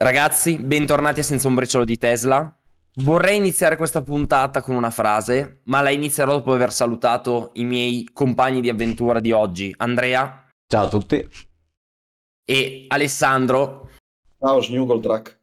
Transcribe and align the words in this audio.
Ragazzi, 0.00 0.58
bentornati 0.58 1.18
a 1.18 1.22
Senza 1.24 1.48
un 1.48 1.56
briciolo 1.56 1.84
di 1.84 1.98
Tesla. 1.98 2.56
Vorrei 2.98 3.36
iniziare 3.36 3.76
questa 3.76 4.00
puntata 4.00 4.62
con 4.62 4.76
una 4.76 4.92
frase, 4.92 5.62
ma 5.64 5.80
la 5.80 5.90
inizierò 5.90 6.34
dopo 6.34 6.52
aver 6.52 6.72
salutato 6.72 7.50
i 7.54 7.64
miei 7.64 8.08
compagni 8.12 8.60
di 8.60 8.68
avventura 8.68 9.18
di 9.18 9.32
oggi, 9.32 9.74
Andrea. 9.76 10.46
Ciao 10.68 10.84
a 10.84 10.88
tutti. 10.88 11.28
E 12.44 12.84
Alessandro. 12.86 13.90
Ciao, 14.38 14.62
Snuggle 14.62 15.00
Track. 15.00 15.38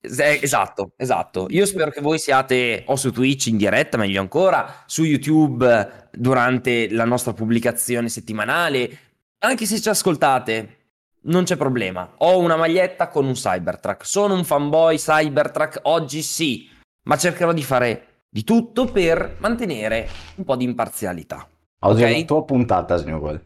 esatto, 0.00 0.92
esatto. 0.96 1.48
Io 1.50 1.66
spero 1.66 1.90
che 1.90 2.00
voi 2.00 2.20
siate 2.20 2.84
o 2.86 2.94
su 2.94 3.10
Twitch 3.10 3.46
in 3.46 3.56
diretta, 3.56 3.96
meglio 3.96 4.20
ancora, 4.20 4.84
su 4.86 5.02
YouTube 5.02 6.10
durante 6.12 6.88
la 6.92 7.04
nostra 7.04 7.32
pubblicazione 7.32 8.08
settimanale. 8.08 8.98
Anche 9.38 9.66
se 9.66 9.80
ci 9.80 9.88
ascoltate 9.88 10.83
non 11.24 11.44
c'è 11.44 11.56
problema. 11.56 12.14
Ho 12.18 12.38
una 12.38 12.56
maglietta 12.56 13.08
con 13.08 13.26
un 13.26 13.34
Cybertruck. 13.34 14.04
Sono 14.04 14.34
un 14.34 14.44
fanboy 14.44 14.96
Cybertruck 14.96 15.80
oggi 15.82 16.22
sì, 16.22 16.68
ma 17.04 17.16
cercherò 17.16 17.52
di 17.52 17.62
fare 17.62 18.22
di 18.28 18.42
tutto 18.42 18.86
per 18.86 19.36
mantenere 19.38 20.08
un 20.36 20.44
po' 20.44 20.56
di 20.56 20.64
imparzialità. 20.64 21.46
Oggi 21.80 22.02
okay? 22.02 22.14
è 22.14 22.18
la 22.18 22.24
tua 22.24 22.44
puntata, 22.44 22.96
Snowball. 22.96 23.40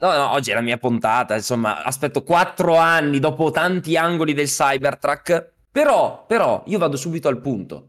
No, 0.00 0.12
no, 0.12 0.32
oggi 0.32 0.50
è 0.50 0.54
la 0.54 0.60
mia 0.60 0.78
puntata, 0.78 1.34
insomma, 1.34 1.82
aspetto 1.82 2.22
quattro 2.22 2.76
anni 2.76 3.18
dopo 3.18 3.50
tanti 3.50 3.96
angoli 3.96 4.32
del 4.32 4.46
Cybertruck, 4.46 5.54
però, 5.72 6.24
però, 6.26 6.62
io 6.66 6.78
vado 6.78 6.96
subito 6.96 7.26
al 7.28 7.40
punto. 7.40 7.88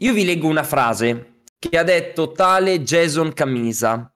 Io 0.00 0.12
vi 0.14 0.24
leggo 0.24 0.46
una 0.46 0.62
frase 0.62 1.42
che 1.58 1.76
ha 1.76 1.82
detto 1.82 2.32
tale 2.32 2.82
Jason 2.82 3.32
Camisa, 3.32 4.10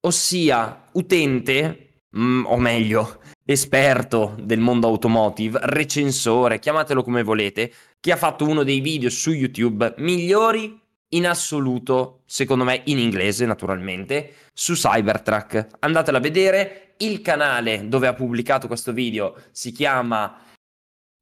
ossia 0.00 0.84
utente, 0.92 1.87
mm, 2.16 2.46
o 2.46 2.56
meglio, 2.56 3.20
esperto 3.44 4.34
del 4.40 4.60
mondo 4.60 4.86
automotive, 4.86 5.58
recensore, 5.62 6.58
chiamatelo 6.58 7.02
come 7.02 7.22
volete, 7.22 7.72
che 8.00 8.12
ha 8.12 8.16
fatto 8.16 8.46
uno 8.46 8.62
dei 8.62 8.80
video 8.80 9.10
su 9.10 9.32
YouTube 9.32 9.94
migliori 9.98 10.80
in 11.10 11.26
assoluto, 11.26 12.22
secondo 12.26 12.64
me 12.64 12.82
in 12.84 12.98
inglese 12.98 13.46
naturalmente, 13.46 14.34
su 14.52 14.74
Cybertruck. 14.74 15.66
Andatelo 15.80 16.18
a 16.18 16.20
vedere, 16.20 16.94
il 16.98 17.20
canale 17.22 17.88
dove 17.88 18.06
ha 18.06 18.14
pubblicato 18.14 18.66
questo 18.66 18.92
video 18.92 19.36
si 19.52 19.72
chiama 19.72 20.40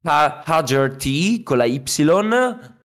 Hager 0.03 0.97
con 1.43 1.57
la 1.57 1.65
Y, 1.65 1.83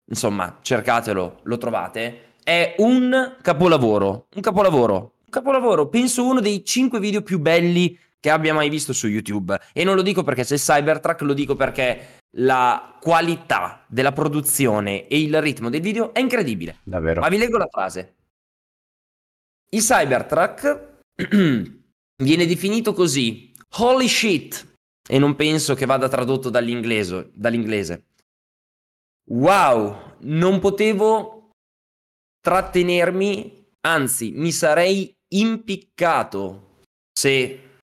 insomma 0.09 0.59
cercatelo, 0.61 1.39
lo 1.43 1.57
trovate, 1.57 2.33
è 2.43 2.75
un 2.77 3.35
capolavoro, 3.41 4.27
un 4.35 4.41
capolavoro, 4.41 5.13
capolavoro, 5.37 5.87
penso 5.87 6.25
uno 6.25 6.41
dei 6.41 6.65
5 6.65 6.99
video 6.99 7.21
più 7.21 7.39
belli 7.39 7.97
che 8.19 8.29
abbia 8.29 8.53
mai 8.53 8.69
visto 8.69 8.93
su 8.93 9.07
YouTube. 9.07 9.59
E 9.73 9.83
non 9.83 9.95
lo 9.95 10.01
dico 10.01 10.23
perché 10.23 10.43
c'è 10.43 10.57
Cybertruck, 10.57 11.21
lo 11.21 11.33
dico 11.33 11.55
perché 11.55 12.19
la 12.37 12.97
qualità 12.99 13.85
della 13.87 14.11
produzione 14.11 15.07
e 15.07 15.21
il 15.21 15.39
ritmo 15.41 15.69
del 15.69 15.81
video 15.81 16.13
è 16.13 16.19
incredibile. 16.19 16.79
Davvero. 16.83 17.21
Ma 17.21 17.29
vi 17.29 17.37
leggo 17.37 17.57
la 17.57 17.67
frase. 17.69 18.15
Il 19.69 19.81
Cybertruck 19.81 21.01
viene 22.23 22.45
definito 22.45 22.93
così: 22.93 23.53
Holy 23.77 24.07
shit! 24.07 24.75
E 25.09 25.19
non 25.19 25.35
penso 25.35 25.73
che 25.73 25.85
vada 25.85 26.09
tradotto 26.09 26.49
dall'inglese. 26.49 27.29
dall'inglese. 27.33 28.05
Wow, 29.29 30.15
non 30.21 30.59
potevo 30.59 31.51
trattenermi, 32.41 33.71
anzi, 33.81 34.31
mi 34.31 34.51
sarei 34.51 35.16
impiccato 35.29 36.81
se 37.17 37.79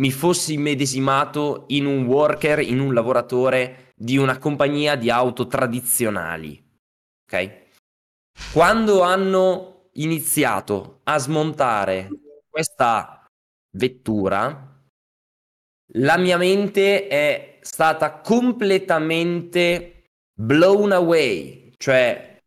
mi 0.00 0.10
fossi 0.10 0.56
medesimato 0.56 1.64
in 1.68 1.86
un 1.86 2.06
worker, 2.06 2.60
in 2.60 2.80
un 2.80 2.94
lavoratore 2.94 3.92
di 3.94 4.16
una 4.16 4.38
compagnia 4.38 4.96
di 4.96 5.10
auto 5.10 5.46
tradizionali. 5.46 6.62
Ok? 7.24 7.68
Quando 8.52 9.02
hanno 9.02 9.90
iniziato 9.94 11.00
a 11.04 11.18
smontare 11.18 12.08
questa 12.48 13.26
vettura, 13.76 14.68
la 15.94 16.16
mia 16.16 16.36
mente 16.36 17.08
è 17.08 17.58
stata 17.60 18.20
completamente 18.20 20.04
blown 20.32 20.92
away, 20.92 21.72
cioè 21.76 22.40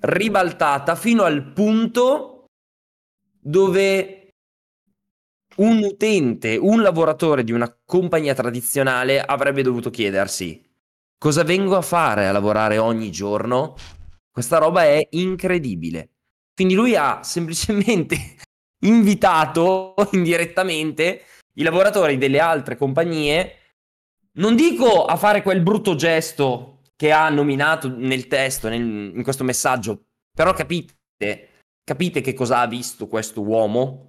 ribaltata 0.00 0.94
fino 0.96 1.22
al 1.24 1.52
punto 1.52 2.29
dove 3.40 4.28
un 5.56 5.82
utente, 5.82 6.56
un 6.56 6.82
lavoratore 6.82 7.44
di 7.44 7.52
una 7.52 7.74
compagnia 7.84 8.34
tradizionale 8.34 9.20
avrebbe 9.20 9.62
dovuto 9.62 9.90
chiedersi 9.90 10.68
cosa 11.20 11.44
vengo 11.44 11.76
a 11.76 11.82
fare 11.82 12.26
a 12.26 12.32
lavorare 12.32 12.78
ogni 12.78 13.12
giorno? 13.12 13.74
Questa 14.30 14.56
roba 14.56 14.84
è 14.84 15.06
incredibile. 15.10 16.12
Quindi 16.54 16.72
lui 16.72 16.96
ha 16.96 17.22
semplicemente 17.22 18.36
invitato 18.86 19.94
indirettamente 20.12 21.24
i 21.54 21.62
lavoratori 21.62 22.16
delle 22.16 22.40
altre 22.40 22.76
compagnie, 22.76 23.56
non 24.38 24.56
dico 24.56 25.04
a 25.04 25.16
fare 25.16 25.42
quel 25.42 25.60
brutto 25.60 25.94
gesto 25.94 26.80
che 26.96 27.12
ha 27.12 27.28
nominato 27.28 27.94
nel 27.94 28.26
testo, 28.26 28.70
nel, 28.70 28.80
in 28.80 29.22
questo 29.22 29.44
messaggio, 29.44 30.04
però 30.34 30.54
capite, 30.54 30.94
capite 31.84 32.20
che 32.20 32.34
cosa 32.34 32.60
ha 32.60 32.66
visto 32.66 33.06
questo 33.06 33.42
uomo? 33.42 34.08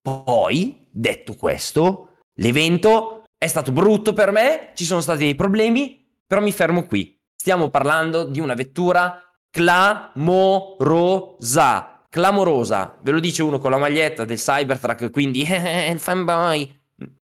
Poi, 0.00 0.86
detto 0.90 1.34
questo, 1.34 2.18
l'evento 2.34 3.24
è 3.36 3.46
stato 3.46 3.72
brutto 3.72 4.12
per 4.12 4.32
me, 4.32 4.72
ci 4.74 4.84
sono 4.84 5.00
stati 5.00 5.24
dei 5.24 5.34
problemi, 5.34 6.04
però 6.26 6.40
mi 6.40 6.52
fermo 6.52 6.86
qui. 6.86 7.16
Stiamo 7.36 7.70
parlando 7.70 8.24
di 8.24 8.40
una 8.40 8.54
vettura 8.54 9.22
clamorosa. 9.50 10.84
Clamorosa. 12.08 12.98
Ve 13.02 13.10
lo 13.12 13.20
dice 13.20 13.42
uno 13.42 13.58
con 13.58 13.70
la 13.70 13.78
maglietta 13.78 14.24
del 14.24 14.38
Cybertruck, 14.38 15.10
quindi 15.10 15.46
il 15.46 15.98
fanboy. 15.98 16.80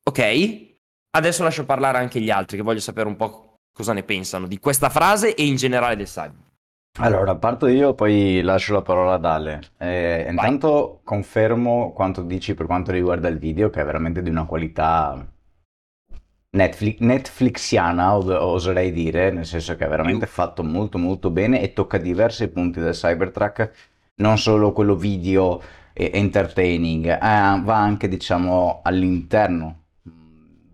Ok? 0.04 0.66
Adesso 1.12 1.44
lascio 1.44 1.66
parlare 1.66 1.98
anche 1.98 2.22
gli 2.22 2.30
altri 2.30 2.58
che 2.58 2.64
voglio 2.64 2.80
sapere 2.80 3.08
un 3.08 3.16
po' 3.16 3.56
cosa 3.74 3.94
ne 3.94 4.04
pensano 4.04 4.48
di 4.48 4.60
questa 4.60 4.90
frase 4.90 5.36
e 5.36 5.46
in 5.46 5.56
generale 5.56 5.96
del 5.96 6.08
Cybertruck. 6.08 6.47
Allora, 7.00 7.36
parto 7.36 7.68
io, 7.68 7.94
poi 7.94 8.42
lascio 8.42 8.74
la 8.74 8.82
parola 8.82 9.14
ad 9.14 9.26
Ale. 9.26 9.62
Eh, 9.78 10.26
intanto 10.30 11.02
confermo 11.04 11.92
quanto 11.94 12.24
dici 12.24 12.56
per 12.56 12.66
quanto 12.66 12.92
riguarda 12.92 13.28
il 13.28 13.38
video, 13.38 13.70
che 13.70 13.82
è 13.82 13.86
veramente 13.86 14.24
di 14.24 14.30
una 14.32 14.46
qualità 14.46 15.24
Netflix, 16.52 17.00
Netflixiana, 17.00 18.16
oserei 18.16 18.92
dire, 18.92 19.30
nel 19.32 19.46
senso 19.46 19.76
che 19.76 19.86
è 19.86 19.90
veramente 19.90 20.26
fatto 20.26 20.64
molto 20.64 20.98
molto 20.98 21.30
bene 21.30 21.62
e 21.62 21.74
tocca 21.74 22.00
diversi 22.00 22.48
punti 22.48 22.80
del 22.80 22.94
Cybertruck, 22.94 23.72
non 24.16 24.40
solo 24.40 24.72
quello 24.72 24.96
video 24.96 25.62
e 25.94 26.10
entertaining, 26.14 27.06
eh, 27.06 27.20
va 27.20 27.78
anche 27.78 28.08
diciamo 28.08 28.80
all'interno, 28.84 29.84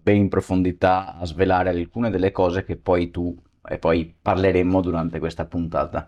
ben 0.01 0.15
in 0.15 0.29
profondità 0.29 1.17
a 1.17 1.25
svelare 1.25 1.69
alcune 1.69 2.09
delle 2.09 2.31
cose 2.31 2.63
che 2.63 2.77
poi 2.77 3.11
tu 3.11 3.35
e 3.67 3.77
poi 3.77 4.13
parleremo 4.21 4.81
durante 4.81 5.19
questa 5.19 5.45
puntata. 5.45 6.07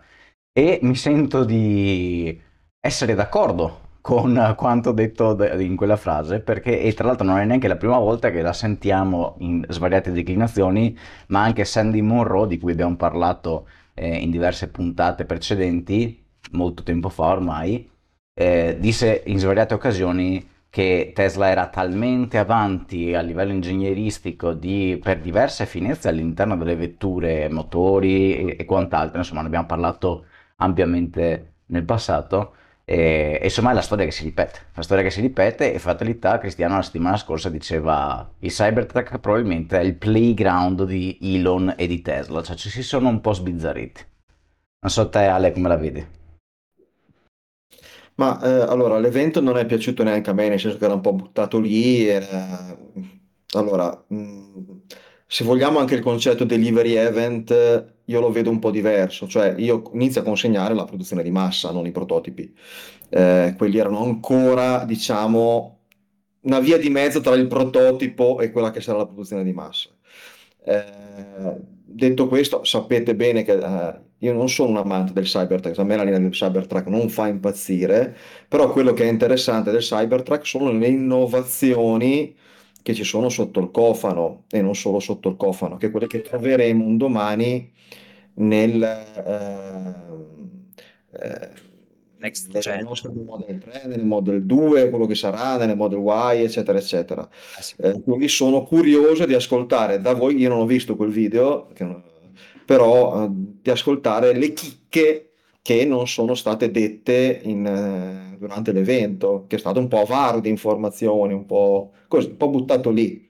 E 0.52 0.78
mi 0.82 0.94
sento 0.94 1.44
di 1.44 2.40
essere 2.80 3.14
d'accordo 3.14 3.84
con 4.00 4.54
quanto 4.56 4.92
detto 4.92 5.36
in 5.58 5.74
quella 5.74 5.96
frase, 5.96 6.40
perché 6.40 6.80
e 6.80 6.92
tra 6.94 7.06
l'altro 7.06 7.26
non 7.26 7.38
è 7.38 7.44
neanche 7.44 7.66
la 7.68 7.76
prima 7.76 7.98
volta 7.98 8.30
che 8.30 8.40
la 8.40 8.52
sentiamo 8.52 9.34
in 9.40 9.64
svariate 9.68 10.12
declinazioni, 10.12 10.96
ma 11.28 11.42
anche 11.42 11.64
Sandy 11.64 12.02
Monroe, 12.02 12.46
di 12.46 12.58
cui 12.58 12.72
abbiamo 12.72 12.94
parlato 12.96 13.66
eh, 13.94 14.16
in 14.16 14.30
diverse 14.30 14.68
puntate 14.68 15.24
precedenti, 15.24 16.24
molto 16.52 16.84
tempo 16.84 17.08
fa 17.08 17.24
ormai, 17.24 17.90
eh, 18.32 18.76
disse 18.78 19.22
in 19.26 19.38
svariate 19.38 19.74
occasioni 19.74 20.54
che 20.76 21.12
Tesla 21.14 21.48
era 21.48 21.68
talmente 21.68 22.36
avanti 22.36 23.14
a 23.14 23.22
livello 23.22 23.50
ingegneristico 23.50 24.52
di, 24.52 25.00
per 25.02 25.20
diverse 25.20 25.64
finezze 25.64 26.10
all'interno 26.10 26.54
delle 26.54 26.76
vetture, 26.76 27.48
motori 27.48 28.50
e, 28.50 28.56
e 28.58 28.64
quant'altro, 28.66 29.16
insomma 29.16 29.40
ne 29.40 29.46
abbiamo 29.46 29.64
parlato 29.64 30.26
ampiamente 30.56 31.52
nel 31.68 31.84
passato, 31.84 32.56
e, 32.84 33.38
e, 33.40 33.44
insomma 33.44 33.70
è 33.70 33.72
la 33.72 33.80
storia 33.80 34.04
che 34.04 34.10
si 34.10 34.24
ripete, 34.24 34.66
la 34.74 34.82
storia 34.82 35.02
che 35.02 35.08
si 35.08 35.22
ripete 35.22 35.72
e 35.72 35.78
fatalità, 35.78 36.36
Cristiano 36.36 36.76
la 36.76 36.82
settimana 36.82 37.16
scorsa 37.16 37.48
diceva 37.48 38.30
il 38.40 38.50
Cybertruck 38.50 39.18
probabilmente 39.18 39.78
è 39.78 39.82
il 39.82 39.94
playground 39.94 40.84
di 40.84 41.18
Elon 41.22 41.72
e 41.78 41.86
di 41.86 42.02
Tesla, 42.02 42.42
cioè 42.42 42.54
ci 42.54 42.68
si 42.68 42.82
sono 42.82 43.08
un 43.08 43.22
po' 43.22 43.32
sbizzarriti. 43.32 44.04
Non 44.80 44.90
so 44.90 45.08
te 45.08 45.20
Ale 45.20 45.52
come 45.52 45.68
la 45.68 45.76
vedi? 45.76 46.06
Ma 48.16 48.40
eh, 48.42 48.62
allora, 48.72 48.98
l'evento 48.98 49.40
non 49.42 49.58
è 49.58 49.66
piaciuto 49.66 50.02
neanche 50.02 50.30
a 50.30 50.32
me, 50.32 50.48
nel 50.48 50.58
senso 50.60 50.78
che 50.78 50.84
era 50.86 50.94
un 50.94 51.00
po' 51.02 51.12
buttato 51.12 51.58
lì. 51.58 52.06
era- 52.06 52.76
Allora, 53.54 54.04
mh, 54.08 54.80
se 55.26 55.44
vogliamo 55.44 55.78
anche 55.78 55.94
il 55.94 56.00
concetto 56.02 56.44
delivery 56.44 56.94
event, 56.94 57.94
io 58.04 58.20
lo 58.20 58.30
vedo 58.30 58.50
un 58.50 58.58
po' 58.58 58.70
diverso, 58.70 59.26
cioè 59.28 59.54
io 59.58 59.82
inizio 59.94 60.20
a 60.20 60.24
consegnare 60.24 60.74
la 60.74 60.84
produzione 60.84 61.22
di 61.22 61.30
massa, 61.30 61.70
non 61.72 61.86
i 61.86 61.90
prototipi. 61.92 62.54
Eh, 63.10 63.54
quelli 63.56 63.78
erano 63.78 64.02
ancora, 64.04 64.84
diciamo, 64.84 65.78
una 66.42 66.60
via 66.60 66.78
di 66.78 66.88
mezzo 66.90 67.20
tra 67.20 67.34
il 67.34 67.46
prototipo 67.48 68.40
e 68.40 68.50
quella 68.50 68.70
che 68.70 68.80
sarà 68.80 68.98
la 68.98 69.06
produzione 69.06 69.44
di 69.44 69.52
massa. 69.52 69.90
Eh, 70.64 71.56
detto 71.84 72.26
questo, 72.28 72.64
sapete 72.64 73.14
bene 73.14 73.42
che 73.44 73.52
eh, 73.52 74.00
io 74.18 74.32
non 74.32 74.48
sono 74.48 74.70
un 74.70 74.76
amante 74.78 75.12
del 75.12 75.24
Cybertruck, 75.24 75.78
a 75.78 75.84
me 75.84 75.96
la 75.96 76.02
linea 76.02 76.18
del 76.18 76.30
Cybertruck 76.30 76.86
non 76.86 77.08
fa 77.08 77.28
impazzire, 77.28 78.16
però 78.48 78.70
quello 78.72 78.92
che 78.92 79.04
è 79.04 79.10
interessante 79.10 79.70
del 79.70 79.82
Cybertruck 79.82 80.46
sono 80.46 80.72
le 80.72 80.88
innovazioni 80.88 82.34
che 82.82 82.94
ci 82.94 83.04
sono 83.04 83.28
sotto 83.28 83.60
il 83.60 83.70
cofano 83.70 84.44
e 84.48 84.62
non 84.62 84.74
solo 84.74 85.00
sotto 85.00 85.28
il 85.28 85.36
cofano, 85.36 85.76
che 85.76 85.90
quelle 85.90 86.06
che 86.06 86.22
troveremo 86.22 86.84
un 86.84 86.96
domani 86.96 87.72
nel, 88.34 88.82
eh, 88.82 89.94
eh, 91.20 91.50
Next 92.18 92.50
nel 92.66 92.84
nostro 92.84 93.12
Model 93.12 93.58
3, 93.58 93.82
nel 93.86 94.04
Model 94.04 94.44
2, 94.44 94.88
quello 94.88 95.06
che 95.06 95.14
sarà, 95.14 95.56
nelle 95.58 95.74
Model 95.74 96.00
Y, 96.00 96.42
eccetera, 96.42 96.78
eccetera. 96.78 97.28
Eh 97.58 97.62
sì. 97.62 97.74
Eh, 97.78 98.00
quindi 98.02 98.28
sono 98.28 98.62
curioso 98.62 99.26
di 99.26 99.34
ascoltare 99.34 100.00
da 100.00 100.14
voi, 100.14 100.36
io 100.38 100.48
non 100.48 100.60
ho 100.60 100.66
visto 100.66 100.96
quel 100.96 101.10
video, 101.10 101.68
che 101.74 101.84
non- 101.84 102.02
però 102.66 103.24
eh, 103.24 103.28
di 103.30 103.70
ascoltare 103.70 104.34
le 104.34 104.52
chicche 104.52 105.30
che 105.62 105.84
non 105.84 106.06
sono 106.06 106.34
state 106.34 106.70
dette 106.70 107.40
in, 107.44 107.66
eh, 107.66 108.36
durante 108.38 108.72
l'evento, 108.72 109.46
che 109.48 109.56
è 109.56 109.58
stato 109.58 109.80
un 109.80 109.88
po' 109.88 110.00
avaro 110.02 110.40
di 110.40 110.48
informazioni, 110.48 111.32
un 111.32 111.46
po' 111.46 111.92
così, 112.08 112.28
un 112.28 112.36
po' 112.36 112.50
buttato 112.50 112.90
lì. 112.90 113.24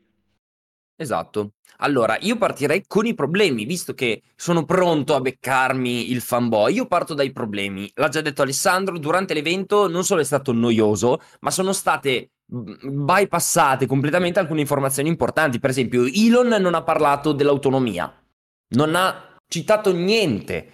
Esatto. 0.99 1.53
Allora, 1.79 2.17
io 2.21 2.37
partirei 2.38 2.85
con 2.87 3.05
i 3.06 3.15
problemi, 3.15 3.67
visto 3.67 3.93
che 3.93 4.23
sono 4.35 4.65
pronto 4.65 5.15
a 5.15 5.21
beccarmi 5.21 6.11
il 6.11 6.23
fanboy. 6.23 6.75
Io 6.75 6.87
parto 6.87 7.12
dai 7.12 7.33
problemi. 7.33 7.91
L'ha 7.94 8.09
già 8.09 8.23
detto 8.23 8.43
Alessandro, 8.43 8.99
durante 8.99 9.35
l'evento 9.35 9.88
non 9.88 10.05
solo 10.05 10.23
è 10.23 10.25
stato 10.25 10.53
noioso, 10.53 11.21
ma 11.41 11.50
sono 11.50 11.73
state 11.73 12.31
mm, 12.55 13.05
bypassate 13.05 13.87
completamente 13.87 14.38
alcune 14.38 14.61
informazioni 14.61 15.09
importanti. 15.11 15.61
Per 15.61 15.71
esempio, 15.71 16.05
Elon 16.05 16.49
non 16.61 16.75
ha 16.75 16.83
parlato 16.83 17.33
dell'autonomia, 17.33 18.11
non 18.75 18.95
ha 18.95 19.37
citato 19.49 19.93
niente. 19.93 20.73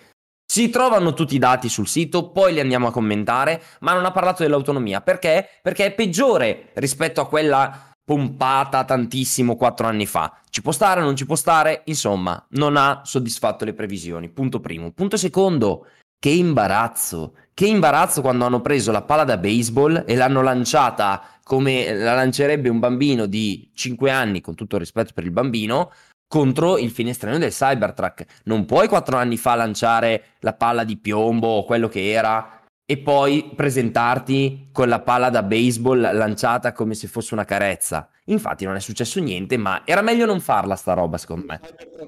Si 0.53 0.69
trovano 0.69 1.15
tutti 1.15 1.35
i 1.35 1.39
dati 1.39 1.69
sul 1.69 1.89
sito, 1.89 2.31
poi 2.31 2.53
li 2.53 2.61
andiamo 2.61 2.89
a 2.89 2.93
commentare, 2.93 3.63
ma 3.81 3.95
non 3.95 4.05
ha 4.05 4.11
parlato 4.11 4.43
dell'autonomia. 4.43 5.01
Perché? 5.01 5.49
Perché 5.63 5.87
è 5.87 5.95
peggiore 5.95 6.71
rispetto 6.75 7.21
a 7.21 7.27
quella 7.27 7.91
pompata 8.05 8.85
tantissimo 8.85 9.57
quattro 9.57 9.87
anni 9.87 10.07
fa. 10.07 10.37
Ci 10.51 10.61
può 10.61 10.73
stare 10.73 11.01
non 11.01 11.17
ci 11.17 11.25
può 11.25 11.37
stare? 11.37 11.83
Insomma, 11.87 12.45
non 12.51 12.77
ha 12.77 13.01
soddisfatto 13.05 13.65
le 13.65 13.73
previsioni. 13.73 14.29
Punto 14.29 14.61
primo. 14.61 14.93
Punto 14.93 15.17
secondo, 15.17 15.87
che 16.19 16.31
imbarazzo. 16.31 17.35
Che 17.55 17.67
imbarazzo 17.67 18.21
quando 18.21 18.45
hanno 18.45 18.61
preso 18.61 18.93
la 18.93 19.03
palla 19.03 19.25
da 19.25 19.39
baseball 19.39 20.05
e 20.07 20.15
l'hanno 20.15 20.43
lanciata 20.43 21.23
come 21.43 21.93
la 21.95 22.15
lancerebbe 22.15 22.69
un 22.69 22.79
bambino 22.79 23.27
di 23.27 23.71
5 23.75 24.11
anni, 24.11 24.41
con 24.41 24.55
tutto 24.55 24.77
il 24.77 24.83
rispetto 24.83 25.13
per 25.15 25.25
il 25.25 25.33
bambino, 25.33 25.91
contro 26.33 26.79
il 26.79 26.91
finestrino 26.91 27.37
del 27.37 27.51
Cybertruck. 27.51 28.25
Non 28.45 28.65
puoi 28.65 28.89
quattro 28.89 29.19
anni 29.19 29.37
fa 29.37 29.55
lanciare 29.55 30.37
la 30.39 30.55
palla 30.55 30.83
di 30.83 30.97
piombo 30.97 31.47
o 31.47 31.65
quello 31.67 31.89
che 31.89 32.11
era 32.11 32.63
e 32.87 32.97
poi 32.97 33.53
presentarti 33.55 34.69
con 34.73 34.89
la 34.89 35.01
palla 35.01 35.29
da 35.29 35.43
baseball 35.43 36.01
lanciata 36.01 36.73
come 36.73 36.95
se 36.95 37.07
fosse 37.07 37.35
una 37.35 37.45
carezza. 37.45 38.09
Infatti 38.27 38.65
non 38.65 38.77
è 38.77 38.81
successo 38.81 39.21
niente, 39.21 39.59
ma 39.59 39.83
era 39.85 40.01
meglio 40.01 40.25
non 40.25 40.41
farla 40.41 40.75
sta 40.75 40.95
roba, 40.95 41.19
secondo 41.19 41.45
me. 41.49 41.61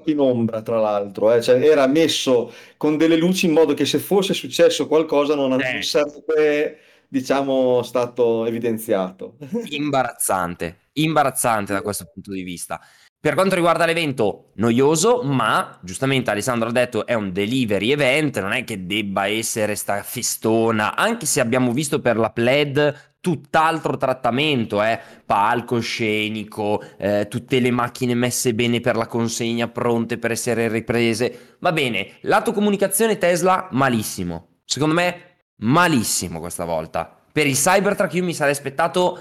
In 0.05 0.17
ombra, 0.19 0.63
tra 0.63 0.79
l'altro, 0.79 1.31
eh, 1.31 1.39
cioè, 1.43 1.61
era 1.61 1.85
messo 1.85 2.51
con 2.77 2.97
delle 2.97 3.17
luci 3.17 3.45
in 3.45 3.51
modo 3.51 3.75
che 3.75 3.85
se 3.85 3.99
fosse 3.99 4.33
successo 4.33 4.87
qualcosa 4.87 5.35
non 5.35 5.53
Eh. 5.61 5.83
sarebbe, 5.83 6.79
diciamo, 7.07 7.83
stato 7.83 8.47
evidenziato. 8.47 9.35
Imbarazzante, 9.69 10.79
imbarazzante 10.93 11.73
da 11.73 11.83
questo 11.83 12.09
punto 12.11 12.31
di 12.31 12.41
vista. 12.41 12.81
Per 13.25 13.33
quanto 13.33 13.55
riguarda 13.55 13.87
l'evento, 13.87 14.51
noioso, 14.57 15.23
ma 15.23 15.79
giustamente 15.81 16.29
Alessandro 16.29 16.69
ha 16.69 16.71
detto 16.71 17.07
è 17.07 17.15
un 17.15 17.31
delivery 17.31 17.91
event, 17.91 18.39
non 18.39 18.51
è 18.51 18.63
che 18.63 18.85
debba 18.85 19.25
essere 19.25 19.73
sta 19.73 20.03
festona, 20.03 20.95
anche 20.95 21.25
se 21.25 21.39
abbiamo 21.39 21.71
visto 21.71 21.99
per 21.99 22.17
la 22.17 22.29
Pled 22.29 23.15
tutt'altro 23.21 23.97
trattamento, 23.97 24.83
eh? 24.83 24.99
palcoscenico, 25.25 26.83
eh, 26.99 27.25
tutte 27.27 27.59
le 27.59 27.71
macchine 27.71 28.13
messe 28.13 28.53
bene 28.53 28.79
per 28.79 28.95
la 28.95 29.07
consegna, 29.07 29.69
pronte 29.69 30.19
per 30.19 30.29
essere 30.29 30.67
riprese. 30.67 31.55
Va 31.61 31.71
bene, 31.71 32.17
lato 32.21 32.53
comunicazione 32.53 33.17
Tesla, 33.17 33.69
malissimo. 33.71 34.59
Secondo 34.65 34.93
me, 34.93 35.37
malissimo 35.61 36.39
questa 36.39 36.63
volta. 36.63 37.11
Per 37.31 37.47
il 37.47 37.55
Cybertruck 37.55 38.13
io 38.13 38.23
mi 38.23 38.35
sarei 38.35 38.53
aspettato 38.53 39.19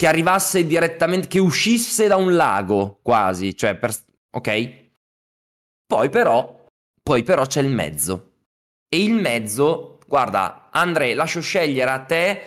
che 0.00 0.06
arrivasse 0.06 0.66
direttamente, 0.66 1.26
che 1.26 1.38
uscisse 1.38 2.06
da 2.06 2.16
un 2.16 2.34
lago 2.34 3.00
quasi, 3.02 3.54
cioè 3.54 3.76
per... 3.76 3.94
ok? 4.30 4.88
Poi 5.86 6.08
però, 6.08 6.64
poi 7.02 7.22
però 7.22 7.44
c'è 7.44 7.60
il 7.60 7.68
mezzo. 7.68 8.30
E 8.88 9.02
il 9.04 9.12
mezzo, 9.12 9.98
guarda, 10.06 10.70
Andre, 10.70 11.12
lascio 11.12 11.42
scegliere 11.42 11.90
a 11.90 11.98
te 11.98 12.40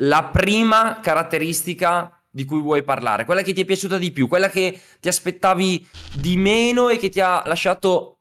la 0.00 0.24
prima 0.24 1.00
caratteristica 1.00 2.22
di 2.28 2.44
cui 2.44 2.60
vuoi 2.60 2.82
parlare, 2.82 3.24
quella 3.24 3.40
che 3.40 3.54
ti 3.54 3.62
è 3.62 3.64
piaciuta 3.64 3.96
di 3.96 4.10
più, 4.10 4.28
quella 4.28 4.50
che 4.50 4.78
ti 5.00 5.08
aspettavi 5.08 5.88
di 6.16 6.36
meno 6.36 6.90
e 6.90 6.98
che 6.98 7.08
ti 7.08 7.20
ha 7.20 7.42
lasciato 7.46 8.18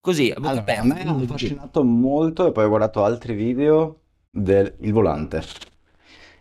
così, 0.00 0.30
a 0.30 0.36
Allora, 0.36 0.62
a 0.78 0.84
me 0.84 1.02
ha 1.02 1.10
affascinato 1.10 1.82
molto 1.82 2.46
e 2.46 2.52
poi 2.52 2.66
ho 2.66 2.68
guardato 2.68 3.02
altri 3.02 3.34
video 3.34 4.02
del 4.30 4.76
il 4.82 4.92
volante. 4.92 5.74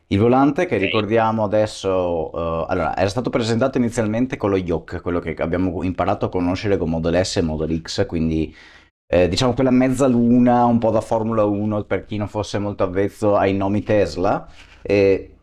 Il 0.07 0.19
volante 0.19 0.65
che 0.67 0.75
Ok. 0.75 0.81
ricordiamo 0.81 1.43
adesso, 1.43 2.31
eh, 2.31 2.65
allora, 2.69 2.95
era 2.95 3.09
stato 3.09 3.29
presentato 3.31 3.77
inizialmente 3.79 4.37
con 4.37 4.51
lo 4.51 4.57
Yoke, 4.57 5.01
quello 5.01 5.19
che 5.19 5.33
abbiamo 5.39 5.81
imparato 5.83 6.25
a 6.27 6.29
conoscere 6.29 6.77
con 6.77 6.89
Model 6.91 7.25
S 7.25 7.37
e 7.37 7.41
Model 7.41 7.81
X, 7.81 8.05
quindi 8.05 8.53
eh, 9.07 9.27
diciamo 9.27 9.53
quella 9.53 9.71
mezzaluna, 9.71 10.65
un 10.65 10.77
po' 10.79 10.91
da 10.91 11.01
Formula 11.01 11.43
1 11.45 11.83
per 11.85 12.05
chi 12.05 12.17
non 12.17 12.27
fosse 12.27 12.59
molto 12.59 12.83
avvezzo 12.83 13.35
ai 13.35 13.53
nomi 13.55 13.83
Tesla. 13.83 14.47
E 14.81 15.34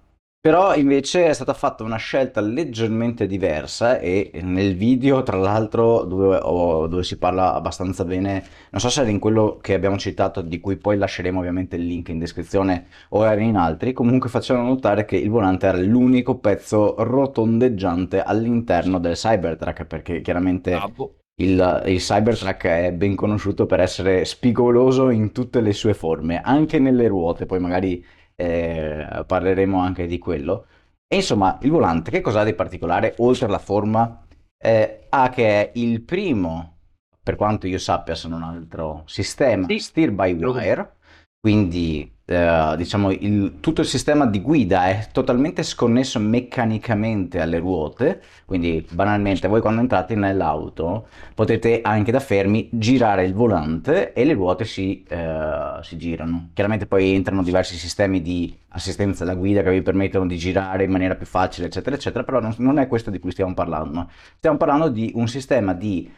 però 0.43 0.75
invece 0.75 1.27
è 1.27 1.33
stata 1.35 1.55
fatta 1.55 1.85
una 1.85 1.99
scelta 1.99 2.41
leggermente 2.41 3.29
diversa 3.29 4.01
e 4.01 4.33
nel 4.43 4.75
video, 4.75 5.23
tra 5.23 5.37
l'altro, 5.37 6.03
dove, 6.03 6.37
ho- 6.43 6.89
dove 6.89 7.05
si 7.05 7.17
parla 7.17 7.55
abbastanza 7.55 8.05
bene, 8.05 8.45
non 8.71 8.81
so 8.81 8.89
se 8.91 9.03
era 9.03 9.11
in 9.11 9.21
quello 9.21 9.59
che 9.61 9.73
abbiamo 9.73 9.97
citato, 9.99 10.41
di 10.43 10.59
cui 10.59 10.79
poi 10.79 10.97
lasceremo 10.97 11.39
ovviamente 11.39 11.77
il 11.77 11.87
link 11.87 12.09
in 12.09 12.19
descrizione, 12.19 12.87
o 13.11 13.25
era 13.25 13.41
in 13.41 13.55
altri, 13.55 13.93
comunque 13.93 14.29
facevano 14.29 14.67
notare 14.67 15.05
che 15.05 15.17
il 15.17 15.31
volante 15.31 15.67
era 15.67 15.79
l'unico 15.79 16.37
pezzo 16.39 16.97
rotondeggiante 16.99 18.21
all'interno 18.21 18.99
del 18.99 19.15
Cybertruck, 19.15 19.85
perché 19.85 20.23
chiaramente 20.23 20.73
Bravo. 20.73 21.19
il, 21.37 21.83
il 21.87 21.99
Cybertruck 22.01 22.65
è 22.67 22.93
ben 22.93 23.15
conosciuto 23.15 23.67
per 23.67 23.79
essere 23.79 24.25
spigoloso 24.25 25.09
in 25.11 25.31
tutte 25.31 25.61
le 25.61 25.73
sue 25.73 25.95
forme, 25.95 26.41
anche 26.41 26.81
nelle 26.81 27.07
ruote, 27.07 27.47
poi 27.47 27.61
magari 27.61 28.05
eh, 28.43 29.25
parleremo 29.27 29.79
anche 29.81 30.07
di 30.07 30.19
quello. 30.19 30.67
E 31.07 31.17
insomma, 31.17 31.59
il 31.63 31.71
volante 31.71 32.11
che 32.11 32.21
cos'ha 32.21 32.45
di 32.45 32.55
particolare 32.55 33.15
oltre 33.19 33.47
alla 33.47 33.59
forma? 33.59 34.25
Eh, 34.59 35.07
ha 35.09 35.29
che 35.29 35.45
è 35.49 35.73
il 35.75 36.03
primo, 36.03 36.79
per 37.23 37.37
quanto 37.37 37.67
io 37.67 37.79
sappia, 37.79 38.15
se 38.15 38.29
non 38.29 38.43
altro, 38.43 39.03
sistema 39.07 39.67
Sì. 39.69 39.79
steer 39.79 40.13
by 40.13 40.33
wire, 40.33 40.97
quindi 41.41 42.12
eh, 42.25 42.75
diciamo 42.77 43.11
il- 43.11 43.55
tutto 43.61 43.81
il 43.81 43.87
sistema 43.87 44.27
di 44.27 44.41
guida 44.41 44.87
è 44.87 45.09
totalmente 45.13 45.63
sconnesso 45.63 46.19
meccanicamente 46.19 47.41
alle 47.41 47.59
ruote, 47.59 48.23
quindi 48.45 48.87
banalmente 48.91 49.49
voi 49.49 49.61
quando 49.61 49.81
entrate 49.81 50.15
nell'auto 50.15 51.09
potete 51.35 51.81
anche 51.83 52.13
da 52.13 52.21
fermi 52.21 52.69
girare 52.73 53.25
il 53.25 53.35
volante 53.35 54.13
e 54.13 54.25
le 54.25 54.35
ruote 54.35 54.65
si, 54.65 55.05
eh, 55.09 55.79
si 55.83 55.97
girano. 55.97 56.51
Chiaramente 56.55 56.87
poi 56.87 57.15
entrano 57.15 57.43
diversi 57.43 57.77
sistemi 57.77 58.23
di 58.23 58.57
assistenza 58.69 59.25
alla 59.25 59.35
guida 59.35 59.63
che 59.63 59.71
vi 59.71 59.83
permettono 59.83 60.27
di 60.27 60.37
girare 60.39 60.85
in 60.85 60.91
maniera 60.91 61.15
più 61.15 61.27
facile, 61.27 61.67
eccetera, 61.67 61.97
eccetera, 61.97 62.25
però 62.25 62.41
non, 62.41 62.55
non 62.59 62.79
è 62.79 62.87
questo 62.87 63.11
di 63.11 63.19
cui 63.19 63.33
stiamo 63.33 63.53
parlando. 63.55 64.09
Stiamo 64.37 64.57
parlando 64.57 64.89
di 64.89 65.13
un 65.15 65.29
sistema 65.29 65.75
di 65.75 66.11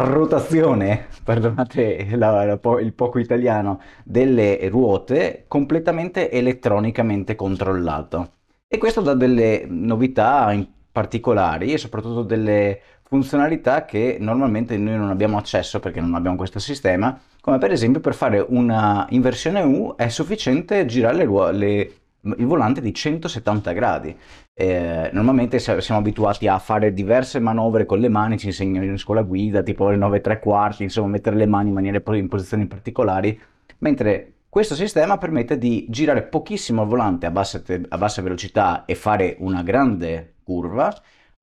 rotazione, 0.00 1.08
perdonate 1.24 2.16
la- 2.16 2.44
la 2.44 2.80
il 2.80 2.92
poco 2.94 3.18
italiano, 3.18 3.80
delle 4.04 4.68
ruote 4.68 5.44
completamente 5.48 6.30
elettronicamente 6.30 7.34
controllato. 7.36 8.32
E 8.66 8.78
questo 8.78 9.00
dà 9.00 9.14
delle 9.14 9.64
novità 9.68 10.52
particolari 10.90 11.72
e 11.72 11.78
soprattutto 11.78 12.22
delle 12.22 12.80
funzionalità 13.02 13.84
che 13.84 14.16
normalmente 14.20 14.76
noi 14.76 14.96
non 14.96 15.10
abbiamo 15.10 15.36
accesso 15.38 15.78
perché 15.80 16.00
non 16.00 16.14
abbiamo 16.14 16.36
questo 16.36 16.58
sistema, 16.58 17.18
come 17.40 17.58
per 17.58 17.70
esempio 17.72 18.00
per 18.00 18.14
fare 18.14 18.44
una 18.48 19.06
inversione 19.10 19.60
U 19.62 19.94
è 19.96 20.08
sufficiente 20.08 20.86
girare 20.86 21.16
le 21.16 21.24
ruo- 21.24 21.50
le- 21.50 21.92
il 22.38 22.46
volante 22.46 22.80
di 22.80 22.92
170 22.94 23.72
gradi. 23.72 24.16
Eh, 24.56 25.10
normalmente 25.12 25.58
siamo 25.58 26.00
abituati 26.00 26.46
a 26.46 26.58
fare 26.60 26.92
diverse 26.92 27.40
manovre 27.40 27.86
con 27.86 27.98
le 27.98 28.08
mani, 28.08 28.38
ci 28.38 28.46
insegnano 28.46 28.84
in 28.84 28.98
scuola 28.98 29.22
guida, 29.22 29.62
tipo 29.62 29.88
le 29.90 29.96
9 29.96 30.18
e 30.18 30.20
tre 30.20 30.38
quarti, 30.38 30.84
insomma, 30.84 31.08
mettere 31.08 31.36
le 31.36 31.46
mani 31.46 31.68
in 31.68 31.74
maniere 31.74 32.02
in 32.16 32.28
posizioni 32.28 32.66
particolari, 32.66 33.38
mentre 33.78 34.32
questo 34.48 34.74
sistema 34.76 35.18
permette 35.18 35.58
di 35.58 35.86
girare 35.88 36.22
pochissimo 36.22 36.82
il 36.82 36.88
volante 36.88 37.26
a 37.26 37.30
bassa, 37.32 37.60
te- 37.60 37.82
a 37.88 37.98
bassa 37.98 38.22
velocità 38.22 38.84
e 38.84 38.94
fare 38.94 39.36
una 39.40 39.62
grande 39.64 40.34
curva, 40.44 40.92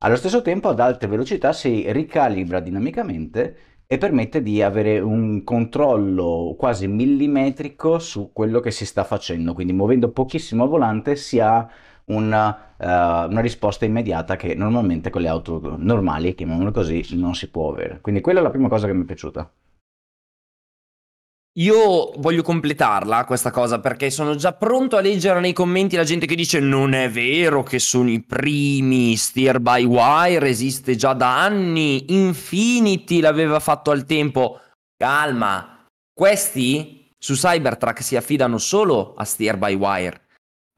Allo 0.04 0.16
stesso 0.16 0.42
tempo 0.42 0.70
ad 0.70 0.80
alte 0.80 1.06
velocità 1.08 1.54
si 1.54 1.92
ricalibra 1.92 2.60
dinamicamente 2.60 3.58
e 3.86 3.98
permette 4.00 4.42
di 4.42 4.62
avere 4.64 5.00
un 5.00 5.44
controllo 5.44 6.56
quasi 6.58 6.88
millimetrico 6.88 8.00
su 8.00 8.32
quello 8.34 8.60
che 8.62 8.72
si 8.72 8.86
sta 8.86 9.04
facendo, 9.04 9.54
quindi 9.54 9.74
muovendo 9.74 10.10
pochissimo 10.12 10.64
il 10.64 10.70
volante 10.72 11.16
si 11.16 11.40
ha 11.40 11.70
una, 12.16 12.76
uh, 12.78 13.30
una 13.30 13.42
risposta 13.42 13.86
immediata 13.86 14.36
che 14.36 14.56
normalmente 14.56 15.10
con 15.10 15.22
le 15.22 15.28
auto 15.28 15.76
normali, 15.78 16.36
chiamiamolo 16.36 16.72
così, 16.72 17.06
non 17.12 17.36
si 17.36 17.50
può 17.50 17.72
avere. 17.72 18.00
Quindi 18.02 18.22
quella 18.22 18.40
è 18.40 18.44
la 18.44 18.50
prima 18.50 18.68
cosa 18.68 18.88
che 18.88 18.94
mi 18.94 19.04
è 19.04 19.06
piaciuta. 19.06 19.52
Io 21.56 22.14
voglio 22.16 22.44
completarla 22.44 23.26
questa 23.26 23.52
cosa 23.52 23.82
perché 23.82 24.10
sono 24.10 24.36
già 24.36 24.54
pronto 24.54 24.96
a 24.96 25.02
leggere 25.02 25.42
nei 25.42 25.52
commenti 25.52 25.98
la 25.98 26.06
gente 26.06 26.26
che 26.26 26.36
dice 26.36 26.62
non 26.62 26.94
è 26.94 27.10
vero 27.10 27.62
che 27.62 27.78
sono 27.78 28.10
i 28.10 28.24
primi, 28.24 29.18
Steer 29.18 29.60
by 29.60 29.84
Wire 29.84 30.48
esiste 30.48 30.96
già 30.96 31.12
da 31.12 31.44
anni, 31.44 32.14
Infinity 32.14 33.20
l'aveva 33.20 33.60
fatto 33.60 33.92
al 33.92 34.06
tempo. 34.06 34.62
Calma, 34.96 35.86
questi 36.14 37.10
su 37.18 37.34
Cybertruck 37.34 38.02
si 38.02 38.16
affidano 38.16 38.58
solo 38.58 39.14
a 39.16 39.26
Steer 39.26 39.58
by 39.58 39.76
Wire, 39.76 40.22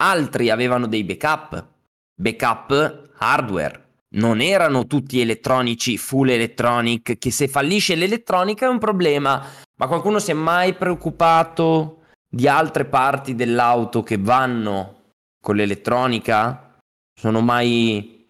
altri 0.04 0.50
avevano 0.50 0.88
dei 0.88 1.04
backup, 1.04 1.66
backup 2.14 3.10
hardware. 3.18 3.82
Non 4.14 4.42
erano 4.42 4.86
tutti 4.86 5.20
elettronici, 5.20 5.98
full 5.98 6.30
electronic, 6.30 7.18
che 7.18 7.32
se 7.32 7.48
fallisce 7.48 7.96
l'elettronica 7.96 8.68
è 8.68 8.70
un 8.70 8.78
problema 8.78 9.44
ma 9.84 9.88
qualcuno 9.88 10.20
si 10.20 10.32
è 10.32 10.34
mai 10.34 10.76
preoccupato 10.76 12.04
di 12.30 12.48
altre 12.48 12.86
parti 12.86 13.36
dell'auto 13.36 14.04
che 14.04 14.18
vanno 14.18 15.16
con 15.42 15.56
l'elettronica? 15.56 16.78
Sono 17.14 17.42
mai 17.42 18.30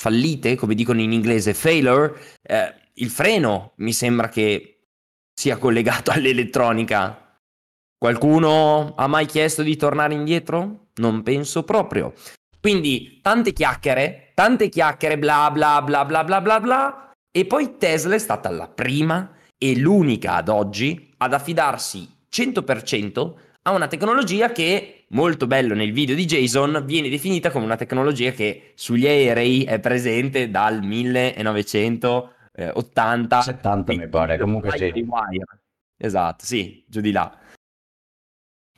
fallite, 0.00 0.54
come 0.56 0.74
dicono 0.74 1.00
in 1.00 1.12
inglese, 1.12 1.54
failure? 1.54 2.38
Eh, 2.42 2.74
il 2.94 3.10
freno 3.10 3.72
mi 3.76 3.92
sembra 3.92 4.28
che 4.28 4.84
sia 5.34 5.56
collegato 5.56 6.10
all'elettronica. 6.14 7.21
Qualcuno 8.02 8.94
ha 8.96 9.06
mai 9.06 9.26
chiesto 9.26 9.62
di 9.62 9.76
tornare 9.76 10.12
indietro? 10.12 10.86
Non 10.94 11.22
penso 11.22 11.62
proprio. 11.62 12.14
Quindi 12.60 13.20
tante 13.22 13.52
chiacchiere, 13.52 14.32
tante 14.34 14.68
chiacchiere, 14.68 15.20
bla 15.20 15.48
bla 15.52 15.80
bla 15.82 16.04
bla 16.04 16.24
bla 16.24 16.40
bla 16.40 16.58
bla. 16.58 17.12
E 17.30 17.46
poi 17.46 17.76
Tesla 17.78 18.16
è 18.16 18.18
stata 18.18 18.50
la 18.50 18.66
prima 18.66 19.30
e 19.56 19.78
l'unica 19.78 20.34
ad 20.34 20.48
oggi 20.48 21.14
ad 21.18 21.32
affidarsi 21.32 22.08
100% 22.28 23.34
a 23.62 23.70
una 23.70 23.86
tecnologia 23.86 24.50
che, 24.50 25.04
molto 25.10 25.46
bello 25.46 25.76
nel 25.76 25.92
video 25.92 26.16
di 26.16 26.24
Jason, 26.24 26.82
viene 26.84 27.08
definita 27.08 27.52
come 27.52 27.66
una 27.66 27.76
tecnologia 27.76 28.32
che 28.32 28.72
sugli 28.74 29.06
aerei 29.06 29.62
è 29.62 29.78
presente 29.78 30.50
dal 30.50 30.82
1980. 30.82 33.42
70 33.42 33.94
mi 33.94 34.08
pare, 34.08 34.38
comunque 34.38 34.76
sì. 34.76 34.92
Esatto, 35.96 36.44
sì, 36.44 36.84
giù 36.88 37.00
di 37.00 37.12
là. 37.12 37.36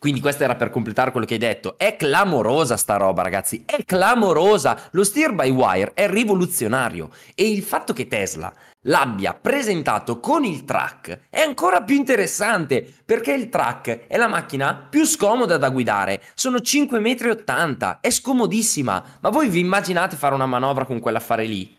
Quindi 0.04 0.20
questo 0.20 0.44
era 0.44 0.54
per 0.54 0.68
completare 0.68 1.12
quello 1.12 1.24
che 1.24 1.32
hai 1.32 1.38
detto. 1.38 1.78
È 1.78 1.96
clamorosa 1.96 2.76
sta 2.76 2.98
roba, 2.98 3.22
ragazzi. 3.22 3.62
È 3.64 3.82
clamorosa. 3.86 4.78
Lo 4.90 5.02
steer 5.02 5.32
by 5.32 5.48
wire 5.48 5.92
è 5.94 6.06
rivoluzionario. 6.10 7.08
E 7.34 7.48
il 7.48 7.62
fatto 7.62 7.94
che 7.94 8.06
Tesla 8.06 8.52
l'abbia 8.82 9.32
presentato 9.32 10.20
con 10.20 10.44
il 10.44 10.66
track 10.66 11.20
è 11.30 11.40
ancora 11.40 11.80
più 11.80 11.96
interessante 11.96 12.86
perché 13.02 13.32
il 13.32 13.48
track 13.48 14.06
è 14.06 14.18
la 14.18 14.28
macchina 14.28 14.74
più 14.74 15.06
scomoda 15.06 15.56
da 15.56 15.70
guidare. 15.70 16.20
Sono 16.34 16.58
5,80 16.58 17.66
m. 17.66 17.98
È 18.02 18.10
scomodissima. 18.10 19.04
Ma 19.20 19.30
voi 19.30 19.48
vi 19.48 19.60
immaginate 19.60 20.16
fare 20.16 20.34
una 20.34 20.44
manovra 20.44 20.84
con 20.84 21.00
quell'affare 21.00 21.46
lì? 21.46 21.74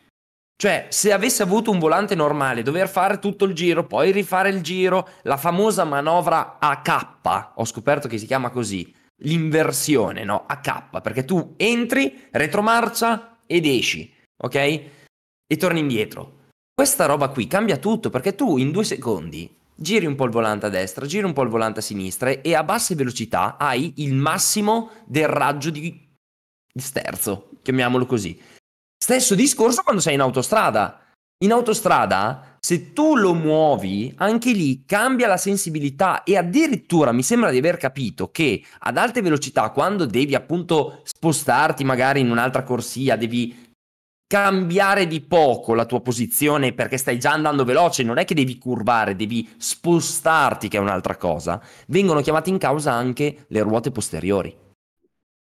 Cioè, 0.57 0.88
se 0.89 1.12
avesse 1.12 1.43
avuto 1.43 1.69
un 1.69 1.79
volante 1.79 2.15
normale, 2.15 2.62
dover 2.62 2.88
fare 2.88 3.19
tutto 3.19 3.45
il 3.45 3.53
giro, 3.53 3.85
poi 3.85 4.12
rifare 4.12 4.50
il 4.50 4.62
giro, 4.62 5.07
la 5.24 5.38
famosa 5.38 5.83
manovra 5.83 6.57
a 6.59 6.81
K, 6.81 7.51
ho 7.55 7.65
scoperto 7.65 8.07
che 8.07 8.17
si 8.17 8.25
chiama 8.25 8.50
così, 8.50 8.93
l'inversione, 9.24 10.24
no? 10.24 10.45
A 10.47 10.62
K, 10.62 11.01
perché 11.01 11.25
tu 11.25 11.55
entri, 11.57 12.27
retromarcia 12.31 13.39
ed 13.45 13.65
esci, 13.65 14.12
ok? 14.38 14.55
E 14.55 15.57
torni 15.57 15.79
indietro. 15.79 16.43
Questa 16.74 17.05
roba 17.05 17.27
qui 17.29 17.47
cambia 17.47 17.77
tutto 17.77 18.09
perché 18.09 18.35
tu 18.35 18.57
in 18.57 18.71
due 18.71 18.83
secondi 18.83 19.53
giri 19.75 20.05
un 20.05 20.15
po' 20.15 20.25
il 20.25 20.31
volante 20.31 20.65
a 20.67 20.69
destra, 20.69 21.05
giri 21.05 21.25
un 21.25 21.33
po' 21.33 21.43
il 21.43 21.50
volante 21.50 21.79
a 21.79 21.83
sinistra 21.83 22.29
e 22.29 22.55
a 22.55 22.63
basse 22.63 22.95
velocità 22.95 23.57
hai 23.57 23.93
il 23.97 24.13
massimo 24.13 24.91
del 25.05 25.27
raggio 25.27 25.69
di 25.69 26.15
sterzo, 26.74 27.50
chiamiamolo 27.62 28.05
così. 28.05 28.39
Stesso 29.05 29.35
discorso 29.35 29.83
quando 29.83 30.01
sei 30.01 30.15
in 30.15 30.21
autostrada. 30.21 31.00
In 31.43 31.51
autostrada, 31.51 32.57
se 32.59 32.91
tu 32.91 33.15
lo 33.15 33.35
muovi, 33.35 34.12
anche 34.17 34.51
lì 34.51 34.83
cambia 34.83 35.27
la 35.27 35.38
sensibilità 35.38 36.24
e 36.24 36.35
addirittura 36.35 37.12
mi 37.12 37.21
sembra 37.21 37.51
di 37.51 37.59
aver 37.59 37.77
capito 37.77 38.31
che 38.31 38.63
ad 38.79 38.97
alte 38.97 39.21
velocità, 39.21 39.69
quando 39.69 40.07
devi 40.07 40.33
appunto 40.33 41.01
spostarti 41.03 41.83
magari 41.83 42.21
in 42.21 42.31
un'altra 42.31 42.63
corsia, 42.63 43.15
devi 43.15 43.74
cambiare 44.25 45.05
di 45.05 45.21
poco 45.21 45.75
la 45.75 45.85
tua 45.85 46.01
posizione 46.01 46.74
perché 46.74 46.97
stai 46.97 47.19
già 47.19 47.31
andando 47.31 47.63
veloce, 47.63 48.01
non 48.01 48.17
è 48.17 48.25
che 48.25 48.33
devi 48.33 48.57
curvare, 48.57 49.15
devi 49.15 49.47
spostarti 49.55 50.67
che 50.67 50.77
è 50.77 50.79
un'altra 50.79 51.15
cosa, 51.15 51.62
vengono 51.89 52.21
chiamate 52.21 52.50
in 52.50 52.57
causa 52.57 52.91
anche 52.93 53.45
le 53.50 53.62
ruote 53.62 53.91
posteriori. 53.91 54.57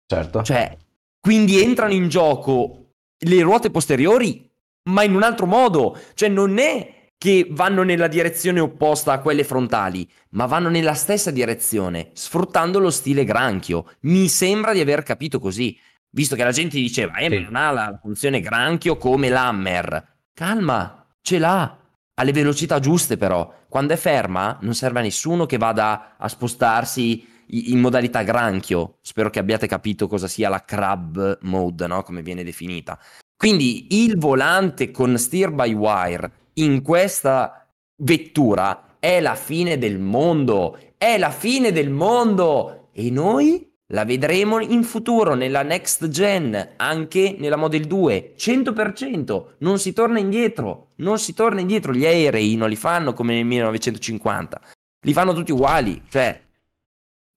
Certo. 0.06 0.44
Cioè, 0.44 0.78
quindi 1.20 1.60
entrano 1.64 1.94
in 1.94 2.10
gioco 2.10 2.84
le 3.20 3.42
ruote 3.42 3.70
posteriori, 3.70 4.50
ma 4.90 5.04
in 5.04 5.16
un 5.16 5.24
altro 5.24 5.46
modo. 5.46 5.98
Cioè 6.14 6.30
non 6.30 6.58
è 6.58 7.12
che 7.18 7.48
vanno 7.50 7.84
nella 7.84 8.08
direzione 8.08 8.62
opposta 8.62 9.12
a 9.12 9.20
quelle 9.20 9.44
frontali, 9.44 10.10
ma 10.32 10.46
vanno 10.46 10.70
nella 10.70 10.94
stessa 10.94 11.32
direzione, 11.32 12.12
sfruttando 12.14 12.80
lo 12.80 12.90
stile 12.90 13.26
granchio. 13.26 13.92
Mi 14.02 14.30
sembra 14.30 14.72
di 14.72 14.80
aver 14.80 15.04
capito 15.04 15.40
così, 15.40 15.78
visto 16.12 16.36
che 16.36 16.44
la 16.46 16.52
gente 16.52 16.78
diceva, 16.78 17.18
eh, 17.18 17.30
sì. 17.30 17.36
ma 17.36 17.42
non 17.42 17.56
ha 17.56 17.72
la 17.72 18.00
funzione 18.02 18.40
granchio 18.40 18.96
come 18.96 19.28
l'Hammer. 19.28 20.16
Calma, 20.34 21.06
ce 21.22 21.40
l'ha. 21.40 21.78
Alle 22.16 22.32
velocità 22.32 22.80
giuste 22.80 23.18
però. 23.18 23.54
Quando 23.68 23.94
è 23.94 23.98
ferma 23.98 24.58
non 24.62 24.74
serve 24.74 25.00
a 25.00 25.04
nessuno 25.04 25.46
che 25.46 25.58
vada 25.58 26.16
a 26.18 26.28
spostarsi 26.28 27.39
in 27.50 27.80
modalità 27.80 28.24
granchio. 28.24 28.98
Spero 29.02 29.30
che 29.30 29.40
abbiate 29.40 29.68
capito 29.68 30.08
cosa 30.08 30.28
sia 30.28 30.50
la 30.50 30.64
crab 30.64 31.40
mode, 31.42 31.88
no? 31.88 32.04
come 32.04 32.22
viene 32.22 32.44
definita. 32.44 33.00
Quindi 33.36 34.04
il 34.04 34.18
volante 34.18 34.92
con 34.92 35.18
steer 35.18 35.52
by 35.52 35.74
wire 35.74 36.32
in 36.56 36.82
questa 36.82 37.66
vettura 38.02 38.98
è 39.00 39.20
la 39.22 39.36
fine 39.36 39.78
del 39.78 39.98
mondo, 39.98 40.78
è 40.98 41.18
la 41.18 41.32
fine 41.32 41.72
del 41.72 41.90
mondo! 41.90 42.90
E 42.92 43.10
noi 43.10 43.66
la 43.92 44.04
vedremo 44.04 44.60
in 44.60 44.84
futuro 44.84 45.36
nella 45.36 45.64
next 45.64 46.10
gen, 46.10 46.74
anche 46.76 47.36
nella 47.40 47.56
Model 47.56 47.86
2, 47.86 48.34
100%, 48.38 49.46
non 49.60 49.80
si 49.80 49.94
torna 49.94 50.20
indietro, 50.20 50.90
non 50.98 51.18
si 51.18 51.34
torna 51.34 51.62
indietro, 51.62 51.94
gli 51.94 52.06
aerei 52.06 52.56
non 52.56 52.70
li 52.70 52.76
fanno 52.76 53.14
come 53.14 53.34
nel 53.36 53.46
1950, 53.46 54.62
li 55.06 55.14
fanno 55.14 55.34
tutti 55.34 55.52
uguali, 55.52 56.04
cioè 56.10 56.40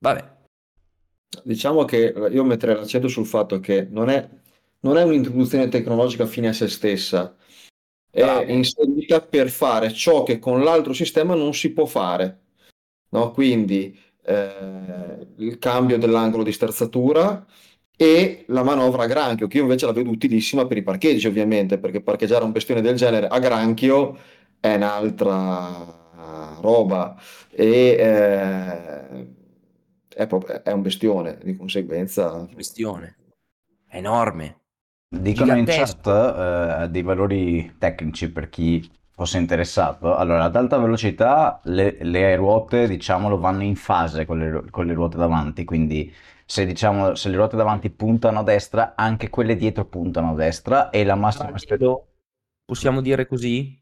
Vabbè. 0.03 0.31
Diciamo 1.45 1.85
che 1.85 2.13
io 2.31 2.45
metterei 2.45 2.75
l'accento 2.75 3.07
sul 3.07 3.25
fatto 3.25 3.61
che 3.61 3.87
non 3.89 4.11
è, 4.11 4.29
non 4.81 4.97
è 4.99 5.05
un'introduzione 5.05 5.69
tecnologica 5.69 6.27
fine 6.27 6.49
a 6.49 6.53
se 6.53 6.69
stessa, 6.69 7.37
è 8.11 8.21
Bravo. 8.21 8.51
inserita 8.51 9.21
per 9.21 9.49
fare 9.49 9.93
ciò 9.93 10.25
che 10.25 10.41
con 10.41 10.63
l'altro 10.63 10.93
sistema 10.93 11.35
non 11.35 11.55
si 11.55 11.71
può 11.71 11.87
fare. 11.87 12.41
No? 13.11 13.31
Quindi 13.31 13.97
eh, 14.25 15.27
il 15.37 15.59
cambio 15.59 15.99
dell'angolo 15.99 16.43
di 16.43 16.53
sterzatura 16.53 17.47
e 17.97 18.45
la 18.49 18.65
manovra 18.65 19.05
a 19.05 19.07
granchio, 19.07 19.47
che 19.47 19.59
io 19.59 19.63
invece 19.63 19.87
la 19.87 19.93
vedo 19.93 20.11
utilissima 20.11 20.67
per 20.67 20.79
i 20.79 20.83
parcheggi, 20.83 21.29
ovviamente, 21.29 21.79
perché 21.79 22.03
parcheggiare 22.03 22.45
un 22.45 22.51
bestione 22.51 22.81
del 22.81 22.97
genere 22.97 23.29
a 23.29 23.39
granchio 23.39 24.19
è 24.59 24.75
un'altra 24.75 26.01
roba. 26.61 27.17
E 27.51 27.97
eh, 27.99 29.41
è, 30.15 30.27
proprio, 30.27 30.63
è 30.63 30.73
un 30.73 30.83
bestione, 30.83 31.39
di 31.43 31.57
conseguenza... 31.57 32.33
Un 32.33 32.55
bestione, 32.55 33.17
è 33.87 33.97
enorme. 33.97 34.61
Dicono 35.09 35.57
in 35.57 35.67
chat 35.67 36.07
uh, 36.07 36.87
dei 36.89 37.03
valori 37.03 37.75
tecnici 37.79 38.31
per 38.31 38.49
chi 38.49 38.91
fosse 39.11 39.39
interessato. 39.39 40.15
Allora, 40.15 40.45
ad 40.45 40.57
alta 40.57 40.79
velocità 40.79 41.61
le, 41.65 41.99
le 42.01 42.35
ruote, 42.37 42.89
diciamolo, 42.89 43.39
vanno 43.39 43.63
in 43.63 43.77
fase 43.77 44.25
con 44.25 44.39
le, 44.39 44.71
con 44.71 44.87
le 44.87 44.95
ruote 44.95 45.19
davanti, 45.19 45.65
quindi 45.65 46.13
se, 46.47 46.65
diciamo, 46.65 47.15
se 47.15 47.29
le 47.29 47.37
ruote 47.37 47.57
davanti 47.57 47.91
puntano 47.91 48.39
a 48.39 48.43
destra, 48.43 48.95
anche 48.97 49.29
quelle 49.29 49.57
dietro 49.57 49.85
puntano 49.85 50.31
a 50.31 50.35
destra 50.35 50.91
e 50.91 51.05
la 51.05 51.15
massima... 51.15 51.53
Possiamo 52.65 53.01
dire 53.03 53.27
così? 53.27 53.82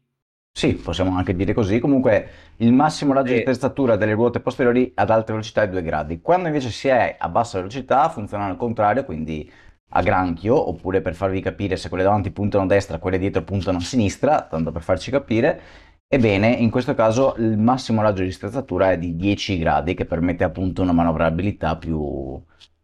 Sì, 0.53 0.75
possiamo 0.75 1.15
anche 1.17 1.33
dire 1.33 1.53
così. 1.53 1.79
Comunque 1.79 2.29
il 2.57 2.73
massimo 2.73 3.13
raggio 3.13 3.33
di 3.33 3.43
testatura 3.43 3.95
delle 3.95 4.13
ruote 4.13 4.41
posteriori 4.41 4.91
ad 4.95 5.09
alta 5.09 5.31
velocità 5.31 5.63
è 5.63 5.69
2 5.69 5.81
gradi. 5.81 6.21
Quando 6.21 6.47
invece 6.47 6.69
si 6.69 6.87
è 6.87 7.15
a 7.17 7.29
bassa 7.29 7.57
velocità 7.57 8.09
funziona 8.09 8.45
al 8.45 8.57
contrario, 8.57 9.05
quindi 9.05 9.49
a 9.93 10.01
granchio, 10.01 10.69
oppure 10.69 11.01
per 11.01 11.15
farvi 11.15 11.41
capire 11.41 11.75
se 11.77 11.89
quelle 11.89 12.03
davanti 12.03 12.31
puntano 12.31 12.65
a 12.65 12.67
destra, 12.67 12.99
quelle 12.99 13.17
dietro 13.17 13.43
puntano 13.43 13.77
a 13.77 13.81
sinistra, 13.81 14.43
tanto 14.43 14.71
per 14.71 14.81
farci 14.81 15.09
capire. 15.09 15.61
Ebbene, 16.07 16.49
in 16.49 16.69
questo 16.69 16.93
caso 16.93 17.35
il 17.37 17.57
massimo 17.57 18.01
raggio 18.01 18.23
di 18.23 18.31
strezzatura 18.31 18.91
è 18.91 18.97
di 18.97 19.15
10 19.15 19.57
gradi, 19.57 19.93
che 19.93 20.05
permette 20.05 20.43
appunto 20.43 20.81
una 20.81 20.91
manovrabilità 20.91 21.77
più, 21.77 22.41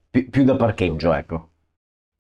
più, 0.10 0.30
più 0.30 0.44
da 0.46 0.56
parcheggio, 0.56 1.14
ecco. 1.14 1.50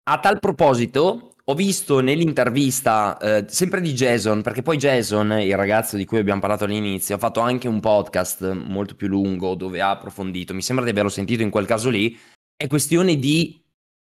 A 0.05 0.19
tal 0.19 0.39
proposito, 0.39 1.32
ho 1.45 1.55
visto 1.55 2.01
nell'intervista 2.01 3.19
eh, 3.19 3.45
sempre 3.49 3.81
di 3.81 3.93
Jason, 3.93 4.43
perché 4.43 4.63
poi 4.63 4.77
Jason, 4.77 5.33
il 5.41 5.57
ragazzo 5.57 5.97
di 5.97 6.05
cui 6.05 6.19
abbiamo 6.19 6.41
parlato 6.41 6.65
all'inizio, 6.65 7.17
ha 7.17 7.19
fatto 7.19 7.41
anche 7.41 7.67
un 7.67 7.81
podcast 7.81 8.53
molto 8.53 8.95
più 8.95 9.09
lungo 9.09 9.55
dove 9.55 9.81
ha 9.81 9.91
approfondito, 9.91 10.55
mi 10.55 10.63
sembra 10.63 10.85
di 10.85 10.91
averlo 10.91 11.11
sentito 11.11 11.43
in 11.43 11.51
quel 11.51 11.67
caso 11.67 11.91
lì, 11.91 12.17
è 12.57 12.69
questione 12.69 13.17
di 13.17 13.61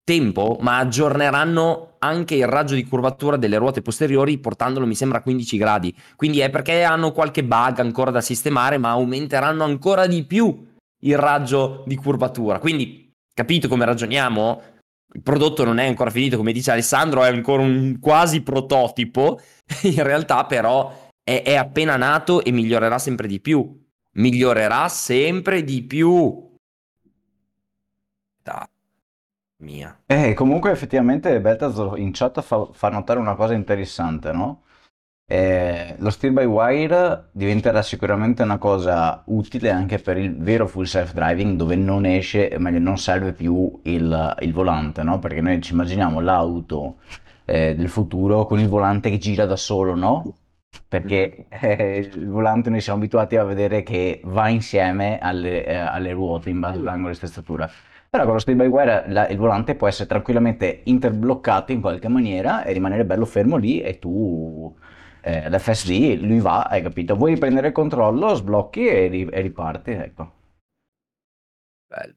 tempo, 0.03 0.57
ma 0.61 0.77
aggiorneranno 0.77 1.95
anche 1.97 2.35
il 2.35 2.47
raggio 2.47 2.75
di 2.75 2.85
curvatura 2.85 3.37
delle 3.37 3.57
ruote 3.57 3.81
posteriori 3.81 4.37
portandolo 4.37 4.85
mi 4.85 4.93
sembra 4.93 5.17
a 5.17 5.21
15 5.21 5.57
gradi. 5.57 5.95
Quindi 6.15 6.39
è 6.39 6.51
perché 6.51 6.83
hanno 6.83 7.11
qualche 7.11 7.43
bug 7.43 7.79
ancora 7.79 8.11
da 8.11 8.21
sistemare, 8.21 8.77
ma 8.77 8.91
aumenteranno 8.91 9.63
ancora 9.63 10.05
di 10.05 10.23
più 10.23 10.63
il 11.01 11.17
raggio 11.17 11.83
di 11.87 11.95
curvatura. 11.95 12.59
Quindi 12.59 13.11
capito 13.33 13.67
come 13.67 13.85
ragioniamo? 13.85 14.61
Il 15.15 15.21
prodotto 15.21 15.63
non 15.63 15.77
è 15.77 15.87
ancora 15.87 16.09
finito, 16.09 16.35
come 16.35 16.51
dice 16.51 16.71
Alessandro, 16.71 17.23
è 17.23 17.29
ancora 17.29 17.61
un 17.61 17.99
quasi 18.01 18.41
prototipo. 18.41 19.39
In 19.83 20.03
realtà 20.03 20.45
però 20.45 21.09
è, 21.23 21.41
è 21.41 21.55
appena 21.55 21.95
nato 21.95 22.43
e 22.43 22.51
migliorerà 22.51 22.99
sempre 22.99 23.25
di 23.25 23.39
più. 23.39 23.81
Migliorerà 24.11 24.89
sempre 24.89 25.63
di 25.63 25.83
più. 25.83 26.57
Da 28.43 28.69
mia. 29.59 30.01
Eh, 30.05 30.33
comunque 30.33 30.71
effettivamente 30.71 31.39
Baltazar 31.39 31.97
in 31.97 32.11
chat 32.11 32.41
fa, 32.41 32.67
fa 32.73 32.89
notare 32.89 33.17
una 33.17 33.35
cosa 33.35 33.53
interessante, 33.53 34.33
no? 34.33 34.63
Eh, 35.27 35.95
lo 35.97 36.11
steer 36.11 36.33
by 36.33 36.45
wire 36.45 37.29
diventerà 37.31 37.81
sicuramente 37.81 38.43
una 38.43 38.59
cosa 38.59 39.23
utile 39.25 39.71
anche 39.71 39.97
per 39.97 40.17
il 40.17 40.37
vero 40.37 40.67
full 40.67 40.83
self 40.83 41.13
driving 41.13 41.57
dove 41.57 41.75
non 41.75 42.05
esce, 42.05 42.55
meglio 42.59 42.77
non 42.77 42.99
serve 42.99 43.33
più 43.33 43.79
il, 43.85 44.35
il 44.41 44.53
volante, 44.53 45.01
no? 45.01 45.17
Perché 45.17 45.41
noi 45.41 45.61
ci 45.61 45.73
immaginiamo 45.73 46.19
l'auto 46.19 46.97
eh, 47.45 47.75
del 47.75 47.89
futuro 47.89 48.45
con 48.45 48.59
il 48.59 48.67
volante 48.67 49.09
che 49.09 49.17
gira 49.17 49.45
da 49.47 49.55
solo, 49.55 49.95
no? 49.95 50.35
Perché 50.87 51.47
eh, 51.59 52.09
il 52.13 52.29
volante 52.29 52.69
noi 52.69 52.81
siamo 52.81 52.99
abituati 52.99 53.35
a 53.35 53.43
vedere 53.43 53.81
che 53.81 54.21
va 54.25 54.49
insieme 54.49 55.17
alle, 55.19 55.65
eh, 55.65 55.73
alle 55.75 56.11
ruote 56.11 56.51
in 56.51 56.59
base 56.59 56.77
all'angolo 56.77 57.09
di 57.09 57.15
stezzatura. 57.15 57.67
Però 58.09 58.23
con 58.25 58.33
lo 58.33 58.39
speed 58.39 58.57
by 58.57 58.67
wire 58.67 59.05
la, 59.07 59.27
il 59.27 59.37
volante 59.37 59.73
può 59.73 59.87
essere 59.87 60.07
tranquillamente 60.07 60.81
interbloccato 60.83 61.71
in 61.71 61.81
qualche 61.81 62.07
maniera 62.09 62.63
e 62.63 62.73
rimanere 62.73 63.05
bello 63.05 63.25
fermo 63.25 63.57
lì 63.57 63.81
e 63.81 63.97
tu 63.97 64.73
eh, 65.25 65.49
l'FSD 65.49 66.19
lui 66.21 66.39
va, 66.39 66.63
hai 66.63 66.83
capito? 66.83 67.15
Vuoi 67.15 67.35
prendere 67.37 67.71
controllo, 67.71 68.35
sblocchi 68.35 68.85
e, 68.85 69.07
ri- 69.07 69.27
e 69.31 69.41
riparti, 69.41 69.91
ecco. 69.91 70.31
Bello. 71.87 72.13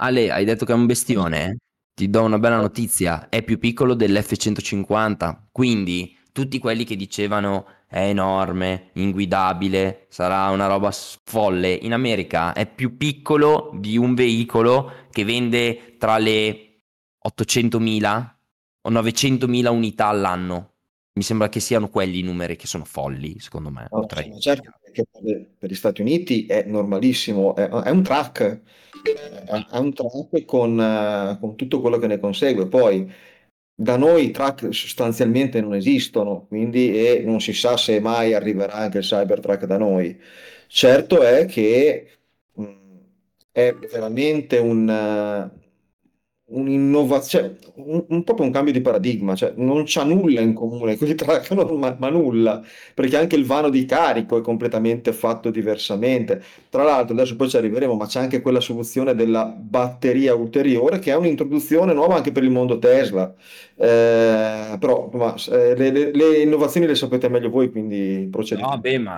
Ale, 0.00 0.30
hai 0.30 0.44
detto 0.46 0.64
che 0.64 0.72
è 0.72 0.74
un 0.74 0.86
bestione? 0.86 1.58
Ti 1.94 2.08
do 2.08 2.22
una 2.22 2.38
bella 2.38 2.56
notizia, 2.56 3.28
è 3.28 3.42
più 3.42 3.58
piccolo 3.58 3.94
dell'F150, 3.94 5.48
quindi 5.52 6.16
tutti 6.32 6.58
quelli 6.58 6.84
che 6.84 6.96
dicevano 6.96 7.66
è 7.86 8.08
enorme, 8.08 8.90
inguidabile, 8.94 10.06
sarà 10.08 10.48
una 10.50 10.66
roba 10.66 10.90
folle. 11.24 11.72
In 11.72 11.92
America 11.92 12.54
è 12.54 12.66
più 12.72 12.96
piccolo 12.96 13.72
di 13.74 13.98
un 13.98 14.14
veicolo 14.14 15.08
che 15.10 15.24
vende 15.24 15.96
tra 15.98 16.16
le 16.16 16.84
800.000 17.18 18.36
o 18.82 18.90
900.000 18.90 19.68
unità 19.68 20.06
all'anno. 20.06 20.77
Mi 21.14 21.22
sembra 21.22 21.48
che 21.48 21.58
siano 21.60 21.88
quelli 21.88 22.20
i 22.20 22.22
numeri 22.22 22.56
che 22.56 22.66
sono 22.66 22.84
folli, 22.84 23.38
secondo 23.40 23.70
me. 23.70 23.88
No, 23.90 24.00
Potrei- 24.00 24.40
certo, 24.40 24.70
perché 24.82 25.04
per 25.58 25.70
gli 25.70 25.74
Stati 25.74 26.00
Uniti 26.00 26.46
è 26.46 26.62
normalissimo, 26.64 27.56
è, 27.56 27.68
è 27.68 27.90
un 27.90 28.02
track, 28.02 28.60
è, 29.02 29.66
è 29.72 29.78
un 29.78 29.92
track 29.92 30.44
con, 30.44 30.80
eh, 30.80 31.38
con 31.40 31.56
tutto 31.56 31.80
quello 31.80 31.98
che 31.98 32.06
ne 32.06 32.20
consegue. 32.20 32.68
Poi 32.68 33.10
da 33.74 33.96
noi 33.96 34.26
i 34.26 34.30
track 34.30 34.72
sostanzialmente 34.72 35.60
non 35.60 35.74
esistono, 35.74 36.46
quindi 36.46 36.96
e 36.96 37.22
non 37.24 37.40
si 37.40 37.52
sa 37.52 37.76
se 37.76 38.00
mai 38.00 38.34
arriverà 38.34 38.74
anche 38.74 38.98
il 38.98 39.04
Cybertruck 39.04 39.64
da 39.64 39.78
noi. 39.78 40.16
Certo 40.68 41.22
è 41.22 41.46
che 41.46 42.18
mh, 42.52 42.64
è 43.52 43.74
veramente 43.90 44.58
un, 44.58 44.88
eh, 44.88 45.57
un'innovazione, 46.50 47.58
un, 47.76 48.04
un- 48.08 48.24
proprio 48.24 48.46
un 48.46 48.52
cambio 48.52 48.72
di 48.72 48.80
paradigma, 48.80 49.34
cioè 49.34 49.52
non 49.56 49.82
c'ha 49.86 50.04
nulla 50.04 50.40
in 50.40 50.54
comune 50.54 50.96
con 50.96 51.08
i 51.08 51.14
track, 51.14 51.50
non- 51.52 51.78
ma, 51.78 51.94
ma 51.98 52.08
nulla, 52.08 52.62
perché 52.94 53.16
anche 53.16 53.36
il 53.36 53.44
vano 53.44 53.68
di 53.70 53.84
carico 53.84 54.38
è 54.38 54.40
completamente 54.42 55.12
fatto 55.12 55.50
diversamente. 55.50 56.42
Tra 56.70 56.82
l'altro, 56.84 57.14
adesso 57.14 57.36
poi 57.36 57.48
ci 57.50 57.56
arriveremo, 57.56 57.94
ma 57.94 58.06
c'è 58.06 58.20
anche 58.20 58.40
quella 58.40 58.60
soluzione 58.60 59.14
della 59.14 59.44
batteria 59.46 60.34
ulteriore 60.34 60.98
che 60.98 61.12
è 61.12 61.16
un'introduzione 61.16 61.92
nuova 61.92 62.16
anche 62.16 62.32
per 62.32 62.42
il 62.44 62.50
mondo 62.50 62.78
Tesla. 62.78 63.34
Eh, 63.76 64.76
però 64.78 65.08
ma, 65.12 65.34
eh, 65.50 65.74
le, 65.76 65.90
le- 65.90 66.12
le 66.12 66.38
innovazioni 66.42 66.86
le 66.86 66.94
sapete 66.94 67.28
meglio 67.28 67.50
voi, 67.50 67.70
quindi 67.70 68.28
procediamo. 68.30 68.70
No, 68.70 68.76
beh, 68.82 68.98
ma 68.98 69.16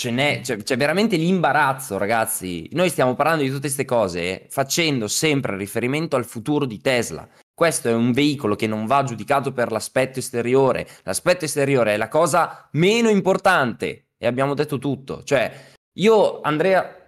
ce 0.00 0.10
n'è, 0.10 0.40
c'è, 0.40 0.56
c'è 0.56 0.78
veramente 0.78 1.16
l'imbarazzo, 1.16 1.98
ragazzi. 1.98 2.66
Noi 2.72 2.88
stiamo 2.88 3.14
parlando 3.14 3.42
di 3.42 3.48
tutte 3.50 3.60
queste 3.60 3.84
cose 3.84 4.46
facendo 4.48 5.08
sempre 5.08 5.58
riferimento 5.58 6.16
al 6.16 6.24
futuro 6.24 6.64
di 6.64 6.80
Tesla. 6.80 7.28
Questo 7.52 7.90
è 7.90 7.92
un 7.92 8.10
veicolo 8.12 8.56
che 8.56 8.66
non 8.66 8.86
va 8.86 9.02
giudicato 9.02 9.52
per 9.52 9.70
l'aspetto 9.70 10.18
esteriore. 10.18 10.88
L'aspetto 11.02 11.44
esteriore 11.44 11.92
è 11.92 11.96
la 11.98 12.08
cosa 12.08 12.66
meno 12.72 13.10
importante 13.10 14.06
e 14.16 14.26
abbiamo 14.26 14.54
detto 14.54 14.78
tutto. 14.78 15.22
Cioè, 15.22 15.72
io, 15.98 16.40
Andrea, 16.40 17.06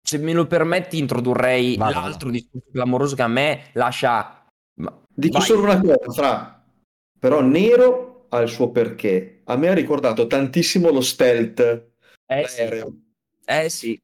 se 0.00 0.18
me 0.18 0.32
lo 0.32 0.46
permetti, 0.46 0.98
introdurrei 0.98 1.76
Vado, 1.76 1.98
l'altro 1.98 2.30
discorso 2.30 2.68
clamoroso 2.70 3.16
che 3.16 3.22
a 3.22 3.28
me 3.28 3.70
lascia... 3.72 4.46
ma- 4.74 5.02
Dico 5.12 5.38
vai. 5.38 5.46
solo 5.48 5.62
una 5.62 5.80
cosa, 5.80 6.12
Fra, 6.12 6.64
però 7.18 7.40
Nero 7.40 8.26
ha 8.28 8.38
il 8.38 8.48
suo 8.48 8.70
perché. 8.70 9.40
A 9.46 9.56
me 9.56 9.66
ha 9.66 9.74
ricordato 9.74 10.28
tantissimo 10.28 10.92
lo 10.92 11.00
stealth 11.00 11.88
Eh 12.30 12.46
sì. 12.46 12.62
Eh 13.44 13.68
sì, 13.68 14.00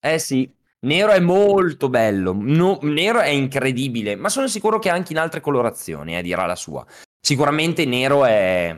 eh 0.00 0.18
sì, 0.18 0.50
nero 0.86 1.12
è 1.12 1.20
molto 1.20 1.88
bello, 1.90 2.32
no- 2.34 2.78
nero 2.82 3.20
è 3.20 3.28
incredibile, 3.28 4.16
ma 4.16 4.28
sono 4.30 4.48
sicuro 4.48 4.78
che 4.78 4.88
anche 4.88 5.12
in 5.12 5.18
altre 5.18 5.40
colorazioni, 5.40 6.16
eh, 6.16 6.22
dirà 6.22 6.46
la 6.46 6.56
sua. 6.56 6.86
Sicuramente 7.20 7.84
nero 7.84 8.24
è 8.24 8.74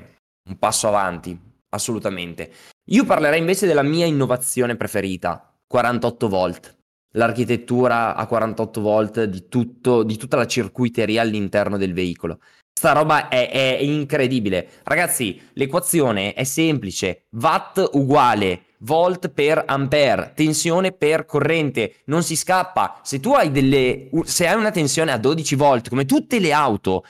un 0.49 0.59
passo 0.59 0.89
avanti, 0.89 1.39
assolutamente. 1.69 2.51
Io 2.91 3.05
parlerei 3.05 3.39
invece 3.39 3.67
della 3.67 3.83
mia 3.83 4.07
innovazione 4.07 4.77
preferita, 4.77 5.55
48 5.67 6.29
volt. 6.29 6.77
L'architettura 7.13 8.17
a 8.17 8.27
48 8.27 8.81
volt 8.81 9.25
di 9.25 9.47
tutto, 9.49 10.03
di 10.03 10.17
tutta 10.17 10.37
la 10.37 10.47
circuiteria 10.47 11.23
all'interno 11.23 11.77
del 11.77 11.93
veicolo. 11.93 12.41
Sta 12.81 12.93
roba 12.93 13.29
è, 13.29 13.51
è 13.51 13.77
incredibile. 13.83 14.67
Ragazzi, 14.85 15.39
l'equazione 15.53 16.33
è 16.33 16.45
semplice. 16.45 17.27
Watt 17.33 17.91
uguale 17.93 18.63
volt 18.79 19.29
per 19.29 19.63
ampere, 19.67 20.33
tensione 20.35 20.93
per 20.93 21.27
corrente. 21.27 21.97
Non 22.07 22.23
si 22.23 22.37
scappa. 22.37 23.01
Se 23.03 23.21
tu 23.21 23.35
hai 23.35 23.51
delle... 23.51 24.09
Se 24.25 24.49
hai 24.49 24.57
una 24.57 24.71
tensione 24.71 25.13
a 25.13 25.19
12 25.19 25.57
volt, 25.57 25.91
come 25.91 26.07
tutte 26.07 26.39
le 26.39 26.55
auto 26.55 27.05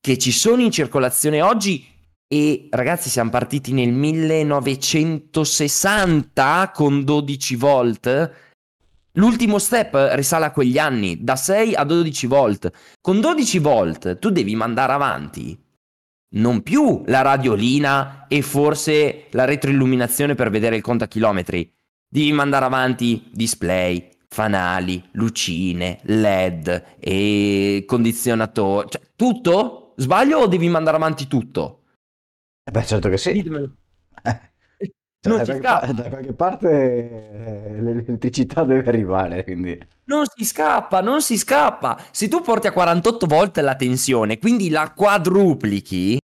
che 0.00 0.18
ci 0.18 0.32
sono 0.32 0.62
in 0.62 0.72
circolazione 0.72 1.42
oggi, 1.42 1.86
e 2.26 2.66
ragazzi 2.72 3.08
siamo 3.08 3.30
partiti 3.30 3.72
nel 3.72 3.92
1960 3.92 6.72
con 6.74 7.04
12 7.04 7.54
volt, 7.54 8.32
L'ultimo 9.16 9.58
step 9.58 10.10
risale 10.12 10.46
a 10.46 10.50
quegli 10.50 10.78
anni, 10.78 11.22
da 11.22 11.36
6 11.36 11.74
a 11.74 11.84
12 11.84 12.26
volt. 12.26 12.70
Con 13.00 13.20
12 13.20 13.58
volt 13.58 14.18
tu 14.18 14.30
devi 14.30 14.54
mandare 14.56 14.92
avanti 14.92 15.62
non 16.34 16.62
più 16.62 17.02
la 17.06 17.22
radiolina 17.22 18.26
e 18.28 18.42
forse 18.42 19.26
la 19.30 19.44
retroilluminazione 19.44 20.34
per 20.34 20.50
vedere 20.50 20.76
il 20.76 20.82
contachilometri. 20.82 21.72
Devi 22.08 22.32
mandare 22.32 22.64
avanti 22.64 23.28
display, 23.32 24.08
fanali, 24.28 25.02
lucine, 25.12 26.00
LED 26.02 26.96
e 26.98 27.84
condizionatori. 27.86 28.88
Cioè, 28.90 29.00
tutto? 29.16 29.94
Sbaglio 29.96 30.40
o 30.40 30.46
devi 30.46 30.68
mandare 30.68 30.96
avanti 30.96 31.26
tutto? 31.26 31.82
Eh 32.64 32.70
Beh, 32.70 32.84
certo 32.84 33.08
che 33.08 33.16
sì. 33.16 33.32
Ditemelo. 33.32 33.70
Eh, 35.24 35.28
Non 35.28 35.38
da, 35.38 35.44
si 35.44 35.58
qualche, 35.58 35.94
da 35.94 36.08
qualche 36.08 36.32
parte 36.34 36.68
eh, 36.68 37.80
l'elettricità 37.80 38.62
deve 38.64 38.86
arrivare, 38.86 39.42
quindi... 39.44 39.78
Non 40.06 40.24
si 40.26 40.44
scappa, 40.44 41.00
non 41.00 41.22
si 41.22 41.38
scappa. 41.38 41.98
Se 42.10 42.28
tu 42.28 42.42
porti 42.42 42.66
a 42.66 42.72
48 42.72 43.26
volt 43.26 43.58
la 43.58 43.74
tensione, 43.74 44.38
quindi 44.38 44.68
la 44.68 44.92
quadruplichi, 44.94 46.18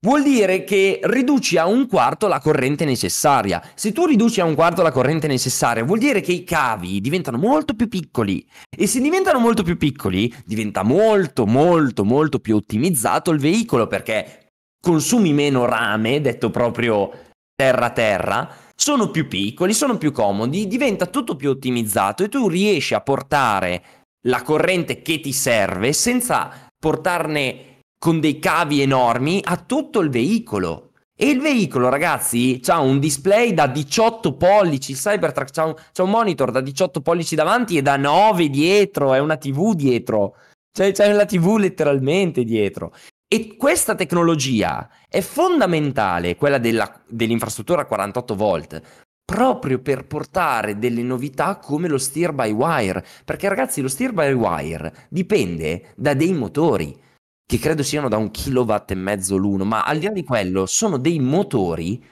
vuol 0.00 0.22
dire 0.22 0.64
che 0.64 1.00
riduci 1.02 1.58
a 1.58 1.66
un 1.66 1.86
quarto 1.86 2.26
la 2.26 2.40
corrente 2.40 2.86
necessaria. 2.86 3.62
Se 3.74 3.92
tu 3.92 4.06
riduci 4.06 4.40
a 4.40 4.44
un 4.46 4.54
quarto 4.54 4.80
la 4.80 4.92
corrente 4.92 5.26
necessaria, 5.26 5.84
vuol 5.84 5.98
dire 5.98 6.22
che 6.22 6.32
i 6.32 6.44
cavi 6.44 7.02
diventano 7.02 7.36
molto 7.36 7.74
più 7.74 7.86
piccoli. 7.86 8.46
E 8.74 8.86
se 8.86 9.00
diventano 9.00 9.40
molto 9.40 9.62
più 9.62 9.76
piccoli, 9.76 10.32
diventa 10.46 10.82
molto, 10.82 11.44
molto, 11.44 12.02
molto 12.04 12.38
più 12.38 12.56
ottimizzato 12.56 13.30
il 13.30 13.40
veicolo 13.40 13.86
perché 13.86 14.46
consumi 14.80 15.34
meno 15.34 15.66
rame, 15.66 16.22
detto 16.22 16.48
proprio 16.48 17.10
terra-terra, 17.60 18.48
sono 18.76 19.10
più 19.10 19.26
piccoli, 19.26 19.74
sono 19.74 19.98
più 19.98 20.12
comodi, 20.12 20.68
diventa 20.68 21.06
tutto 21.06 21.34
più 21.34 21.50
ottimizzato 21.50 22.22
e 22.22 22.28
tu 22.28 22.48
riesci 22.48 22.94
a 22.94 23.00
portare 23.00 23.82
la 24.28 24.42
corrente 24.42 25.02
che 25.02 25.18
ti 25.18 25.32
serve 25.32 25.92
senza 25.92 26.70
portarne 26.78 27.80
con 27.98 28.20
dei 28.20 28.38
cavi 28.38 28.80
enormi 28.80 29.40
a 29.42 29.56
tutto 29.56 29.98
il 29.98 30.08
veicolo. 30.08 30.92
E 31.20 31.30
il 31.30 31.40
veicolo, 31.40 31.88
ragazzi, 31.88 32.60
ha 32.66 32.78
un 32.78 33.00
display 33.00 33.52
da 33.52 33.66
18 33.66 34.36
pollici. 34.36 34.92
Il 34.92 34.98
Cybertruck 34.98 35.58
ha 35.58 35.64
un, 35.64 35.74
un, 35.96 36.10
monitor 36.10 36.52
da 36.52 36.60
18 36.60 37.00
pollici 37.00 37.34
davanti 37.34 37.76
e 37.76 37.82
da 37.82 37.96
9 37.96 38.48
dietro. 38.48 39.14
È 39.14 39.18
una 39.18 39.36
TV 39.36 39.74
dietro. 39.74 40.36
Cioè, 40.70 40.92
c'è 40.92 41.12
la 41.12 41.24
TV 41.24 41.56
letteralmente 41.56 42.44
dietro. 42.44 42.92
E 43.30 43.56
questa 43.56 43.94
tecnologia 43.94 44.88
è 45.06 45.20
fondamentale, 45.20 46.36
quella 46.36 46.56
della, 46.56 47.02
dell'infrastruttura 47.06 47.82
a 47.82 47.84
48 47.84 48.34
volt, 48.34 48.82
proprio 49.22 49.80
per 49.80 50.06
portare 50.06 50.78
delle 50.78 51.02
novità 51.02 51.56
come 51.56 51.88
lo 51.88 51.98
steer 51.98 52.32
by 52.32 52.50
wire. 52.50 53.04
Perché, 53.26 53.48
ragazzi, 53.48 53.82
lo 53.82 53.88
steer 53.88 54.14
by 54.14 54.32
wire 54.32 55.06
dipende 55.10 55.92
da 55.94 56.14
dei 56.14 56.32
motori 56.32 56.98
che 57.44 57.58
credo 57.58 57.82
siano 57.82 58.08
da 58.08 58.16
un 58.16 58.30
kilowatt 58.30 58.90
e 58.90 58.94
mezzo 58.94 59.36
l'uno, 59.36 59.64
ma 59.64 59.84
al 59.84 59.98
di 59.98 60.06
là 60.06 60.12
di 60.12 60.24
quello 60.24 60.64
sono 60.64 60.96
dei 60.96 61.18
motori 61.18 62.02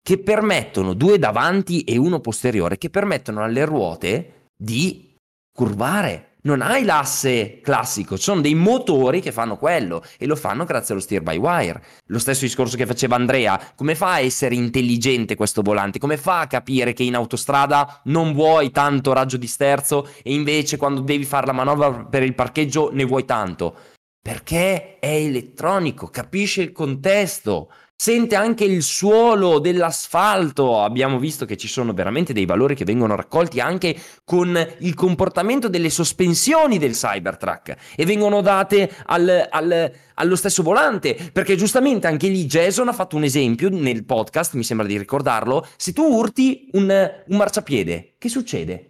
che 0.00 0.18
permettono, 0.18 0.94
due 0.94 1.18
davanti 1.18 1.82
e 1.82 1.96
uno 1.96 2.20
posteriore, 2.20 2.78
che 2.78 2.90
permettono 2.90 3.42
alle 3.42 3.64
ruote 3.64 4.46
di 4.56 5.14
curvare. 5.52 6.29
Non 6.42 6.62
hai 6.62 6.84
l'asse 6.84 7.60
classico, 7.60 8.16
sono 8.16 8.40
dei 8.40 8.54
motori 8.54 9.20
che 9.20 9.32
fanno 9.32 9.56
quello 9.56 10.02
e 10.18 10.26
lo 10.26 10.36
fanno 10.36 10.64
grazie 10.64 10.94
allo 10.94 11.02
steer 11.02 11.22
by 11.22 11.36
wire. 11.36 11.82
Lo 12.06 12.18
stesso 12.18 12.44
discorso 12.44 12.76
che 12.76 12.86
faceva 12.86 13.16
Andrea, 13.16 13.72
come 13.74 13.94
fa 13.94 14.12
a 14.12 14.20
essere 14.20 14.54
intelligente 14.54 15.34
questo 15.34 15.60
volante? 15.60 15.98
Come 15.98 16.16
fa 16.16 16.40
a 16.40 16.46
capire 16.46 16.92
che 16.94 17.02
in 17.02 17.14
autostrada 17.14 18.00
non 18.04 18.32
vuoi 18.32 18.70
tanto 18.70 19.12
raggio 19.12 19.36
di 19.36 19.46
sterzo 19.46 20.08
e 20.22 20.32
invece 20.32 20.76
quando 20.76 21.00
devi 21.00 21.24
fare 21.24 21.46
la 21.46 21.52
manovra 21.52 22.04
per 22.04 22.22
il 22.22 22.34
parcheggio 22.34 22.90
ne 22.92 23.04
vuoi 23.04 23.24
tanto? 23.24 23.76
perché 24.22 24.98
è 24.98 25.14
elettronico, 25.14 26.08
capisce 26.08 26.60
il 26.62 26.72
contesto, 26.72 27.72
sente 28.00 28.34
anche 28.34 28.64
il 28.64 28.82
suolo 28.82 29.58
dell'asfalto. 29.58 30.80
Abbiamo 30.80 31.18
visto 31.18 31.44
che 31.44 31.58
ci 31.58 31.68
sono 31.68 31.92
veramente 31.92 32.32
dei 32.32 32.46
valori 32.46 32.74
che 32.74 32.86
vengono 32.86 33.14
raccolti 33.14 33.60
anche 33.60 33.94
con 34.24 34.58
il 34.78 34.94
comportamento 34.94 35.68
delle 35.68 35.90
sospensioni 35.90 36.78
del 36.78 36.92
Cybertruck 36.92 37.76
e 37.94 38.06
vengono 38.06 38.40
date 38.40 38.90
al, 39.04 39.46
al, 39.50 39.92
allo 40.14 40.36
stesso 40.36 40.62
volante, 40.62 41.14
perché 41.30 41.56
giustamente 41.56 42.06
anche 42.06 42.28
lì 42.28 42.46
Jason 42.46 42.88
ha 42.88 42.94
fatto 42.94 43.16
un 43.16 43.24
esempio 43.24 43.68
nel 43.68 44.06
podcast, 44.06 44.54
mi 44.54 44.64
sembra 44.64 44.86
di 44.86 44.96
ricordarlo, 44.96 45.66
se 45.76 45.92
tu 45.92 46.02
urti 46.02 46.70
un, 46.72 46.88
un 47.26 47.36
marciapiede, 47.36 48.14
che 48.16 48.30
succede? 48.30 48.89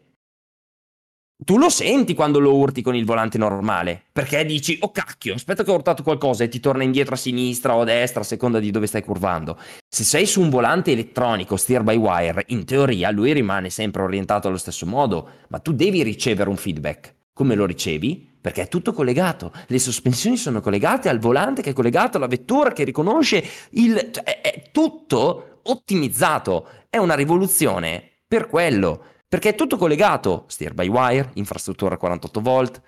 Tu 1.43 1.57
lo 1.57 1.71
senti 1.71 2.15
quando 2.15 2.39
lo 2.39 2.55
urti 2.55 2.83
con 2.83 2.95
il 2.95 3.05
volante 3.05 3.39
normale, 3.39 4.03
perché 4.13 4.45
dici, 4.45 4.77
oh 4.81 4.91
cacchio, 4.91 5.35
aspetta 5.35 5.65
che 5.65 5.71
ho 5.71 5.75
urtato 5.75 6.03
qualcosa 6.03 6.45
e 6.45 6.49
ti 6.49 6.61
torna 6.61 6.83
indietro 6.83 7.15
a 7.15 7.19
sinistra 7.19 7.75
o 7.75 7.81
a 7.81 7.85
destra 7.85 8.21
a 8.21 8.25
seconda 8.25 8.59
di 8.59 8.71
dove 8.71 8.87
stai 8.87 9.03
curvando. 9.03 9.59
Se 9.89 10.05
sei 10.05 10.27
su 10.27 10.41
un 10.43 10.51
volante 10.51 10.93
elettronico 10.93 11.57
steer 11.57 11.83
by 11.83 11.97
wire, 11.97 12.45
in 12.49 12.65
teoria 12.65 13.11
lui 13.11 13.33
rimane 13.33 13.71
sempre 13.71 14.03
orientato 14.03 14.49
allo 14.49 14.59
stesso 14.59 14.85
modo, 14.85 15.29
ma 15.49 15.59
tu 15.59 15.73
devi 15.73 16.03
ricevere 16.03 16.51
un 16.51 16.57
feedback. 16.57 17.15
Come 17.33 17.55
lo 17.55 17.65
ricevi? 17.65 18.37
Perché 18.39 18.63
è 18.63 18.69
tutto 18.69 18.93
collegato. 18.93 19.51
Le 19.67 19.79
sospensioni 19.79 20.37
sono 20.37 20.61
collegate 20.61 21.09
al 21.09 21.19
volante 21.19 21.63
che 21.63 21.71
è 21.71 21.73
collegato 21.73 22.19
alla 22.19 22.27
vettura 22.27 22.73
che 22.73 22.85
riconosce 22.85 23.43
il... 23.71 24.11
Cioè, 24.11 24.41
è, 24.43 24.71
tutto 24.71 25.61
ottimizzato. 25.63 26.69
È 26.91 26.99
una 26.99 27.15
rivoluzione 27.15 28.03
per 28.27 28.47
quello. 28.49 29.05
Perché 29.31 29.51
è 29.51 29.55
tutto 29.55 29.77
collegato, 29.77 30.43
steer 30.49 30.75
by 30.75 30.89
wire, 30.89 31.31
infrastruttura 31.35 31.97
48 31.97 32.41
volt, 32.41 32.83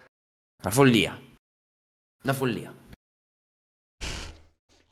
una 0.65 0.73
follia. 0.73 1.17
Una 2.25 2.33
follia. 2.33 2.75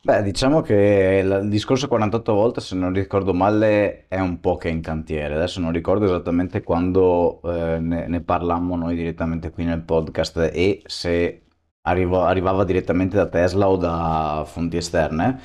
Beh, 0.01 0.23
diciamo 0.23 0.61
che 0.61 1.21
il 1.25 1.49
discorso 1.49 1.89
48 1.89 2.33
volt, 2.33 2.61
se 2.61 2.77
non 2.77 2.93
ricordo 2.93 3.35
male, 3.35 4.07
è 4.07 4.21
un 4.21 4.39
po' 4.39 4.59
che 4.59 4.69
in 4.69 4.81
cantiere. 4.81 5.35
Adesso 5.35 5.59
non 5.59 5.73
ricordo 5.73 6.05
esattamente 6.05 6.63
quando 6.63 7.41
eh, 7.43 7.81
ne, 7.81 8.07
ne 8.07 8.21
parlammo 8.21 8.77
noi 8.77 8.95
direttamente 8.95 9.51
qui 9.51 9.65
nel 9.65 9.83
podcast 9.83 10.51
e 10.53 10.83
se 10.87 11.47
arrivo, 11.81 12.23
arrivava 12.23 12.63
direttamente 12.63 13.17
da 13.17 13.27
Tesla 13.27 13.69
o 13.69 13.77
da 13.77 14.45
fonti 14.47 14.77
esterne. 14.77 15.41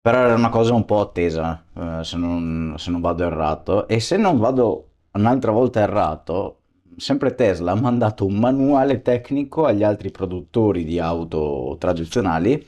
Però 0.00 0.18
era 0.18 0.34
una 0.34 0.48
cosa 0.48 0.74
un 0.74 0.84
po' 0.84 1.00
attesa, 1.00 1.64
eh, 1.76 2.02
se, 2.02 2.16
non, 2.16 2.74
se 2.76 2.90
non 2.90 3.00
vado 3.00 3.24
errato. 3.24 3.86
E 3.86 4.00
se 4.00 4.16
non 4.16 4.38
vado 4.40 4.88
un'altra 5.12 5.52
volta 5.52 5.80
errato, 5.80 6.58
sempre 6.96 7.34
Tesla 7.34 7.72
ha 7.72 7.80
mandato 7.80 8.26
un 8.26 8.36
manuale 8.36 9.00
tecnico 9.02 9.64
agli 9.64 9.82
altri 9.82 10.10
produttori 10.10 10.84
di 10.84 10.98
auto 10.98 11.76
tradizionali 11.78 12.66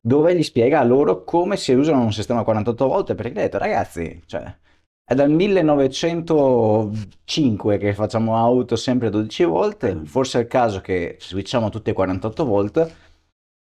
dove 0.00 0.36
gli 0.36 0.42
spiega 0.42 0.82
loro 0.84 1.24
come 1.24 1.56
si 1.56 1.72
usano 1.72 2.02
un 2.02 2.12
sistema 2.12 2.44
48 2.44 2.86
volte 2.86 3.14
perché 3.14 3.38
ha 3.38 3.42
detto 3.42 3.58
ragazzi, 3.58 4.22
cioè, 4.26 4.56
è 5.04 5.14
dal 5.14 5.30
1905 5.30 7.78
che 7.78 7.94
facciamo 7.94 8.36
auto 8.36 8.76
sempre 8.76 9.08
a 9.08 9.10
12 9.10 9.44
volt, 9.44 10.02
forse 10.04 10.38
è 10.38 10.42
il 10.42 10.48
caso 10.48 10.80
che 10.80 11.16
switchiamo 11.20 11.68
tutte 11.70 11.90
a 11.90 11.94
48 11.94 12.44
volt 12.44 12.94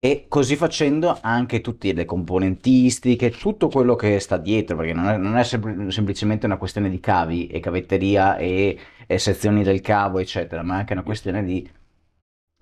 e 0.05 0.27
così 0.29 0.55
facendo 0.55 1.17
anche 1.23 1.63
tutte 1.63 1.95
le 1.95 2.05
componentistiche, 2.05 3.31
tutto 3.31 3.69
quello 3.69 3.95
che 3.97 4.21
sta 4.21 4.37
dietro, 4.37 4.77
perché 4.77 4.93
non 4.93 5.09
è, 5.09 5.17
non 5.17 5.39
è 5.39 5.45
sem- 5.45 5.89
semplicemente 5.89 6.45
una 6.45 6.59
questione 6.59 6.91
di 6.91 7.01
cavi 7.01 7.47
e 7.47 7.59
cavetteria 7.59 8.37
e, 8.37 8.79
e, 9.07 9.19
sezioni 9.19 9.63
del 9.63 9.81
cavo, 9.81 10.19
eccetera, 10.19 10.63
ma 10.63 10.75
è 10.75 10.79
anche 10.81 10.93
una 10.93 11.03
questione 11.05 11.43
di 11.43 11.67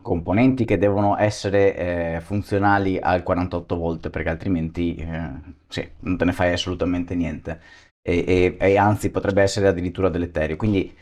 componenti 0.01 0.65
che 0.65 0.79
devono 0.79 1.17
essere 1.19 1.77
eh, 2.17 2.21
funzionali 2.21 2.99
al 3.01 3.25
48 3.25 3.77
volt, 3.77 4.11
perché 4.11 4.29
altrimenti 4.29 4.95
eh, 4.95 5.31
sì, 5.67 5.89
non 6.01 6.17
te 6.17 6.25
ne 6.25 6.33
fai 6.33 6.53
assolutamente 6.53 7.17
niente. 7.17 7.61
E, 8.03 8.25
e, 8.25 8.57
e 8.59 8.77
anzi 8.79 9.11
potrebbe 9.11 9.43
essere 9.43 9.67
addirittura 9.67 10.09
deleterio. 10.09 10.57
Quindi 10.57 10.95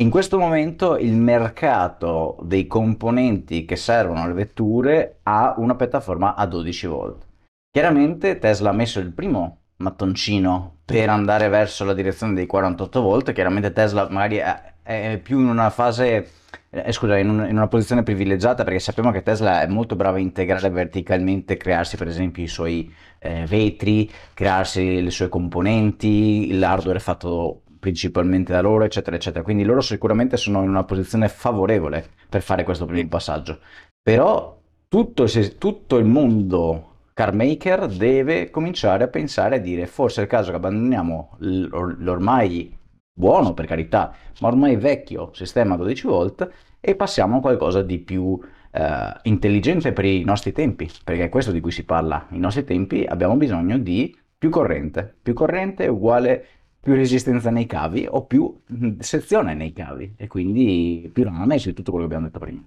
in 0.00 0.10
questo 0.10 0.38
momento 0.38 0.96
il 0.96 1.16
mercato 1.16 2.36
dei 2.42 2.68
componenti 2.68 3.64
che 3.64 3.74
servono 3.74 4.22
alle 4.22 4.32
vetture 4.32 5.18
ha 5.24 5.54
una 5.56 5.74
piattaforma 5.74 6.36
a 6.36 6.46
12 6.46 6.86
volt. 6.86 7.26
Chiaramente 7.70 8.38
Tesla 8.38 8.70
ha 8.70 8.72
messo 8.72 9.00
il 9.00 9.10
primo 9.10 9.58
mattoncino 9.78 10.76
per 10.84 11.08
andare 11.08 11.48
verso 11.48 11.84
la 11.84 11.94
direzione 11.94 12.34
dei 12.34 12.46
48 12.46 13.00
volt. 13.00 13.32
Chiaramente 13.32 13.72
Tesla 13.72 14.08
magari 14.08 14.36
è, 14.82 15.18
più 15.18 15.40
in 15.40 15.48
una 15.48 15.68
fase, 15.70 16.30
eh, 16.70 16.92
scusa, 16.92 17.18
in, 17.18 17.28
un, 17.28 17.46
in, 17.48 17.56
una 17.56 17.66
posizione 17.66 18.04
privilegiata 18.04 18.62
perché 18.62 18.78
sappiamo 18.78 19.10
che 19.10 19.24
Tesla 19.24 19.62
è 19.62 19.66
molto 19.66 19.96
brava 19.96 20.18
a 20.18 20.20
integrare 20.20 20.70
verticalmente, 20.70 21.56
crearsi 21.56 21.96
per 21.96 22.06
esempio 22.06 22.44
i 22.44 22.48
suoi 22.48 22.92
eh, 23.18 23.46
vetri, 23.46 24.08
crearsi 24.32 25.02
le 25.02 25.10
sue 25.10 25.28
componenti, 25.28 26.56
l'hardware 26.56 27.00
fatto 27.00 27.62
principalmente 27.78 28.52
da 28.52 28.60
loro, 28.60 28.84
eccetera, 28.84 29.16
eccetera. 29.16 29.44
Quindi 29.44 29.64
loro 29.64 29.80
sicuramente 29.80 30.36
sono 30.36 30.62
in 30.62 30.68
una 30.68 30.84
posizione 30.84 31.28
favorevole 31.28 32.06
per 32.28 32.42
fare 32.42 32.64
questo 32.64 32.86
primo 32.86 33.08
passaggio. 33.08 33.58
Però 34.02 34.58
tutto, 34.88 35.26
tutto 35.58 35.96
il 35.96 36.06
mondo 36.06 36.88
car 37.12 37.34
maker 37.34 37.88
deve 37.88 38.48
cominciare 38.48 39.04
a 39.04 39.08
pensare 39.08 39.56
e 39.56 39.60
dire 39.60 39.86
forse 39.86 40.20
è 40.20 40.24
il 40.24 40.30
caso 40.30 40.50
che 40.50 40.56
abbandoniamo 40.56 41.36
l'ormai 41.38 42.76
buono 43.12 43.54
per 43.54 43.66
carità, 43.66 44.14
ma 44.40 44.48
ormai 44.48 44.76
vecchio 44.76 45.30
sistema 45.34 45.76
12 45.76 46.06
volt 46.06 46.48
e 46.80 46.94
passiamo 46.94 47.38
a 47.38 47.40
qualcosa 47.40 47.82
di 47.82 47.98
più 47.98 48.38
eh, 48.70 49.20
intelligente 49.22 49.92
per 49.92 50.04
i 50.04 50.22
nostri 50.22 50.52
tempi, 50.52 50.88
perché 51.02 51.24
è 51.24 51.28
questo 51.28 51.50
di 51.50 51.60
cui 51.60 51.72
si 51.72 51.84
parla. 51.84 52.28
I 52.30 52.38
nostri 52.38 52.62
tempi 52.64 53.04
abbiamo 53.04 53.36
bisogno 53.36 53.78
di 53.78 54.16
più 54.38 54.50
corrente, 54.50 55.16
più 55.20 55.34
corrente 55.34 55.88
uguale 55.88 56.46
più 56.80 56.94
resistenza 56.94 57.50
nei 57.50 57.66
cavi 57.66 58.06
o 58.08 58.24
più 58.24 58.60
mm, 58.72 58.98
sezione 59.00 59.54
nei 59.54 59.72
cavi 59.72 60.14
e 60.16 60.26
quindi 60.26 61.10
più 61.12 61.24
rame 61.24 61.58
su 61.58 61.72
tutto 61.74 61.90
quello 61.90 62.06
che 62.06 62.14
abbiamo 62.14 62.30
detto 62.30 62.44
prima. 62.44 62.66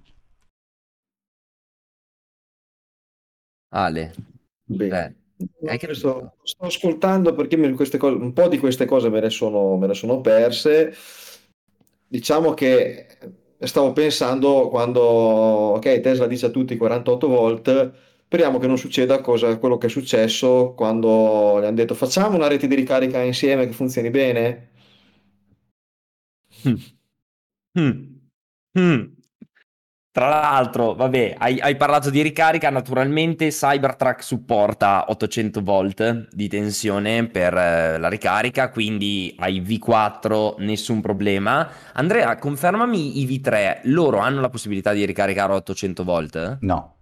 Ale, 3.74 4.12
Beh, 4.64 5.14
che... 5.78 5.94
sto, 5.94 6.34
sto, 6.42 6.64
ascoltando 6.64 7.34
perché 7.34 7.56
cose, 7.98 8.14
un 8.14 8.32
po' 8.32 8.48
di 8.48 8.58
queste 8.58 8.84
cose 8.84 9.08
me 9.08 9.20
ne, 9.20 9.30
sono, 9.30 9.76
me 9.76 9.86
ne 9.86 9.94
sono 9.94 10.20
perse. 10.20 10.94
Diciamo 12.06 12.52
che 12.52 13.06
stavo 13.58 13.92
pensando 13.92 14.68
quando 14.68 15.00
ok 15.00 16.00
Tesla 16.00 16.26
dice 16.26 16.46
a 16.46 16.50
tutti 16.50 16.76
48 16.76 17.28
volt 17.28 17.92
Speriamo 18.32 18.58
che 18.58 18.66
non 18.66 18.78
succeda 18.78 19.20
cosa, 19.20 19.58
quello 19.58 19.76
che 19.76 19.88
è 19.88 19.90
successo 19.90 20.72
quando 20.74 21.60
gli 21.60 21.66
hanno 21.66 21.74
detto 21.74 21.94
facciamo 21.94 22.34
una 22.34 22.46
rete 22.46 22.66
di 22.66 22.74
ricarica 22.74 23.20
insieme 23.20 23.66
che 23.66 23.74
funzioni 23.74 24.08
bene. 24.08 24.70
Mm. 26.66 26.74
Mm. 27.78 27.90
Mm. 28.78 29.02
Tra 30.10 30.28
l'altro, 30.30 30.94
vabbè, 30.94 31.34
hai, 31.36 31.60
hai, 31.60 31.76
parlato 31.76 32.08
di 32.08 32.22
ricarica, 32.22 32.70
naturalmente 32.70 33.48
Cybertruck 33.48 34.22
supporta 34.22 35.04
800 35.08 35.60
volt 35.60 36.28
di 36.34 36.48
tensione 36.48 37.26
per 37.26 37.52
eh, 37.52 37.98
la 37.98 38.08
ricarica, 38.08 38.70
quindi 38.70 39.34
ai 39.40 39.60
V4 39.60 40.54
nessun 40.60 41.02
problema. 41.02 41.68
Andrea, 41.92 42.34
confermami 42.36 43.20
i 43.20 43.26
V3, 43.26 43.80
loro 43.84 44.20
hanno 44.20 44.40
la 44.40 44.48
possibilità 44.48 44.94
di 44.94 45.04
ricaricare 45.04 45.52
a 45.52 45.56
800 45.56 46.02
volt? 46.02 46.56
No. 46.60 47.00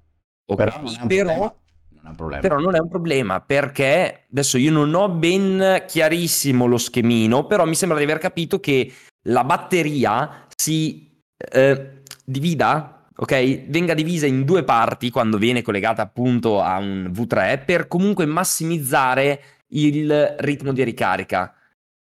Okay. 0.50 0.66
Però, 0.66 0.80
non 0.80 1.06
però, 1.06 1.54
non 2.02 2.40
però 2.40 2.58
non 2.58 2.74
è 2.74 2.80
un 2.80 2.88
problema 2.88 3.40
perché 3.40 4.24
adesso 4.30 4.58
io 4.58 4.72
non 4.72 4.92
ho 4.94 5.08
ben 5.08 5.84
chiarissimo 5.86 6.66
lo 6.66 6.78
schemino, 6.78 7.46
però 7.46 7.64
mi 7.66 7.76
sembra 7.76 7.98
di 7.98 8.04
aver 8.04 8.18
capito 8.18 8.58
che 8.58 8.92
la 9.28 9.44
batteria 9.44 10.46
si 10.56 11.22
eh, 11.36 12.02
divida 12.24 13.04
ok? 13.14 13.66
Venga 13.68 13.94
divisa 13.94 14.26
in 14.26 14.44
due 14.44 14.64
parti 14.64 15.10
quando 15.10 15.36
viene 15.36 15.62
collegata 15.62 16.02
appunto 16.02 16.60
a 16.60 16.78
un 16.78 17.10
V3 17.12 17.64
per 17.64 17.86
comunque 17.86 18.24
massimizzare 18.24 19.42
il 19.68 20.36
ritmo 20.38 20.72
di 20.72 20.82
ricarica. 20.82 21.54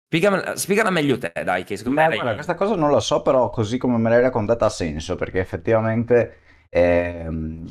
Spiegala, 0.05 0.55
spiegala 0.55 0.89
meglio 0.91 1.17
te, 1.17 1.31
dai, 1.43 1.63
che 1.63 1.77
secondo 1.77 2.01
Beh, 2.01 2.07
me... 2.09 2.15
Guarda, 2.15 2.33
questa 2.33 2.55
cosa 2.55 2.75
non 2.75 2.91
la 2.91 2.99
so, 2.99 3.21
però 3.21 3.49
così 3.49 3.77
come 3.77 3.97
me 3.97 4.09
l'hai 4.09 4.21
raccontata 4.21 4.65
ha 4.65 4.69
senso, 4.69 5.15
perché 5.15 5.39
effettivamente... 5.39 6.37
Ehm 6.69 7.65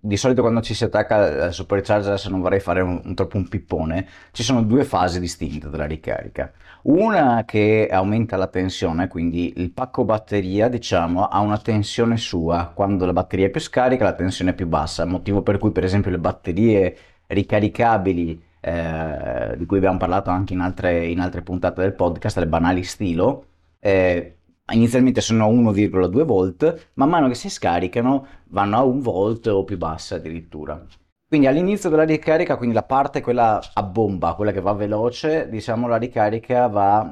di 0.00 0.16
solito 0.16 0.42
quando 0.42 0.60
ci 0.60 0.74
si 0.74 0.84
attacca 0.84 1.44
al 1.46 1.52
supercharger, 1.52 2.10
adesso 2.10 2.30
non 2.30 2.40
vorrei 2.40 2.60
fare 2.60 2.80
un, 2.80 3.00
un, 3.04 3.14
troppo 3.14 3.36
un 3.36 3.48
pippone, 3.48 4.06
ci 4.32 4.42
sono 4.42 4.62
due 4.62 4.84
fasi 4.84 5.18
distinte 5.18 5.68
della 5.68 5.86
ricarica. 5.86 6.52
Una 6.82 7.44
che 7.44 7.88
aumenta 7.90 8.36
la 8.36 8.46
tensione, 8.46 9.08
quindi 9.08 9.54
il 9.56 9.72
pacco 9.72 10.04
batteria, 10.04 10.68
diciamo, 10.68 11.26
ha 11.26 11.40
una 11.40 11.58
tensione 11.58 12.16
sua. 12.16 12.70
Quando 12.72 13.04
la 13.04 13.12
batteria 13.12 13.46
è 13.46 13.50
più 13.50 13.60
scarica, 13.60 14.04
la 14.04 14.14
tensione 14.14 14.52
è 14.52 14.54
più 14.54 14.66
bassa. 14.68 15.04
Motivo 15.04 15.42
per 15.42 15.58
cui, 15.58 15.72
per 15.72 15.84
esempio, 15.84 16.10
le 16.10 16.18
batterie 16.18 16.96
ricaricabili, 17.26 18.40
eh, 18.60 19.54
di 19.56 19.66
cui 19.66 19.76
abbiamo 19.78 19.98
parlato 19.98 20.30
anche 20.30 20.52
in 20.52 20.60
altre, 20.60 21.06
in 21.06 21.20
altre 21.20 21.42
puntate 21.42 21.82
del 21.82 21.94
podcast, 21.94 22.38
le 22.38 22.46
banali 22.46 22.84
stilo, 22.84 23.46
eh, 23.80 24.37
inizialmente 24.72 25.20
sono 25.20 25.44
a 25.44 25.48
1,2 25.48 26.22
volt, 26.24 26.90
man 26.94 27.08
mano 27.08 27.28
che 27.28 27.34
si 27.34 27.48
scaricano 27.48 28.26
vanno 28.48 28.76
a 28.76 28.82
1 28.82 29.00
volt 29.00 29.46
o 29.46 29.64
più 29.64 29.76
bassa 29.76 30.16
addirittura. 30.16 30.84
Quindi 31.28 31.46
all'inizio 31.46 31.90
della 31.90 32.04
ricarica, 32.04 32.56
quindi 32.56 32.74
la 32.74 32.84
parte 32.84 33.20
quella 33.20 33.60
a 33.74 33.82
bomba, 33.82 34.32
quella 34.32 34.50
che 34.50 34.62
va 34.62 34.72
veloce, 34.72 35.48
diciamo 35.50 35.86
la 35.86 35.98
ricarica 35.98 36.68
va, 36.68 37.06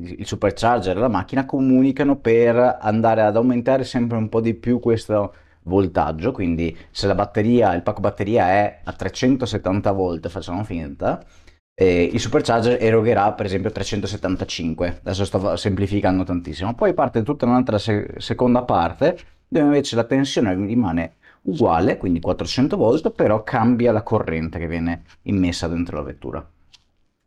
il 0.00 0.26
supercharger 0.26 0.96
e 0.96 1.00
la 1.00 1.08
macchina 1.08 1.44
comunicano 1.44 2.16
per 2.16 2.78
andare 2.80 3.20
ad 3.20 3.36
aumentare 3.36 3.84
sempre 3.84 4.16
un 4.16 4.30
po' 4.30 4.40
di 4.40 4.54
più 4.54 4.80
questo 4.80 5.34
voltaggio, 5.64 6.32
quindi 6.32 6.74
se 6.90 7.06
la 7.06 7.14
batteria, 7.14 7.74
il 7.74 7.82
pacco 7.82 8.00
batteria 8.00 8.48
è 8.48 8.80
a 8.84 8.92
370 8.92 9.92
volt, 9.92 10.28
facciamo 10.28 10.64
finta, 10.64 11.22
eh, 11.80 12.10
il 12.12 12.18
supercharger 12.18 12.82
erogherà 12.82 13.32
per 13.34 13.46
esempio 13.46 13.70
375 13.70 14.98
adesso 14.98 15.24
sto 15.24 15.54
semplificando 15.54 16.24
tantissimo. 16.24 16.74
Poi 16.74 16.92
parte 16.92 17.22
tutta 17.22 17.46
un'altra 17.46 17.78
se- 17.78 18.14
seconda 18.16 18.64
parte 18.64 19.16
dove 19.46 19.66
invece 19.66 19.94
la 19.94 20.02
tensione 20.02 20.56
rimane 20.56 21.14
uguale 21.42 21.96
quindi 21.96 22.18
400 22.18 22.76
volt 22.76 23.12
però 23.12 23.44
cambia 23.44 23.92
la 23.92 24.02
corrente 24.02 24.58
che 24.58 24.66
viene 24.66 25.04
immessa 25.22 25.68
dentro 25.68 25.98
la 25.98 26.02
vettura. 26.02 26.44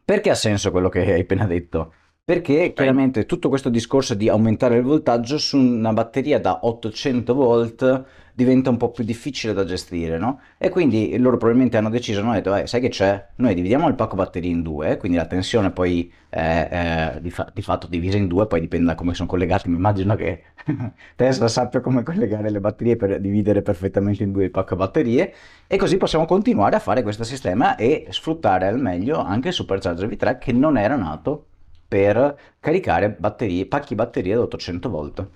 Perché 0.04 0.30
ha 0.30 0.36
senso 0.36 0.70
quello 0.72 0.90
che 0.90 1.00
hai 1.00 1.22
appena 1.22 1.46
detto? 1.46 1.94
Perché 2.22 2.74
chiaramente 2.74 3.26
tutto 3.26 3.48
questo 3.48 3.70
discorso 3.70 4.16
di 4.16 4.28
aumentare 4.28 4.76
il 4.76 4.84
voltaggio 4.84 5.38
su 5.38 5.58
una 5.58 5.94
batteria 5.94 6.42
da 6.42 6.60
800 6.64 7.34
volt 7.34 8.06
diventa 8.34 8.70
un 8.70 8.78
po' 8.78 8.92
più 8.92 9.04
difficile 9.04 9.54
da 9.54 9.64
gestire, 9.64 10.18
no? 10.18 10.40
E 10.58 10.70
quindi 10.70 11.18
loro 11.18 11.38
probabilmente 11.38 11.78
hanno 11.78 11.90
deciso, 11.90 12.22
hanno 12.22 12.34
detto, 12.34 12.56
eh, 12.56 12.68
sai 12.68 12.82
che 12.82 12.90
c'è? 12.90 13.28
Noi 13.36 13.54
dividiamo 13.54 13.88
il 13.88 13.96
pacco 13.96 14.16
batterie 14.16 14.50
in 14.50 14.62
due, 14.62 14.98
quindi 14.98 15.18
la 15.18 15.26
tensione 15.26 15.72
poi 15.72 16.12
è, 16.30 17.18
di, 17.22 17.30
fa- 17.30 17.50
di, 17.54 17.62
fatto 17.62 17.88
divisa 17.88 18.18
in 18.18 18.28
due, 18.28 18.48
poi 18.48 18.62
dipende 18.62 18.88
da 18.88 18.96
come 18.96 19.14
sono 19.14 19.28
collegati, 19.28 19.70
mi 19.70 19.76
immagino 19.76 20.16
che 20.16 20.44
Tesla 21.16 21.48
sappia 21.48 21.82
come 21.82 22.04
collegare 22.04 22.50
le 22.50 22.60
batterie 22.60 22.96
per 22.96 23.20
dividere 23.20 23.62
perfettamente 23.62 24.24
in 24.24 24.32
due 24.32 24.46
il 24.46 24.52
pacco 24.52 24.76
batterie, 24.76 25.34
e 25.68 25.78
così 25.78 25.98
possiamo 25.98 26.26
continuare 26.26 26.76
a 26.76 26.80
fare 26.80 27.04
questo 27.04 27.24
sistema 27.24 27.76
e 27.76 28.08
sfruttare 28.10 28.68
al 28.68 28.80
meglio 28.80 29.20
anche 29.20 29.50
il 29.50 29.54
Supercharger 29.54 30.08
V3 30.08 30.38
che 30.40 30.52
non 30.52 30.78
era 30.78 30.96
nato 30.96 31.46
per 31.88 32.38
caricare 32.62 33.10
batterie, 33.10 33.66
pacchi 33.66 33.96
batterie 33.96 34.36
da 34.36 34.42
800 34.42 34.90
volt. 34.90 35.28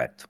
Perfetto. 0.00 0.24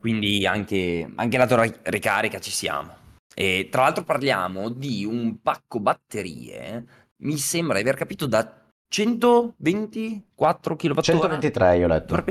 Quindi 0.00 0.46
anche, 0.46 1.10
anche 1.14 1.36
lato 1.36 1.60
ricarica 1.84 2.40
ci 2.40 2.50
siamo. 2.50 2.96
E 3.34 3.68
tra 3.70 3.82
l'altro 3.82 4.02
parliamo 4.02 4.70
di 4.70 5.04
un 5.04 5.40
pacco 5.40 5.78
batterie, 5.78 6.84
mi 7.18 7.36
sembra 7.36 7.76
di 7.76 7.82
aver 7.82 7.96
capito, 7.96 8.26
da 8.26 8.66
124 8.88 10.76
kWh. 10.76 11.00
123 11.00 11.76
io 11.76 11.84
ho 11.84 11.88
letto. 11.88 12.24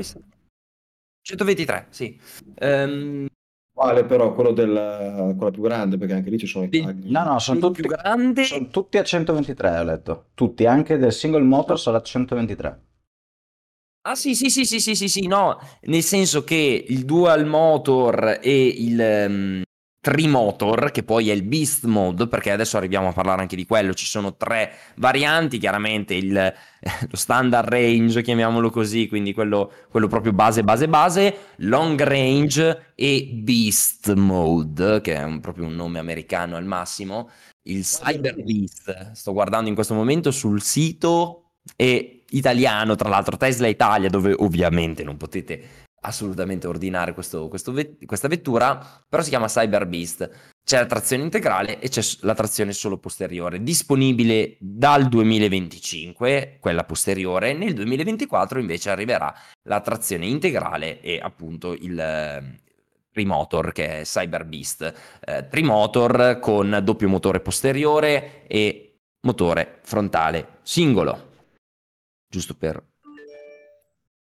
123, 1.22 1.86
sì. 1.90 2.20
Um, 2.60 3.26
Quale 3.72 4.04
però? 4.04 4.34
Quello 4.34 4.52
del, 4.52 5.34
quello 5.36 5.50
più 5.50 5.62
grande, 5.62 5.96
perché 5.96 6.12
anche 6.12 6.28
lì 6.28 6.38
ci 6.38 6.46
sono 6.46 6.64
i 6.64 6.68
tagli. 6.68 7.10
No, 7.10 7.24
no, 7.24 7.38
sono 7.38 7.60
tutti, 7.60 7.80
più 7.80 7.90
grandi. 7.90 8.44
sono 8.44 8.68
tutti 8.68 8.98
a 8.98 9.04
123, 9.04 9.78
ho 9.78 9.84
letto. 9.84 10.26
Tutti, 10.34 10.66
anche 10.66 10.98
del 10.98 11.12
single 11.12 11.42
motor 11.44 11.78
sono 11.78 11.96
a 11.96 12.02
123. 12.02 12.89
Ah 14.02 14.14
sì, 14.14 14.34
sì, 14.34 14.48
sì, 14.48 14.64
sì, 14.64 14.80
sì, 14.80 14.94
sì, 14.94 15.08
sì, 15.08 15.26
no, 15.26 15.58
nel 15.82 16.02
senso 16.02 16.42
che 16.42 16.84
il 16.88 17.04
dual 17.04 17.44
motor 17.44 18.38
e 18.42 18.66
il 18.66 19.26
um, 19.28 19.62
trimotor, 20.00 20.90
che 20.90 21.02
poi 21.02 21.28
è 21.28 21.34
il 21.34 21.42
beast 21.42 21.84
mode, 21.84 22.26
perché 22.26 22.50
adesso 22.50 22.78
arriviamo 22.78 23.08
a 23.08 23.12
parlare 23.12 23.42
anche 23.42 23.56
di 23.56 23.66
quello, 23.66 23.92
ci 23.92 24.06
sono 24.06 24.36
tre 24.36 24.72
varianti, 24.96 25.58
chiaramente 25.58 26.14
il, 26.14 26.32
lo 26.32 27.16
standard 27.16 27.68
range, 27.68 28.22
chiamiamolo 28.22 28.70
così, 28.70 29.06
quindi 29.06 29.34
quello, 29.34 29.70
quello 29.90 30.08
proprio 30.08 30.32
base, 30.32 30.64
base, 30.64 30.88
base, 30.88 31.36
long 31.58 32.00
range 32.02 32.92
e 32.94 33.28
beast 33.34 34.14
mode, 34.14 35.02
che 35.02 35.14
è 35.16 35.22
un, 35.24 35.40
proprio 35.40 35.66
un 35.66 35.74
nome 35.74 35.98
americano 35.98 36.56
al 36.56 36.64
massimo, 36.64 37.28
il 37.64 37.82
cyber 37.84 38.42
beast, 38.42 39.12
sto 39.12 39.32
guardando 39.34 39.68
in 39.68 39.74
questo 39.74 39.92
momento 39.92 40.30
sul 40.30 40.62
sito 40.62 41.50
e 41.76 42.19
italiano, 42.30 42.96
tra 42.96 43.08
l'altro 43.08 43.36
Tesla 43.36 43.66
Italia, 43.66 44.08
dove 44.08 44.34
ovviamente 44.38 45.02
non 45.04 45.16
potete 45.16 45.88
assolutamente 46.02 46.66
ordinare 46.66 47.12
questo, 47.12 47.48
questo 47.48 47.72
vet- 47.72 48.04
questa 48.06 48.28
vettura, 48.28 49.02
però 49.08 49.22
si 49.22 49.30
chiama 49.30 49.46
Cyber 49.46 49.86
Beast. 49.86 50.30
C'è 50.64 50.78
la 50.78 50.86
trazione 50.86 51.22
integrale 51.22 51.80
e 51.80 51.88
c'è 51.88 52.02
la 52.20 52.34
trazione 52.34 52.72
solo 52.72 52.98
posteriore, 52.98 53.62
disponibile 53.62 54.56
dal 54.60 55.08
2025, 55.08 56.58
quella 56.60 56.84
posteriore, 56.84 57.54
nel 57.54 57.74
2024 57.74 58.60
invece 58.60 58.90
arriverà 58.90 59.34
la 59.62 59.80
trazione 59.80 60.26
integrale 60.26 61.00
e 61.00 61.18
appunto 61.20 61.72
il 61.72 61.98
eh, 61.98 62.60
trimotor 63.10 63.72
che 63.72 64.00
è 64.00 64.02
Cyber 64.04 64.44
Beast, 64.44 64.94
eh, 65.24 65.48
trimotor 65.48 66.38
con 66.40 66.80
doppio 66.82 67.08
motore 67.08 67.40
posteriore 67.40 68.46
e 68.46 68.98
motore 69.22 69.80
frontale 69.82 70.58
singolo 70.62 71.29
giusto 72.30 72.54
per... 72.54 72.82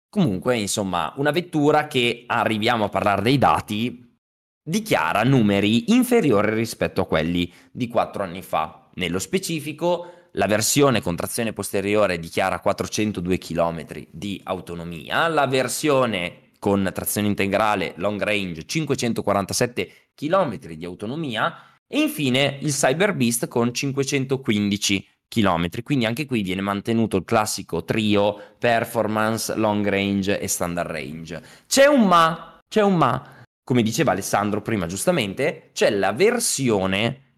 Comunque, 0.10 0.58
insomma, 0.58 1.14
una 1.18 1.32
vettura 1.32 1.88
che, 1.88 2.24
arriviamo 2.26 2.86
a 2.86 2.90
parlare 2.90 3.22
dei 3.22 3.38
dati, 3.38 4.18
dichiara 4.64 5.24
numeri 5.24 5.92
inferiori 5.94 6.54
rispetto 6.54 7.02
a 7.02 7.08
quelli 7.08 7.52
di 7.72 7.88
quattro 7.88 8.24
anni 8.24 8.42
fa. 8.42 8.90
Nello 8.96 9.20
specifico, 9.20 10.30
la 10.34 10.48
versione 10.48 11.02
con 11.02 11.16
trazione 11.16 11.54
posteriore 11.54 12.20
dichiara 12.20 12.60
402 12.60 13.38
km 13.38 13.86
di 14.10 14.40
autonomia, 14.44 15.28
la 15.28 15.48
versione 15.48 16.52
con 16.60 16.90
trazione 16.94 17.28
integrale 17.28 17.94
long 17.98 18.22
range 18.22 18.66
547 18.66 20.10
km 20.14 20.58
di 20.58 20.86
autonomia 20.86 21.80
e 21.88 22.02
infine 22.02 22.60
il 22.62 22.72
Cyber 22.72 23.14
Beast 23.14 23.48
con 23.48 23.74
515 23.74 25.08
km. 25.32 25.82
Quindi 25.82 26.06
anche 26.06 26.26
qui 26.26 26.42
viene 26.42 26.60
mantenuto 26.60 27.16
il 27.16 27.24
classico 27.24 27.86
trio 27.86 28.56
performance, 28.60 29.56
long 29.56 29.88
range 29.88 30.40
e 30.40 30.48
standard 30.48 30.92
range. 30.92 31.42
C'è 31.68 31.86
un 31.86 32.06
ma, 32.06 32.60
c'è 32.68 32.82
un 32.82 32.98
ma. 32.98 33.40
Come 33.64 33.82
diceva 33.82 34.12
Alessandro 34.12 34.62
prima 34.62 34.88
giustamente, 34.88 35.70
c'è 35.72 35.90
la 35.90 36.12
versione 36.12 37.38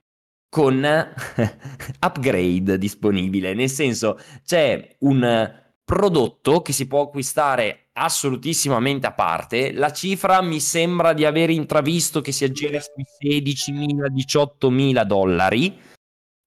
con 0.49 0.83
upgrade 2.01 2.77
disponibile, 2.77 3.53
nel 3.53 3.69
senso 3.69 4.19
c'è 4.43 4.95
un 4.99 5.61
prodotto 5.83 6.61
che 6.61 6.73
si 6.73 6.87
può 6.87 7.01
acquistare 7.01 7.89
assolutissimamente 7.93 9.05
a 9.05 9.13
parte, 9.13 9.71
la 9.71 9.91
cifra 9.91 10.41
mi 10.41 10.59
sembra 10.59 11.13
di 11.13 11.25
aver 11.25 11.49
intravisto 11.49 12.21
che 12.21 12.31
si 12.31 12.43
aggira 12.43 12.79
sui 12.79 13.41
16.000-18.000 13.41 15.03
dollari. 15.03 15.79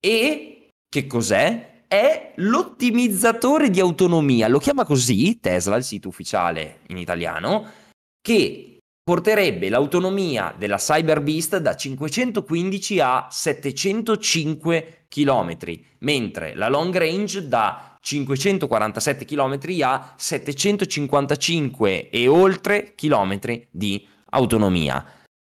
E 0.01 0.56
che 0.89 1.07
cos'è? 1.07 1.85
È 1.89 2.33
l'ottimizzatore 2.37 3.71
di 3.71 3.81
autonomia, 3.81 4.49
lo 4.49 4.59
chiama 4.59 4.85
così 4.85 5.39
Tesla, 5.41 5.77
il 5.77 5.85
sito 5.85 6.09
ufficiale 6.09 6.81
in 6.89 6.99
italiano, 6.99 7.71
che 8.21 8.79
porterebbe 9.03 9.69
l'autonomia 9.69 10.53
della 10.59 10.79
Cyber 10.79 11.21
Beast 11.21 11.59
da 11.59 11.77
515 11.77 13.01
a 13.01 13.29
705 13.31 15.05
km, 15.09 15.57
mentre 16.01 16.57
la 16.57 16.69
long 16.69 16.97
range 16.97 17.47
da 17.47 17.97
547 18.01 19.25
km 19.25 19.59
a 19.83 20.15
755 20.17 22.11
e 22.11 22.27
oltre 22.27 22.95
chilometri 22.97 23.69
di 23.71 24.05
autonomia. 24.31 25.05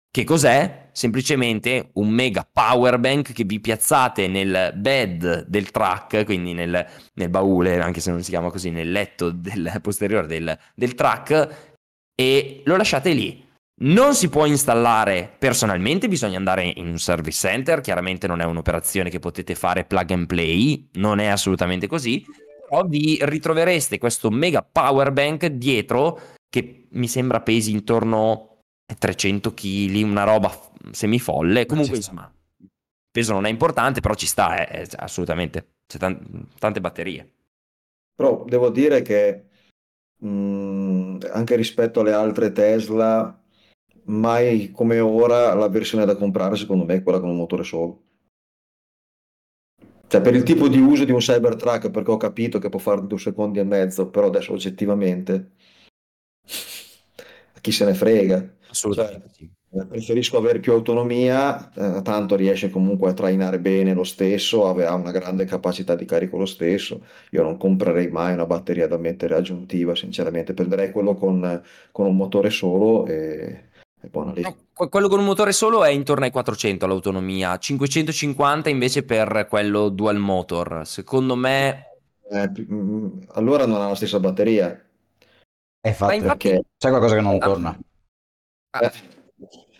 Che 0.08 0.24
cos'è? 0.24 0.79
Semplicemente 0.92 1.90
un 1.94 2.09
mega 2.11 2.48
power 2.50 2.98
bank 2.98 3.33
che 3.33 3.44
vi 3.44 3.61
piazzate 3.61 4.29
nel 4.29 4.72
bed 4.76 5.46
del 5.46 5.70
truck, 5.70 6.24
quindi 6.24 6.53
nel, 6.53 6.87
nel 7.14 7.29
baule, 7.29 7.81
anche 7.81 8.00
se 8.00 8.11
non 8.11 8.22
si 8.22 8.31
chiama 8.31 8.50
così, 8.50 8.70
nel 8.70 8.90
letto 8.90 9.31
del 9.31 9.79
posteriore 9.83 10.26
del, 10.26 10.59
del 10.74 10.94
truck 10.94 11.72
e 12.14 12.62
lo 12.64 12.76
lasciate 12.76 13.12
lì. 13.12 13.48
Non 13.83 14.14
si 14.14 14.29
può 14.29 14.44
installare 14.44 15.35
personalmente, 15.38 16.07
bisogna 16.07 16.37
andare 16.37 16.70
in 16.76 16.87
un 16.87 16.98
service 16.98 17.48
center, 17.48 17.81
chiaramente 17.81 18.26
non 18.26 18.40
è 18.40 18.44
un'operazione 18.44 19.09
che 19.09 19.20
potete 19.20 19.55
fare 19.55 19.85
plug 19.85 20.11
and 20.11 20.26
play, 20.26 20.90
non 20.94 21.18
è 21.18 21.26
assolutamente 21.26 21.87
così, 21.87 22.22
però 22.68 22.85
vi 22.85 23.18
ritrovereste 23.22 23.96
questo 23.96 24.31
mega 24.31 24.62
power 24.62 25.12
bank 25.12 25.46
dietro 25.46 26.20
che 26.50 26.88
mi 26.90 27.09
sembra 27.09 27.40
pesi 27.40 27.72
intorno 27.72 28.49
300 28.98 29.55
kg, 29.55 30.03
una 30.03 30.24
roba 30.24 30.50
semifolle, 30.90 31.66
comunque 31.66 31.96
insomma, 31.96 32.33
il 32.59 32.68
peso 33.11 33.33
non 33.33 33.46
è 33.46 33.50
importante, 33.50 34.00
però 34.00 34.14
ci 34.14 34.26
sta, 34.26 34.57
è, 34.57 34.66
è 34.68 34.87
assolutamente, 34.96 35.74
c'è 35.87 35.98
t- 35.98 36.59
tante 36.59 36.81
batterie. 36.81 37.31
Però 38.14 38.44
devo 38.46 38.70
dire 38.70 39.03
che 39.03 39.44
mh, 40.18 40.29
mm, 40.29 41.18
anche 41.33 41.57
rispetto 41.57 42.00
alle 42.00 42.12
altre 42.12 42.53
Tesla, 42.53 43.38
mai 44.05 44.70
come 44.72 45.00
ora 45.00 45.55
la 45.55 45.68
versione 45.68 46.05
da 46.05 46.16
comprare 46.16 46.57
secondo 46.57 46.85
me 46.85 46.94
è 46.94 47.03
quella 47.03 47.20
con 47.20 47.31
un 47.31 47.37
motore 47.37 47.64
solo. 47.64 48.03
Cioè 50.07 50.20
per 50.20 50.35
il 50.35 50.42
tipo 50.42 50.66
di 50.66 50.81
uso 50.81 51.05
di 51.05 51.12
un 51.12 51.20
Cybertruck, 51.20 51.90
perché 51.90 52.11
ho 52.11 52.16
capito 52.16 52.59
che 52.59 52.68
può 52.68 52.81
fare 52.81 53.07
due 53.07 53.18
secondi 53.18 53.61
e 53.61 53.64
mezzo, 53.64 54.09
però 54.09 54.26
adesso 54.26 54.53
oggettivamente 54.53 55.53
chi 57.61 57.70
se 57.70 57.85
ne 57.85 57.94
frega. 57.94 58.59
Assolutamente 58.70 59.28
cioè, 59.28 59.37
sì. 59.37 59.50
Eh, 59.72 59.87
preferisco 59.87 60.37
avere 60.37 60.59
più 60.59 60.72
autonomia, 60.72 61.72
eh, 61.72 62.02
tanto 62.02 62.35
riesce 62.35 62.70
comunque 62.70 63.11
a 63.11 63.12
trainare 63.12 63.61
bene 63.61 63.94
lo 63.94 64.02
stesso, 64.02 64.66
ha 64.66 64.94
una 64.94 65.12
grande 65.12 65.44
capacità 65.44 65.94
di 65.94 66.04
carico 66.04 66.37
lo 66.37 66.46
stesso. 66.46 67.04
Io 67.30 67.42
non 67.44 67.56
comprerei 67.56 68.09
mai 68.09 68.33
una 68.33 68.46
batteria 68.46 68.88
da 68.88 68.96
mettere 68.96 69.37
aggiuntiva, 69.37 69.94
sinceramente, 69.94 70.54
prenderei 70.54 70.90
quello 70.90 71.14
con, 71.14 71.62
con 71.92 72.06
un 72.06 72.16
motore 72.16 72.50
solo 72.50 73.06
e, 73.06 73.68
e 74.00 74.09
buona 74.09 74.33
lì. 74.33 74.42
No, 74.42 74.56
quello 74.88 75.09
con 75.09 75.20
un 75.20 75.26
motore 75.26 75.52
solo 75.52 75.85
è 75.85 75.90
intorno 75.90 76.24
ai 76.24 76.33
400 76.33 76.88
l'autonomia, 76.88 77.56
550 77.56 78.70
invece 78.70 79.04
per 79.04 79.46
quello 79.48 79.88
dual 79.88 80.18
motor. 80.18 80.83
Secondo 80.85 81.37
me... 81.37 81.87
Eh, 82.28 82.50
mm, 82.72 83.20
allora 83.35 83.66
non 83.66 83.80
ha 83.80 83.87
la 83.87 83.94
stessa 83.94 84.18
batteria. 84.18 84.68
È 85.80 85.88
eh, 85.88 85.92
fatto 85.92 86.12
infatti... 86.12 86.48
perché 86.48 86.64
c'è 86.76 86.88
qualcosa 86.88 87.14
che 87.14 87.20
non 87.20 87.37
ah, 87.37 87.38
torna. 87.38 87.78
Ah, 88.70 88.92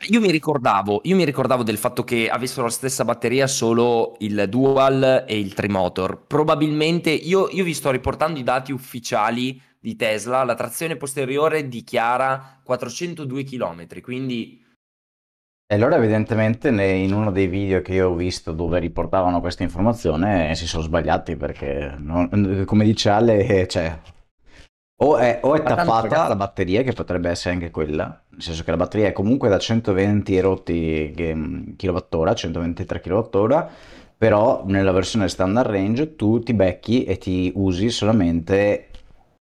io 0.09 0.20
mi, 0.20 0.31
ricordavo, 0.31 1.00
io 1.05 1.14
mi 1.16 1.24
ricordavo 1.24 1.62
del 1.62 1.76
fatto 1.76 2.05
che 2.05 2.29
avessero 2.29 2.64
la 2.64 2.70
stessa 2.70 3.05
batteria 3.05 3.46
solo 3.46 4.16
il 4.20 4.46
dual 4.48 5.24
e 5.29 5.38
il 5.38 5.55
trimotor. 5.55 6.24
Probabilmente 6.26 7.11
io, 7.11 7.48
io 7.50 7.64
vi 7.64 7.74
sto 7.74 7.90
riportando 7.90 8.38
i 8.38 8.42
dati 8.42 8.72
ufficiali 8.72 9.61
di 9.79 9.96
Tesla. 9.96 10.44
La 10.44 10.55
trazione 10.55 10.96
posteriore 10.96 11.68
dichiara 11.68 12.61
402 12.64 13.44
km, 13.44 14.00
quindi 14.00 14.59
e 15.70 15.76
allora 15.76 15.94
evidentemente 15.94 16.68
in 16.68 17.12
uno 17.12 17.31
dei 17.31 17.46
video 17.46 17.81
che 17.81 17.94
io 17.94 18.09
ho 18.09 18.14
visto 18.16 18.50
dove 18.50 18.81
riportavano 18.81 19.38
questa 19.38 19.62
informazione 19.62 20.53
si 20.57 20.66
sono 20.66 20.83
sbagliati 20.83 21.37
perché 21.37 21.94
non- 21.96 22.64
come 22.66 22.85
dice 22.85 23.09
Ale, 23.11 23.68
cioè, 23.68 23.96
o 25.03 25.16
è, 25.16 25.38
o 25.42 25.55
è 25.55 25.62
tappata 25.62 26.26
la 26.26 26.35
batteria, 26.35 26.83
che 26.83 26.92
potrebbe 26.92 27.31
essere 27.31 27.55
anche 27.55 27.70
quella, 27.70 28.20
nel 28.40 28.48
senso 28.48 28.64
che 28.64 28.70
la 28.70 28.79
batteria 28.79 29.09
è 29.09 29.12
comunque 29.12 29.50
da 29.50 29.59
120 29.59 30.40
rotti 30.40 31.12
kWh, 31.76 32.33
123 32.35 33.00
kWh, 33.00 33.68
però 34.16 34.64
nella 34.66 34.92
versione 34.92 35.29
standard 35.29 35.70
range 35.70 36.16
tu 36.16 36.40
ti 36.40 36.55
becchi 36.55 37.05
e 37.05 37.18
ti 37.18 37.53
usi 37.55 37.90
solamente 37.90 38.88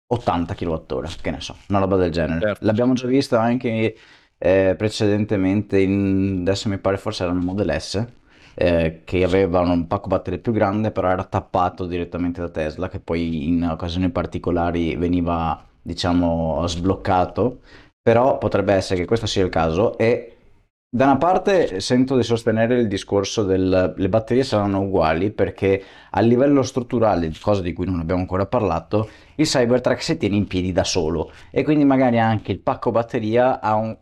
80 0.07 0.55
kWh, 0.55 1.21
che 1.21 1.31
ne 1.33 1.41
so, 1.41 1.57
una 1.69 1.81
roba 1.81 1.97
del 1.97 2.13
genere. 2.13 2.41
Certo. 2.41 2.65
L'abbiamo 2.65 2.93
già 2.93 3.09
visto 3.09 3.37
anche 3.37 3.97
eh, 4.39 4.75
precedentemente, 4.79 5.81
in, 5.81 6.39
adesso 6.43 6.69
mi 6.69 6.79
pare 6.79 6.97
forse 6.97 7.25
era 7.25 7.33
il 7.33 7.41
Model 7.41 7.77
S, 7.81 8.07
eh, 8.55 9.01
che 9.05 9.25
aveva 9.25 9.59
un 9.59 9.89
pacco 9.89 10.07
batterie 10.07 10.39
più 10.39 10.53
grande, 10.53 10.93
però 10.93 11.09
era 11.11 11.25
tappato 11.25 11.85
direttamente 11.87 12.41
da 12.41 12.49
Tesla, 12.49 12.89
che 12.89 13.01
poi 13.01 13.49
in 13.49 13.65
occasioni 13.65 14.09
particolari 14.11 14.95
veniva, 14.95 15.61
diciamo, 15.83 16.65
sbloccato. 16.69 17.59
Però 18.05 18.37
potrebbe 18.37 18.75
essere 18.75 19.01
che 19.01 19.07
questo 19.07 19.27
sia 19.27 19.43
il 19.43 19.49
caso 19.49 19.97
e 19.97 20.35
da 20.95 21.07
una 21.07 21.17
parte 21.17 21.81
sento 21.81 22.17
di 22.17 22.23
sostenere 22.23 22.79
il 22.79 22.87
discorso 22.87 23.45
del 23.45 23.95
le 23.97 24.09
batterie 24.09 24.45
saranno 24.45 24.83
uguali 24.83 25.33
perché 25.33 25.83
a 26.11 26.21
livello 26.21 26.63
strutturale, 26.63 27.33
cosa 27.41 27.63
di 27.63 27.73
cui 27.73 27.87
non 27.87 27.99
abbiamo 27.99 28.21
ancora 28.21 28.47
parlato, 28.47 29.09
il 29.37 29.47
Cybertruck 29.47 30.03
si 30.03 30.17
tiene 30.19 30.37
in 30.37 30.47
piedi 30.47 30.71
da 30.71 30.85
solo. 30.85 31.33
E 31.51 31.65
quindi 31.65 31.85
magari 31.85 32.21
anche 32.21 32.53
il 32.53 32.61
pacco 32.61 32.91
batteria 32.93 33.61
ha, 33.61 33.75
un, 33.75 33.97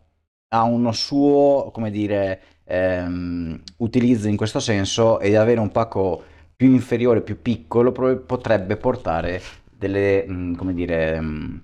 ha 0.48 0.62
uno 0.64 0.92
suo, 0.92 1.70
come 1.72 1.90
dire, 1.90 2.42
ehm, 2.64 3.62
utilizzo 3.78 4.28
in 4.28 4.36
questo 4.36 4.60
senso 4.60 5.18
e 5.20 5.36
avere 5.36 5.60
un 5.60 5.70
pacco 5.70 6.22
più 6.54 6.72
inferiore, 6.72 7.22
più 7.22 7.40
piccolo, 7.40 7.92
potrebbe 7.92 8.76
portare 8.76 9.40
delle, 9.70 10.26
mm, 10.28 10.54
come 10.56 10.74
dire, 10.74 11.20
mm, 11.20 11.56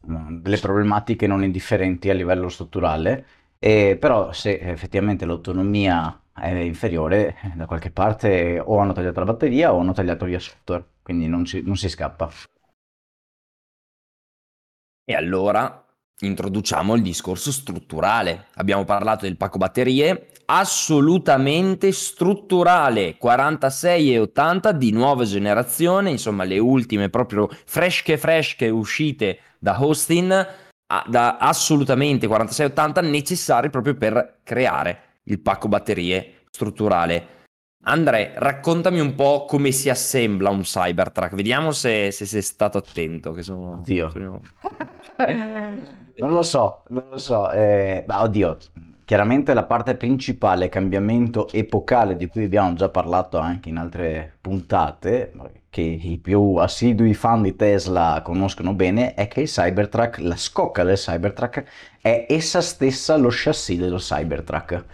delle 0.00 0.58
problematiche 0.58 1.26
non 1.26 1.44
indifferenti 1.44 2.10
a 2.10 2.14
livello 2.14 2.48
strutturale. 2.48 3.26
E 3.58 3.96
però 4.00 4.32
se 4.32 4.58
effettivamente 4.58 5.26
l'autonomia 5.26 6.18
è 6.34 6.48
inferiore, 6.50 7.36
da 7.54 7.66
qualche 7.66 7.90
parte 7.90 8.58
o 8.58 8.78
hanno 8.78 8.92
tagliato 8.92 9.20
la 9.20 9.26
batteria 9.26 9.74
o 9.74 9.80
hanno 9.80 9.92
tagliato 9.92 10.24
via 10.24 10.38
software, 10.38 10.84
quindi 11.02 11.28
non, 11.28 11.44
ci, 11.44 11.62
non 11.62 11.76
si 11.76 11.88
scappa. 11.88 12.30
E 15.04 15.14
allora 15.14 15.84
introduciamo 16.20 16.94
il 16.94 17.02
discorso 17.02 17.52
strutturale. 17.52 18.46
Abbiamo 18.54 18.84
parlato 18.84 19.26
del 19.26 19.36
pacco 19.36 19.58
batterie, 19.58 20.29
assolutamente 20.52 21.92
strutturale, 21.92 23.16
46 23.16 24.14
e 24.14 24.18
80 24.18 24.72
di 24.72 24.90
nuova 24.90 25.24
generazione, 25.24 26.10
insomma 26.10 26.42
le 26.42 26.58
ultime 26.58 27.08
proprio 27.08 27.48
fresche 27.64 28.18
fresche 28.18 28.68
uscite 28.68 29.38
da 29.60 29.76
Austin, 29.76 30.46
da 31.06 31.36
assolutamente 31.36 32.26
46 32.26 32.66
e 32.66 32.68
80 32.70 33.00
necessari 33.02 33.70
proprio 33.70 33.94
per 33.94 34.40
creare 34.42 35.18
il 35.24 35.40
pacco 35.40 35.68
batterie 35.68 36.42
strutturale. 36.50 37.38
Andrea, 37.84 38.32
raccontami 38.34 38.98
un 38.98 39.14
po' 39.14 39.44
come 39.46 39.70
si 39.70 39.88
assembla 39.88 40.50
un 40.50 40.62
Cybertruck, 40.62 41.34
vediamo 41.34 41.70
se, 41.70 42.10
se 42.10 42.26
sei 42.26 42.42
stato 42.42 42.76
attento. 42.76 43.32
Che 43.32 43.42
sono, 43.42 43.80
Dio. 43.84 44.10
Sono... 44.10 44.42
non 46.16 46.30
lo 46.32 46.42
so, 46.42 46.82
non 46.88 47.06
lo 47.08 47.18
so. 47.18 47.50
Eh, 47.52 48.04
ma 48.06 48.22
oddio, 48.22 48.58
chiaramente 49.10 49.54
la 49.54 49.64
parte 49.64 49.96
principale, 49.96 50.68
cambiamento 50.68 51.48
epocale 51.50 52.14
di 52.14 52.28
cui 52.28 52.44
abbiamo 52.44 52.74
già 52.74 52.90
parlato 52.90 53.38
anche 53.38 53.68
in 53.68 53.76
altre 53.76 54.36
puntate, 54.40 55.32
che 55.68 55.80
i 55.80 56.16
più 56.18 56.54
assidui 56.54 57.12
fan 57.14 57.42
di 57.42 57.56
Tesla 57.56 58.20
conoscono 58.22 58.72
bene, 58.72 59.14
è 59.14 59.26
che 59.26 59.40
il 59.40 59.48
Cybertruck, 59.48 60.18
la 60.18 60.36
scocca 60.36 60.84
del 60.84 60.94
Cybertruck, 60.94 61.64
è 62.00 62.26
essa 62.28 62.60
stessa 62.60 63.16
lo 63.16 63.30
chassis 63.32 63.80
dello 63.80 63.96
Cybertruck. 63.96 64.84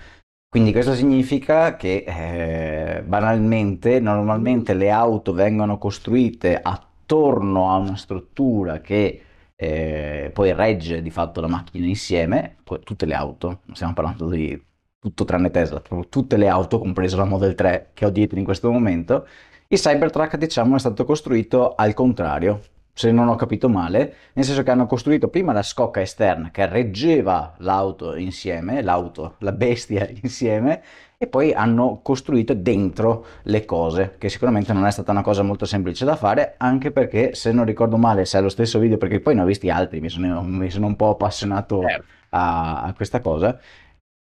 Quindi 0.48 0.72
questo 0.72 0.94
significa 0.94 1.76
che 1.76 2.02
eh, 2.06 3.02
banalmente, 3.02 4.00
normalmente 4.00 4.72
le 4.72 4.88
auto 4.88 5.34
vengono 5.34 5.76
costruite 5.76 6.58
attorno 6.58 7.70
a 7.70 7.76
una 7.76 7.96
struttura 7.96 8.80
che 8.80 9.25
eh, 9.56 10.30
poi 10.32 10.52
regge 10.52 11.02
di 11.02 11.10
fatto 11.10 11.40
la 11.40 11.48
macchina 11.48 11.86
insieme, 11.86 12.56
tutte 12.84 13.06
le 13.06 13.14
auto, 13.14 13.62
stiamo 13.72 13.94
parlando 13.94 14.28
di 14.28 14.62
tutto 14.98 15.24
tranne 15.24 15.50
Tesla, 15.50 15.82
tutte 16.08 16.36
le 16.36 16.48
auto, 16.48 16.78
compreso 16.78 17.16
la 17.16 17.24
Model 17.24 17.54
3 17.54 17.90
che 17.94 18.04
ho 18.04 18.10
dietro 18.10 18.38
in 18.38 18.44
questo 18.44 18.70
momento, 18.70 19.26
il 19.68 19.78
Cybertruck 19.78 20.36
diciamo 20.36 20.76
è 20.76 20.78
stato 20.78 21.04
costruito 21.04 21.74
al 21.74 21.94
contrario, 21.94 22.60
se 22.96 23.12
non 23.12 23.28
ho 23.28 23.34
capito 23.34 23.68
male, 23.68 24.14
nel 24.32 24.44
senso 24.46 24.62
che 24.62 24.70
hanno 24.70 24.86
costruito 24.86 25.28
prima 25.28 25.52
la 25.52 25.62
scocca 25.62 26.00
esterna 26.00 26.50
che 26.50 26.64
reggeva 26.64 27.52
l'auto 27.58 28.16
insieme, 28.16 28.80
l'auto, 28.80 29.34
la 29.40 29.52
bestia 29.52 30.08
insieme, 30.22 30.82
e 31.18 31.26
poi 31.26 31.52
hanno 31.52 32.00
costruito 32.02 32.54
dentro 32.54 33.26
le 33.42 33.66
cose, 33.66 34.14
che 34.16 34.30
sicuramente 34.30 34.72
non 34.72 34.86
è 34.86 34.90
stata 34.90 35.10
una 35.10 35.20
cosa 35.20 35.42
molto 35.42 35.66
semplice 35.66 36.06
da 36.06 36.16
fare, 36.16 36.54
anche 36.56 36.90
perché 36.90 37.34
se 37.34 37.52
non 37.52 37.66
ricordo 37.66 37.98
male, 37.98 38.24
se 38.24 38.38
è 38.38 38.40
lo 38.40 38.48
stesso 38.48 38.78
video, 38.78 38.96
perché 38.96 39.20
poi 39.20 39.34
ne 39.34 39.42
ho 39.42 39.44
visti 39.44 39.68
altri, 39.68 40.00
mi 40.00 40.08
sono, 40.08 40.40
mi 40.42 40.70
sono 40.70 40.86
un 40.86 40.96
po' 40.96 41.10
appassionato 41.10 41.82
certo. 41.82 42.04
a, 42.30 42.80
a, 42.80 42.94
questa 42.94 43.20
cosa, 43.20 43.60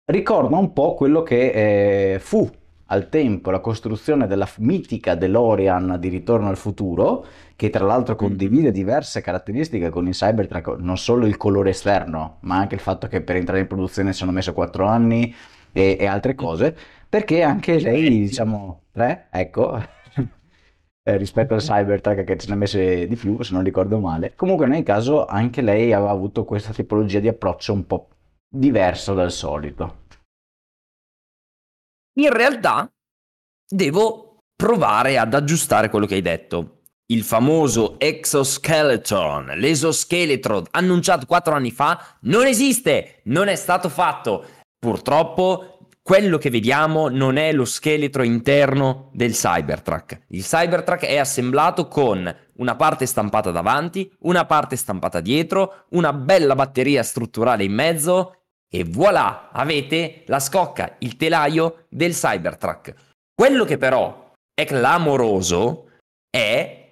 ricorda 0.05 0.55
un 0.55 0.71
po' 0.71 0.93
quello 0.93 1.21
che 1.21 2.13
eh, 2.13 2.19
fu 2.19 2.49
al 2.93 3.09
tempo 3.09 3.49
la 3.49 3.59
costruzione 3.59 4.27
della 4.27 4.47
mitica 4.59 5.15
DeLorean 5.15 5.97
di 5.99 6.09
Ritorno 6.09 6.49
al 6.49 6.57
futuro, 6.57 7.25
che 7.55 7.69
tra 7.71 7.85
l'altro 7.85 8.15
condivide 8.15 8.71
diverse 8.71 9.21
caratteristiche 9.21 9.89
con 9.89 10.07
il 10.07 10.13
Cybertruck, 10.13 10.77
non 10.79 10.97
solo 10.97 11.25
il 11.25 11.37
colore 11.37 11.71
esterno, 11.71 12.37
ma 12.41 12.57
anche 12.57 12.75
il 12.75 12.81
fatto 12.81 13.07
che 13.07 13.21
per 13.21 13.35
entrare 13.35 13.61
in 13.61 13.67
produzione 13.67 14.13
ci 14.13 14.21
hanno 14.21 14.31
messo 14.31 14.53
4 14.53 14.85
anni, 14.85 15.33
e, 15.73 15.97
e 15.99 16.05
altre 16.05 16.35
cose, 16.35 16.75
perché 17.09 17.41
anche 17.41 17.79
lei, 17.79 18.09
diciamo, 18.19 18.83
tre, 18.91 19.27
ecco, 19.31 19.75
eh, 21.03 21.17
rispetto 21.17 21.55
al 21.55 21.61
Cybertruck 21.61 22.23
che 22.23 22.37
ce 22.37 22.47
ne 22.47 22.53
ha 22.53 22.57
messe 22.57 23.07
di 23.07 23.15
più, 23.15 23.41
se 23.41 23.53
non 23.53 23.63
ricordo 23.63 23.99
male. 23.99 24.33
Comunque, 24.35 24.67
nel 24.67 24.83
caso, 24.83 25.25
anche 25.25 25.61
lei 25.61 25.91
aveva 25.93 26.11
avuto 26.11 26.45
questa 26.45 26.71
tipologia 26.71 27.19
di 27.19 27.27
approccio 27.27 27.73
un 27.73 27.85
po' 27.87 28.09
diverso 28.47 29.13
dal 29.15 29.31
solito. 29.31 30.02
In 32.19 32.31
realtà, 32.31 32.91
devo 33.67 34.37
provare 34.55 35.17
ad 35.17 35.33
aggiustare 35.33 35.89
quello 35.89 36.05
che 36.05 36.15
hai 36.15 36.21
detto. 36.21 36.81
Il 37.07 37.23
famoso 37.23 37.99
exoskeleton, 37.99 39.53
l'esoscheletro 39.55 40.65
annunciato 40.71 41.25
quattro 41.25 41.53
anni 41.53 41.71
fa, 41.71 42.17
non 42.21 42.45
esiste, 42.45 43.21
non 43.25 43.47
è 43.47 43.55
stato 43.55 43.89
fatto. 43.89 44.45
Purtroppo 44.77 45.73
quello 46.03 46.37
che 46.37 46.49
vediamo 46.49 47.09
non 47.09 47.37
è 47.37 47.51
lo 47.51 47.65
scheletro 47.65 48.23
interno 48.23 49.09
del 49.13 49.31
Cybertruck. 49.31 50.25
Il 50.29 50.43
Cybertruck 50.43 51.05
è 51.05 51.17
assemblato 51.17 51.87
con 51.87 52.35
una 52.57 52.75
parte 52.75 53.05
stampata 53.05 53.51
davanti, 53.51 54.11
una 54.19 54.45
parte 54.45 54.75
stampata 54.75 55.19
dietro, 55.19 55.85
una 55.91 56.13
bella 56.13 56.55
batteria 56.55 57.03
strutturale 57.03 57.63
in 57.63 57.73
mezzo 57.73 58.42
e 58.75 58.83
voilà, 58.85 59.51
avete 59.51 60.23
la 60.25 60.39
scocca, 60.39 60.95
il 60.99 61.15
telaio 61.15 61.85
del 61.89 62.13
Cybertruck. 62.13 62.95
Quello 63.31 63.65
che 63.65 63.77
però 63.77 64.31
è 64.51 64.65
clamoroso 64.65 65.91
è 66.27 66.89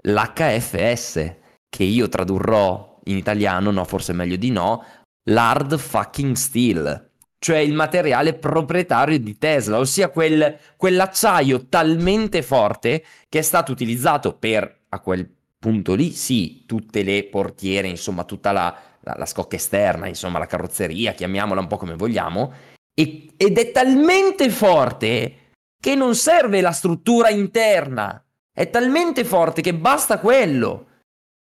l'HFS, 0.00 1.34
che 1.68 1.82
io 1.82 2.08
tradurrò 2.08 3.00
in 3.06 3.16
italiano, 3.16 3.72
no, 3.72 3.84
forse 3.84 4.12
meglio 4.12 4.36
di 4.36 4.52
no, 4.52 4.84
l'hard 5.24 5.76
fucking 5.76 6.36
steel 6.36 7.10
cioè 7.44 7.58
il 7.58 7.74
materiale 7.74 8.32
proprietario 8.32 9.18
di 9.18 9.36
Tesla, 9.36 9.78
ossia 9.78 10.08
quel, 10.08 10.58
quell'acciaio 10.78 11.66
talmente 11.68 12.40
forte 12.40 13.04
che 13.28 13.40
è 13.40 13.42
stato 13.42 13.70
utilizzato 13.70 14.32
per, 14.32 14.84
a 14.88 14.98
quel 15.00 15.30
punto 15.58 15.92
lì, 15.92 16.12
sì, 16.12 16.64
tutte 16.64 17.02
le 17.02 17.24
portiere, 17.24 17.86
insomma, 17.86 18.24
tutta 18.24 18.50
la, 18.50 18.74
la, 19.04 19.14
la 19.16 19.26
scocca 19.26 19.56
esterna, 19.56 20.08
insomma, 20.08 20.38
la 20.38 20.46
carrozzeria, 20.46 21.12
chiamiamola 21.12 21.60
un 21.60 21.66
po' 21.66 21.76
come 21.76 21.94
vogliamo, 21.94 22.52
e, 22.94 23.28
ed 23.36 23.58
è 23.58 23.70
talmente 23.70 24.50
forte 24.50 25.52
che 25.80 25.94
non 25.94 26.14
serve 26.14 26.60
la 26.60 26.72
struttura 26.72 27.28
interna, 27.28 28.24
è 28.52 28.70
talmente 28.70 29.24
forte 29.24 29.60
che 29.60 29.74
basta 29.74 30.18
quello. 30.18 30.86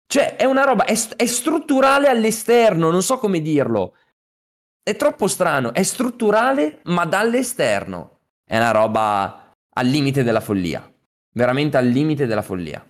Cioè, 0.07 0.37
è 0.37 0.45
una 0.45 0.63
roba, 0.63 0.85
è, 0.85 0.97
è 1.15 1.25
strutturale 1.25 2.07
all'esterno, 2.07 2.89
non 2.89 3.03
so 3.03 3.17
come 3.17 3.41
dirlo. 3.41 3.95
È 4.81 4.95
troppo 4.95 5.27
strano, 5.27 5.73
è 5.73 5.83
strutturale 5.83 6.79
ma 6.85 7.05
dall'esterno. 7.05 8.19
È 8.43 8.57
una 8.57 8.71
roba 8.71 9.53
al 9.71 9.85
limite 9.87 10.23
della 10.23 10.39
follia. 10.39 10.91
Veramente 11.31 11.77
al 11.77 11.85
limite 11.85 12.25
della 12.25 12.41
follia. 12.41 12.83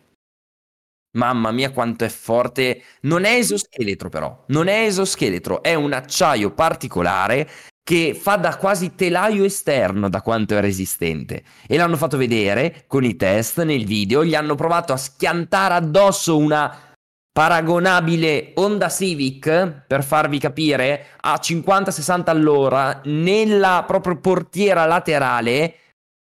Mamma 1.12 1.52
mia 1.52 1.72
quanto 1.72 2.06
è 2.06 2.10
forte. 2.10 2.84
Non 3.02 3.24
è 3.24 3.36
esoscheletro 3.36 4.10
però, 4.10 4.44
non 4.48 4.68
è 4.68 4.84
esoscheletro, 4.84 5.64
è 5.64 5.74
un 5.74 5.94
acciaio 5.94 6.52
particolare 6.52 7.50
che 7.84 8.14
fa 8.14 8.36
da 8.36 8.56
quasi 8.58 8.94
telaio 8.94 9.44
esterno 9.44 10.10
da 10.10 10.22
quanto 10.22 10.56
è 10.56 10.60
resistente. 10.62 11.44
E 11.68 11.76
l'hanno 11.76 11.98
fatto 11.98 12.18
vedere 12.18 12.84
con 12.86 13.04
i 13.04 13.16
test 13.16 13.64
nel 13.64 13.86
video, 13.86 14.24
gli 14.24 14.36
hanno 14.36 14.54
provato 14.54 14.94
a 14.94 14.98
schiantare 14.98 15.74
addosso 15.74 16.38
una 16.38 16.88
paragonabile 17.32 18.52
Honda 18.56 18.90
Civic, 18.90 19.86
per 19.88 20.04
farvi 20.04 20.38
capire, 20.38 21.08
a 21.22 21.40
50-60 21.42 22.30
all'ora, 22.30 23.02
nella 23.06 23.84
proprio 23.88 24.20
portiera 24.20 24.86
laterale, 24.86 25.74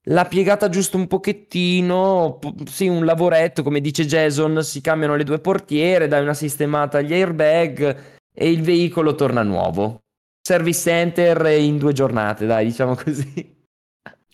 l'ha 0.06 0.26
piegata 0.26 0.70
giusto 0.70 0.98
un 0.98 1.08
pochettino, 1.08 2.40
sì, 2.66 2.88
un 2.88 3.06
lavoretto, 3.06 3.64
come 3.64 3.82
dice 3.82 4.06
Jason, 4.06 4.64
si 4.64 4.82
cambiano 4.82 5.16
le 5.16 5.24
due 5.24 5.40
portiere, 5.40 6.08
dai 6.08 6.22
una 6.22 6.34
sistemata 6.34 7.00
agli 7.00 7.14
airbag 7.14 8.18
e 8.34 8.50
il 8.50 8.62
veicolo 8.62 9.16
torna 9.16 9.44
nuovo. 9.44 10.02
Service 10.42 10.82
center 10.82 11.46
in 11.60 11.78
due 11.78 11.94
giornate, 11.94 12.46
dai, 12.46 12.66
diciamo 12.66 12.96
così. 13.02 13.54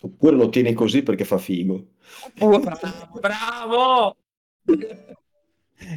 Oppure 0.02 0.36
lo 0.36 0.50
tieni 0.50 0.74
così 0.74 1.04
perché 1.04 1.24
fa 1.24 1.38
figo. 1.38 1.86
bravo! 2.36 3.20
bravo! 3.20 4.16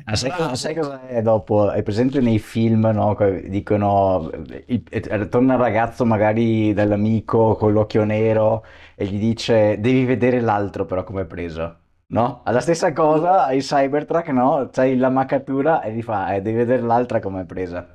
Ah, 0.05 0.16
sai, 0.16 0.31
cosa, 0.31 0.55
sai, 0.55 0.75
cosa 0.75 1.07
è 1.09 1.20
dopo? 1.20 1.70
È 1.70 1.83
presente 1.83 2.20
nei 2.20 2.39
film, 2.39 2.91
no? 2.93 3.16
Dicono, 3.47 4.31
il, 4.66 4.83
torna 5.29 5.55
il 5.55 5.61
ragazzo 5.61 6.07
magari 6.07 6.72
dall'amico 6.72 7.55
con 7.57 7.72
l'occhio 7.72 8.05
nero 8.05 8.64
e 8.97 9.07
gli 9.07 9.18
dice 9.18 9.78
devi 9.80 10.05
vedere 10.05 10.40
l'altro 10.40 10.84
però 10.84 11.05
come 11.05 11.22
è 11.22 11.26
preso. 11.26 11.78
No? 12.07 12.42
Alla 12.45 12.61
stessa 12.61 12.92
cosa, 12.92 13.51
il 13.53 13.62
Cybertruck, 13.62 14.28
no? 14.28 14.68
C'hai 14.70 14.97
la 14.97 15.09
maccatura 15.11 15.82
e 15.82 15.92
gli 15.92 16.03
fa, 16.03 16.34
eh, 16.34 16.42
devi 16.42 16.59
vedere 16.59 16.82
l'altra 16.82 17.18
come 17.20 17.42
è 17.42 17.45
presa. 17.45 17.88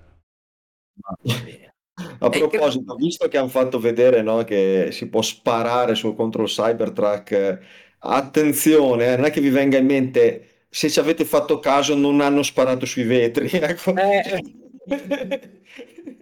A 2.20 2.30
proposito, 2.30 2.96
visto 2.96 3.28
che 3.28 3.38
hanno 3.38 3.48
fatto 3.50 3.80
vedere 3.80 4.22
no, 4.22 4.44
che 4.44 4.90
si 4.92 5.08
può 5.10 5.22
sparare 5.22 5.96
sul 5.96 6.16
contro 6.16 6.44
il 6.44 6.50
Cybertruck, 6.50 7.60
attenzione, 8.00 9.14
eh, 9.14 9.16
non 9.16 9.26
è 9.26 9.32
che 9.32 9.42
vi 9.42 9.50
venga 9.50 9.78
in 9.78 9.86
mente 9.86 10.66
se 10.70 10.90
ci 10.90 11.00
avete 11.00 11.26
fatto 11.26 11.60
caso 11.60 11.96
non 11.96 12.22
hanno 12.22 12.44
sparato 12.44 12.86
sui 12.86 13.04
vetri. 13.04 13.50
Ecco. 13.52 13.94
Eh. 13.96 14.42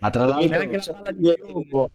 Ma 0.00 0.10
tra 0.10 0.26
l'altro, 0.26 0.60
ecco. 0.60 1.90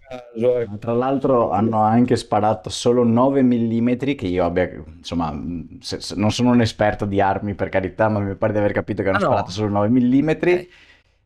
ma 0.67 0.77
tra 0.77 0.93
l'altro 0.93 1.51
hanno 1.51 1.81
anche 1.81 2.17
sparato 2.17 2.69
solo 2.69 3.03
9 3.03 3.41
mm 3.43 3.93
che 4.15 4.27
io 4.27 4.43
abbia, 4.43 4.69
insomma, 4.97 5.33
se, 5.79 6.01
se, 6.01 6.15
non 6.15 6.31
sono 6.31 6.51
un 6.51 6.59
esperto 6.59 7.05
di 7.05 7.21
armi 7.21 7.53
per 7.53 7.69
carità, 7.69 8.09
ma 8.09 8.19
mi 8.19 8.35
pare 8.35 8.51
di 8.51 8.59
aver 8.59 8.73
capito 8.73 9.03
che 9.03 9.07
hanno 9.09 9.17
ah, 9.17 9.21
sparato 9.21 9.45
no. 9.45 9.51
solo 9.51 9.69
9 9.69 9.89
mm 9.89 10.29
okay. 10.29 10.69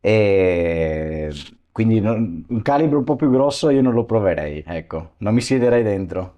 e 0.01 1.33
quindi 1.71 1.99
non, 1.99 2.45
un 2.47 2.61
calibro 2.61 2.99
un 2.99 3.03
po' 3.03 3.15
più 3.15 3.31
grosso 3.31 3.69
io 3.69 3.81
non 3.81 3.93
lo 3.93 4.05
proverei, 4.05 4.63
ecco, 4.65 5.13
non 5.17 5.33
mi 5.33 5.41
siederei 5.41 5.81
dentro. 5.81 6.36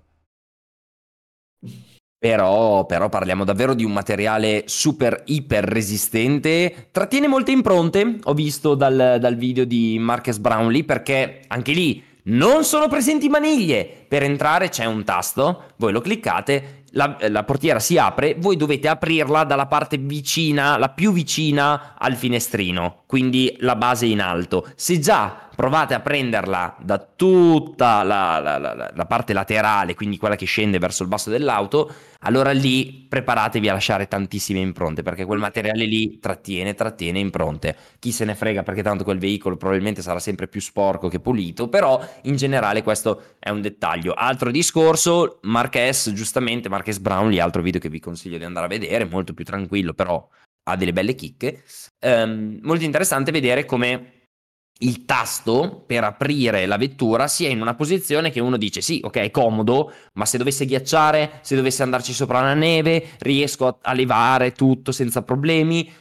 Però, 2.20 2.86
però, 2.86 3.08
parliamo 3.08 3.46
davvero 3.46 3.74
di 3.74 3.86
un 3.86 3.94
materiale 3.94 4.64
super 4.66 5.24
iper 5.28 5.64
resistente. 5.64 6.90
Trattiene 6.92 7.30
molte 7.30 7.52
impronte, 7.52 8.20
ho 8.22 8.34
visto 8.34 8.76
dal, 8.76 9.20
dal 9.22 9.38
video 9.38 9.64
di 9.64 9.98
Marcus 10.00 10.38
Brownlee, 10.38 10.84
perché 10.84 11.44
anche 11.48 11.72
lì 11.72 12.04
non 12.24 12.66
sono 12.66 12.90
presenti 12.90 13.30
maniglie. 13.30 14.06
Per 14.06 14.22
entrare 14.22 14.68
c'è 14.68 14.84
un 14.84 15.06
tasto, 15.06 15.72
voi 15.78 15.94
lo 15.94 16.02
cliccate, 16.02 16.84
la, 16.92 17.16
la, 17.30 17.44
portiera 17.46 17.80
si 17.80 17.98
apre, 17.98 18.36
voi 18.38 18.58
dovete 18.58 18.90
aprirla 18.90 19.46
dalla 19.46 19.68
parte 19.68 19.98
vicina, 19.98 20.78
la 20.78 20.90
più 20.90 21.14
vicina 21.14 21.96
al 21.98 22.16
finestrino, 22.16 22.99
quindi 23.10 23.56
la 23.62 23.76
base 23.76 24.06
in 24.06 24.22
alto. 24.22 24.70
Se 24.76 25.00
già 25.00 25.50
provate 25.56 25.96
a 25.96 26.00
prenderla 26.00 26.78
da 26.80 27.00
tutta 27.00 28.04
la, 28.04 28.38
la, 28.38 28.60
la, 28.60 28.92
la, 28.94 29.06
parte 29.08 29.34
laterale, 29.34 29.96
quindi 29.96 30.20
quella 30.20 30.36
che 30.36 30.46
scende 30.46 30.78
verso 30.78 31.02
il 31.02 31.10
basso 31.10 31.32
dell'auto, 31.32 31.92
allora 32.20 32.52
lì 32.52 33.08
preparatevi 33.10 33.68
a 33.68 33.74
lasciare 33.74 34.08
tantissime 34.08 34.60
impronte, 34.60 35.02
perché 35.02 35.26
quel 35.26 35.40
materiale 35.40 35.86
lì 35.86 36.20
trattiene, 36.20 36.76
trattiene 36.76 37.18
impronte. 37.18 37.76
Chi 37.98 38.12
se 38.12 38.26
ne 38.26 38.36
frega, 38.36 38.62
perché 38.62 38.84
tanto 38.84 39.04
quel 39.04 39.18
veicolo 39.18 39.58
probabilmente 39.58 40.04
sarà 40.04 40.20
sempre 40.20 40.48
più 40.48 40.62
sporco 40.62 41.08
che 41.08 41.20
pulito, 41.20 41.68
però 41.68 42.00
in 42.26 42.36
generale 42.36 42.84
questo 42.84 43.38
è 43.40 43.50
un 43.50 43.62
dettaglio. 43.62 44.14
Altro 44.14 44.52
discorso, 44.52 45.40
Marques, 45.42 46.14
giustamente, 46.14 46.70
Marques 46.70 47.00
Brownlee, 47.00 47.42
altro 47.42 47.64
video 47.64 47.82
che 47.82 47.90
vi 47.90 48.00
consiglio 48.00 48.38
di 48.38 48.44
andare 48.44 48.68
a 48.68 48.70
vedere, 48.70 49.06
molto 49.06 49.34
più 49.34 49.46
tranquillo, 49.46 49.96
però 49.96 50.30
ha 50.70 50.76
delle 50.76 50.94
belle 50.94 51.16
chicche. 51.16 51.64
Um, 52.02 52.60
molto 52.62 52.84
interessante 52.84 53.32
vedere 53.32 53.66
come 53.66 54.20
il 54.82 55.06
tasto 55.06 55.84
per 55.86 56.04
aprire 56.04 56.66
la 56.66 56.78
vettura 56.78 57.28
sia 57.28 57.50
in 57.50 57.62
una 57.62 57.76
posizione 57.76 58.32
che 58.32 58.40
uno 58.40 58.58
dice 58.58 58.82
sì, 58.82 59.02
ok, 59.04 59.18
è 59.18 59.32
comodo, 59.32 59.92
ma 60.14 60.26
se 60.26 60.38
dovesse 60.38 60.66
ghiacciare, 60.66 61.40
se 61.42 61.56
dovesse 61.56 61.84
andarci 61.84 62.14
sopra 62.14 62.42
la 62.42 62.54
neve, 62.54 63.10
riesco 63.20 63.80
a, 63.82 63.94
levare 63.94 64.52
tutto 64.54 64.92
senza 64.92 65.24
problemi. 65.24 65.92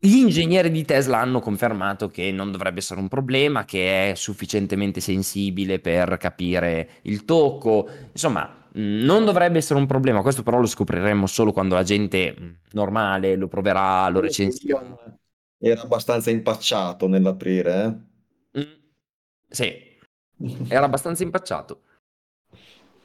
Gli 0.00 0.16
ingegneri 0.16 0.70
di 0.70 0.84
Tesla 0.84 1.18
hanno 1.18 1.40
confermato 1.40 2.08
che 2.08 2.30
non 2.30 2.52
dovrebbe 2.52 2.78
essere 2.78 3.00
un 3.00 3.08
problema, 3.08 3.64
che 3.64 4.10
è 4.10 4.14
sufficientemente 4.14 5.00
sensibile 5.00 5.80
per 5.80 6.18
capire 6.18 7.00
il 7.02 7.24
tocco. 7.24 7.88
Insomma, 8.12 8.57
non 8.74 9.24
dovrebbe 9.24 9.58
essere 9.58 9.78
un 9.78 9.86
problema. 9.86 10.22
Questo 10.22 10.42
però 10.42 10.58
lo 10.60 10.66
scopriremo 10.66 11.26
solo 11.26 11.52
quando 11.52 11.74
la 11.74 11.82
gente 11.82 12.60
normale 12.72 13.36
lo 13.36 13.48
proverà, 13.48 14.08
lo 14.08 14.20
recensirà. 14.20 14.82
Era 15.60 15.82
abbastanza 15.82 16.30
impacciato 16.30 17.08
nell'aprire, 17.08 17.84
eh? 18.52 18.60
Mm, 18.60 18.72
sì, 19.48 19.72
era 20.68 20.84
abbastanza 20.84 21.22
impacciato. 21.22 21.82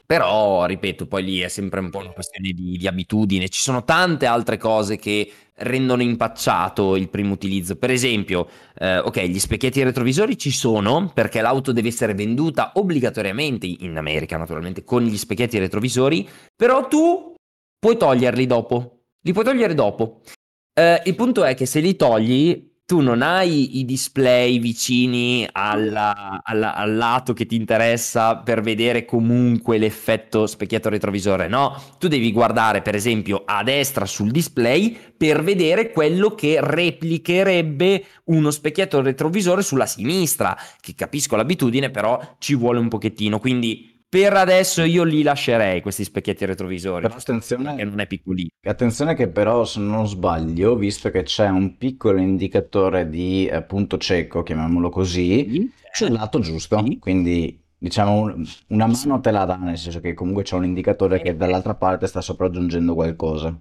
Però, 0.06 0.66
ripeto, 0.66 1.06
poi 1.06 1.24
lì 1.24 1.40
è 1.40 1.48
sempre 1.48 1.80
un 1.80 1.88
po' 1.88 1.98
una 1.98 2.10
questione 2.10 2.50
di, 2.50 2.76
di, 2.76 2.86
abitudine. 2.86 3.48
Ci 3.48 3.60
sono 3.60 3.84
tante 3.84 4.26
altre 4.26 4.58
cose 4.58 4.96
che 4.96 5.30
rendono 5.56 6.02
impacciato 6.02 6.96
il 6.96 7.08
primo 7.08 7.32
utilizzo. 7.32 7.76
Per 7.76 7.90
esempio, 7.90 8.48
eh, 8.78 8.98
ok, 8.98 9.22
gli 9.22 9.38
specchietti 9.38 9.82
retrovisori 9.82 10.36
ci 10.36 10.50
sono 10.50 11.10
perché 11.14 11.40
l'auto 11.40 11.72
deve 11.72 11.88
essere 11.88 12.12
venduta 12.12 12.72
obbligatoriamente 12.74 13.66
in 13.66 13.96
America, 13.96 14.36
naturalmente, 14.36 14.84
con 14.84 15.02
gli 15.02 15.16
specchietti 15.16 15.58
retrovisori, 15.58 16.28
però 16.54 16.86
tu 16.86 17.34
puoi 17.78 17.96
toglierli 17.96 18.46
dopo. 18.46 19.04
Li 19.22 19.32
puoi 19.32 19.44
togliere 19.44 19.72
dopo. 19.72 20.20
Eh, 20.74 21.00
il 21.06 21.14
punto 21.14 21.44
è 21.44 21.54
che 21.54 21.64
se 21.64 21.80
li 21.80 21.96
togli 21.96 22.73
tu 22.86 23.00
non 23.00 23.22
hai 23.22 23.78
i 23.78 23.84
display 23.86 24.58
vicini 24.58 25.48
alla, 25.50 26.42
alla, 26.42 26.74
al 26.74 26.94
lato 26.94 27.32
che 27.32 27.46
ti 27.46 27.56
interessa 27.56 28.36
per 28.36 28.60
vedere 28.60 29.06
comunque 29.06 29.78
l'effetto 29.78 30.46
specchietto 30.46 30.90
retrovisore, 30.90 31.48
no? 31.48 31.82
Tu 31.98 32.08
devi 32.08 32.30
guardare 32.30 32.82
per 32.82 32.94
esempio 32.94 33.42
a 33.46 33.62
destra 33.62 34.04
sul 34.04 34.30
display 34.30 34.94
per 35.16 35.42
vedere 35.42 35.92
quello 35.92 36.34
che 36.34 36.58
replicherebbe 36.60 38.04
uno 38.24 38.50
specchietto 38.50 39.00
retrovisore 39.00 39.62
sulla 39.62 39.86
sinistra, 39.86 40.54
che 40.80 40.94
capisco 40.94 41.36
l'abitudine 41.36 41.90
però 41.90 42.36
ci 42.38 42.54
vuole 42.54 42.80
un 42.80 42.88
pochettino, 42.88 43.38
quindi 43.38 43.93
per 44.14 44.32
adesso 44.34 44.84
io 44.84 45.02
li 45.02 45.24
lascerei 45.24 45.80
questi 45.80 46.04
specchietti 46.04 46.44
retrovisori. 46.44 47.02
Però 47.02 47.16
attenzione, 47.16 47.74
che 47.74 47.82
non 47.82 47.98
è 47.98 48.06
piccolino. 48.06 48.50
Attenzione 48.62 49.14
che 49.14 49.26
però 49.26 49.64
se 49.64 49.80
non 49.80 50.06
sbaglio, 50.06 50.76
visto 50.76 51.10
che 51.10 51.24
c'è 51.24 51.48
un 51.48 51.76
piccolo 51.76 52.20
indicatore 52.20 53.08
di 53.08 53.46
eh, 53.46 53.62
punto 53.62 53.98
cieco, 53.98 54.44
chiamiamolo 54.44 54.88
così, 54.88 55.50
sì. 55.50 55.72
sul 55.90 56.12
lato 56.12 56.38
giusto, 56.38 56.80
sì. 56.84 56.98
quindi 57.00 57.60
diciamo 57.76 58.32
una 58.68 58.86
mano 58.86 59.20
te 59.20 59.32
la 59.32 59.44
dà, 59.46 59.56
nel 59.56 59.76
senso 59.76 59.98
che 59.98 60.14
comunque 60.14 60.44
c'è 60.44 60.54
un 60.54 60.64
indicatore 60.64 61.20
che 61.20 61.34
dall'altra 61.34 61.74
parte 61.74 62.06
sta 62.06 62.20
sopraggiungendo 62.20 62.94
qualcosa. 62.94 63.60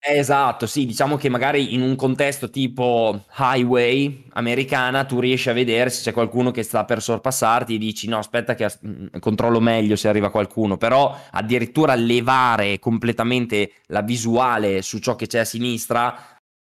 Esatto, 0.00 0.66
sì, 0.66 0.86
diciamo 0.86 1.16
che 1.16 1.28
magari 1.28 1.74
in 1.74 1.82
un 1.82 1.96
contesto 1.96 2.50
tipo 2.50 3.24
highway 3.36 4.24
americana 4.34 5.04
tu 5.04 5.18
riesci 5.18 5.50
a 5.50 5.52
vedere 5.52 5.90
se 5.90 6.02
c'è 6.02 6.12
qualcuno 6.12 6.52
che 6.52 6.62
sta 6.62 6.84
per 6.84 7.02
sorpassarti 7.02 7.74
e 7.74 7.78
dici 7.78 8.06
no, 8.08 8.18
aspetta 8.18 8.54
che 8.54 8.70
controllo 9.18 9.58
meglio 9.60 9.96
se 9.96 10.08
arriva 10.08 10.30
qualcuno, 10.30 10.76
però 10.76 11.14
addirittura 11.32 11.94
levare 11.96 12.78
completamente 12.78 13.72
la 13.86 14.00
visuale 14.02 14.82
su 14.82 14.98
ciò 14.98 15.16
che 15.16 15.26
c'è 15.26 15.40
a 15.40 15.44
sinistra, 15.44 16.16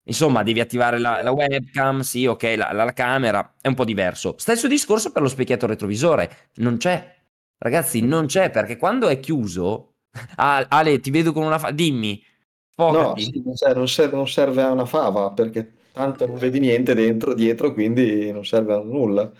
insomma, 0.04 0.42
devi 0.44 0.60
attivare 0.60 0.98
la, 0.98 1.20
la 1.22 1.32
webcam, 1.32 2.00
sì, 2.00 2.26
ok, 2.26 2.42
la, 2.56 2.72
la, 2.72 2.84
la, 2.84 2.92
camera, 2.92 3.54
è 3.60 3.66
un 3.68 3.74
po' 3.74 3.84
diverso. 3.84 4.34
Stesso 4.38 4.68
discorso 4.68 5.10
per 5.12 5.22
lo 5.22 5.28
specchietto 5.28 5.66
retrovisore, 5.66 6.50
non 6.56 6.76
c'è. 6.78 7.14
Ragazzi, 7.58 8.00
non 8.02 8.26
c'è 8.26 8.50
perché 8.50 8.76
quando 8.76 9.08
è 9.08 9.18
chiuso... 9.20 9.90
Ah, 10.36 10.64
Ale, 10.70 11.00
ti 11.00 11.10
vedo 11.10 11.32
con 11.32 11.44
una... 11.44 11.58
Fa- 11.58 11.70
dimmi. 11.72 12.22
No, 12.76 13.14
sì, 13.16 13.42
non 13.44 13.54
serve, 13.56 13.78
non 13.78 13.88
serve, 13.88 14.16
non 14.16 14.28
serve 14.28 14.62
a 14.62 14.70
una 14.70 14.84
fava 14.84 15.30
perché 15.30 15.72
tanto 15.96 16.26
non 16.26 16.36
vedi 16.36 16.60
niente 16.60 16.94
dentro, 16.94 17.32
dietro, 17.32 17.72
quindi 17.72 18.30
non 18.30 18.44
serve 18.44 18.74
a 18.74 18.82
nulla. 18.82 19.30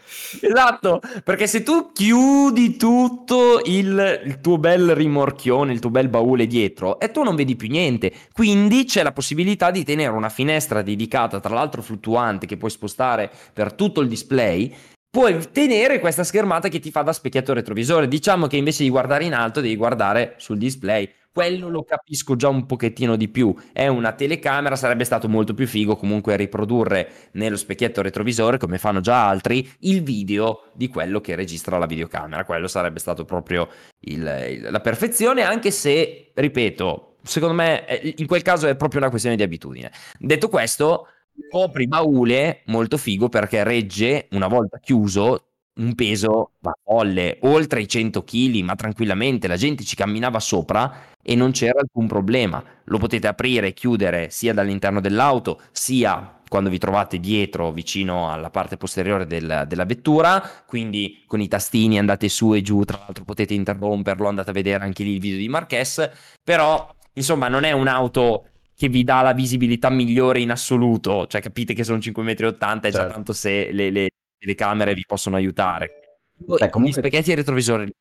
Esatto, 0.40 1.02
perché 1.22 1.46
se 1.46 1.62
tu 1.62 1.92
chiudi 1.92 2.76
tutto 2.76 3.60
il, 3.66 4.22
il, 4.24 4.40
tuo 4.40 4.56
bel 4.56 4.94
rimorchione, 4.94 5.74
il 5.74 5.80
tuo 5.80 5.90
bel 5.90 6.08
baule 6.08 6.46
dietro 6.46 6.98
e 6.98 7.10
tu 7.10 7.22
non 7.22 7.36
vedi 7.36 7.56
più 7.56 7.68
niente, 7.68 8.10
quindi 8.32 8.86
c'è 8.86 9.02
la 9.02 9.12
possibilità 9.12 9.70
di 9.70 9.84
tenere 9.84 10.12
una 10.12 10.30
finestra 10.30 10.80
dedicata, 10.80 11.38
tra 11.38 11.54
l'altro 11.54 11.82
fluttuante, 11.82 12.46
che 12.46 12.56
puoi 12.56 12.70
spostare 12.70 13.30
per 13.52 13.74
tutto 13.74 14.00
il 14.00 14.08
display. 14.08 14.74
Puoi 15.10 15.38
tenere 15.52 15.98
questa 15.98 16.24
schermata 16.24 16.68
che 16.68 16.78
ti 16.78 16.90
fa 16.90 17.02
da 17.02 17.12
specchietto 17.12 17.52
retrovisore. 17.52 18.08
Diciamo 18.08 18.46
che 18.46 18.56
invece 18.56 18.82
di 18.82 18.88
guardare 18.88 19.24
in 19.24 19.34
alto, 19.34 19.60
devi 19.60 19.76
guardare 19.76 20.34
sul 20.38 20.56
display 20.56 21.06
quello 21.36 21.68
lo 21.68 21.84
capisco 21.84 22.34
già 22.34 22.48
un 22.48 22.64
pochettino 22.64 23.14
di 23.14 23.28
più. 23.28 23.54
È 23.70 23.86
una 23.88 24.12
telecamera, 24.12 24.74
sarebbe 24.74 25.04
stato 25.04 25.28
molto 25.28 25.52
più 25.52 25.66
figo 25.66 25.94
comunque 25.94 26.34
riprodurre 26.34 27.28
nello 27.32 27.58
specchietto 27.58 28.00
retrovisore, 28.00 28.56
come 28.56 28.78
fanno 28.78 29.00
già 29.00 29.28
altri, 29.28 29.70
il 29.80 30.02
video 30.02 30.70
di 30.72 30.88
quello 30.88 31.20
che 31.20 31.34
registra 31.34 31.76
la 31.76 31.84
videocamera. 31.84 32.46
Quello 32.46 32.68
sarebbe 32.68 33.00
stato 33.00 33.26
proprio 33.26 33.68
il, 34.00 34.22
il, 34.48 34.68
la 34.70 34.80
perfezione, 34.80 35.42
anche 35.42 35.70
se, 35.70 36.30
ripeto, 36.32 37.16
secondo 37.22 37.54
me 37.54 37.84
in 38.16 38.26
quel 38.26 38.40
caso 38.40 38.66
è 38.66 38.74
proprio 38.74 39.00
una 39.00 39.10
questione 39.10 39.36
di 39.36 39.42
abitudine. 39.42 39.92
Detto 40.18 40.48
questo, 40.48 41.08
copri 41.50 41.86
baule 41.86 42.62
molto 42.68 42.96
figo 42.96 43.28
perché 43.28 43.62
regge 43.62 44.28
una 44.30 44.48
volta 44.48 44.78
chiuso 44.78 45.48
un 45.76 45.94
peso 45.94 46.52
ma 46.60 46.72
folle, 46.82 47.38
oltre 47.42 47.80
i 47.80 47.88
100 47.88 48.22
kg, 48.24 48.60
ma 48.62 48.74
tranquillamente 48.74 49.46
la 49.46 49.56
gente 49.56 49.84
ci 49.84 49.96
camminava 49.96 50.40
sopra 50.40 51.14
e 51.22 51.34
non 51.34 51.50
c'era 51.50 51.80
alcun 51.80 52.06
problema. 52.06 52.62
Lo 52.84 52.98
potete 52.98 53.26
aprire 53.26 53.68
e 53.68 53.72
chiudere 53.74 54.30
sia 54.30 54.54
dall'interno 54.54 55.00
dell'auto, 55.00 55.60
sia 55.72 56.36
quando 56.48 56.70
vi 56.70 56.78
trovate 56.78 57.18
dietro, 57.18 57.72
vicino 57.72 58.30
alla 58.30 58.50
parte 58.50 58.76
posteriore 58.76 59.26
del, 59.26 59.64
della 59.66 59.84
vettura, 59.84 60.42
quindi 60.66 61.24
con 61.26 61.40
i 61.40 61.48
tastini 61.48 61.98
andate 61.98 62.28
su 62.28 62.54
e 62.54 62.62
giù, 62.62 62.84
tra 62.84 62.98
l'altro 62.98 63.24
potete 63.24 63.54
interromperlo, 63.54 64.28
andate 64.28 64.50
a 64.50 64.52
vedere 64.52 64.84
anche 64.84 65.02
lì 65.02 65.14
il 65.14 65.20
video 65.20 65.38
di 65.38 65.48
Marques, 65.48 66.08
però 66.42 66.88
insomma 67.14 67.48
non 67.48 67.64
è 67.64 67.72
un'auto 67.72 68.46
che 68.76 68.88
vi 68.88 69.04
dà 69.04 69.22
la 69.22 69.32
visibilità 69.32 69.90
migliore 69.90 70.40
in 70.40 70.50
assoluto, 70.50 71.26
cioè 71.26 71.40
capite 71.40 71.74
che 71.74 71.82
sono 71.82 71.98
5,80 71.98 72.22
m, 72.22 72.54
certo. 72.54 72.90
già 72.90 73.06
tanto 73.06 73.32
se 73.32 73.72
le, 73.72 73.90
le 73.90 74.08
telecamere 74.46 74.94
vi 74.94 75.04
possono 75.04 75.34
aiutare. 75.34 76.20
Beh, 76.36 76.70
comunque... 76.70 77.00
Gli 77.00 77.04
specchietti 77.04 77.32
e 77.32 77.34
retrovisori. 77.34 77.92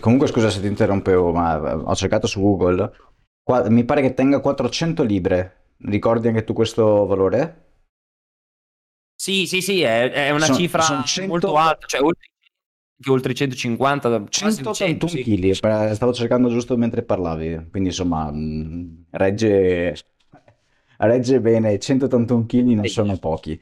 Comunque 0.00 0.26
scusa 0.26 0.50
se 0.50 0.60
ti 0.60 0.66
interrompevo, 0.66 1.32
ma 1.32 1.76
ho 1.76 1.94
cercato 1.94 2.26
su 2.26 2.40
Google. 2.40 2.90
Qua, 3.42 3.68
mi 3.68 3.84
pare 3.84 4.00
che 4.00 4.14
tenga 4.14 4.40
400 4.40 5.02
libre. 5.02 5.74
Ricordi 5.78 6.28
anche 6.28 6.44
tu 6.44 6.52
questo 6.54 7.06
valore? 7.06 7.62
Sì, 9.14 9.46
sì, 9.46 9.60
sì, 9.60 9.82
è, 9.82 10.10
è 10.10 10.30
una 10.30 10.46
sono, 10.46 10.58
cifra 10.58 10.82
sono 10.82 11.02
100... 11.04 11.28
molto 11.28 11.56
alta, 11.56 11.86
cioè 11.86 12.02
oltre, 12.02 12.28
oltre 13.08 13.34
150, 13.34 14.24
181 14.28 15.12
kg. 15.22 15.50
Stavo 15.92 16.12
cercando 16.12 16.48
giusto 16.48 16.76
mentre 16.76 17.02
parlavi, 17.02 17.68
quindi 17.70 17.90
insomma 17.90 18.32
regge, 19.10 19.94
regge 20.96 21.40
bene, 21.40 21.78
181 21.78 22.46
kg 22.46 22.62
non 22.62 22.86
sono 22.86 23.16
pochi. 23.18 23.60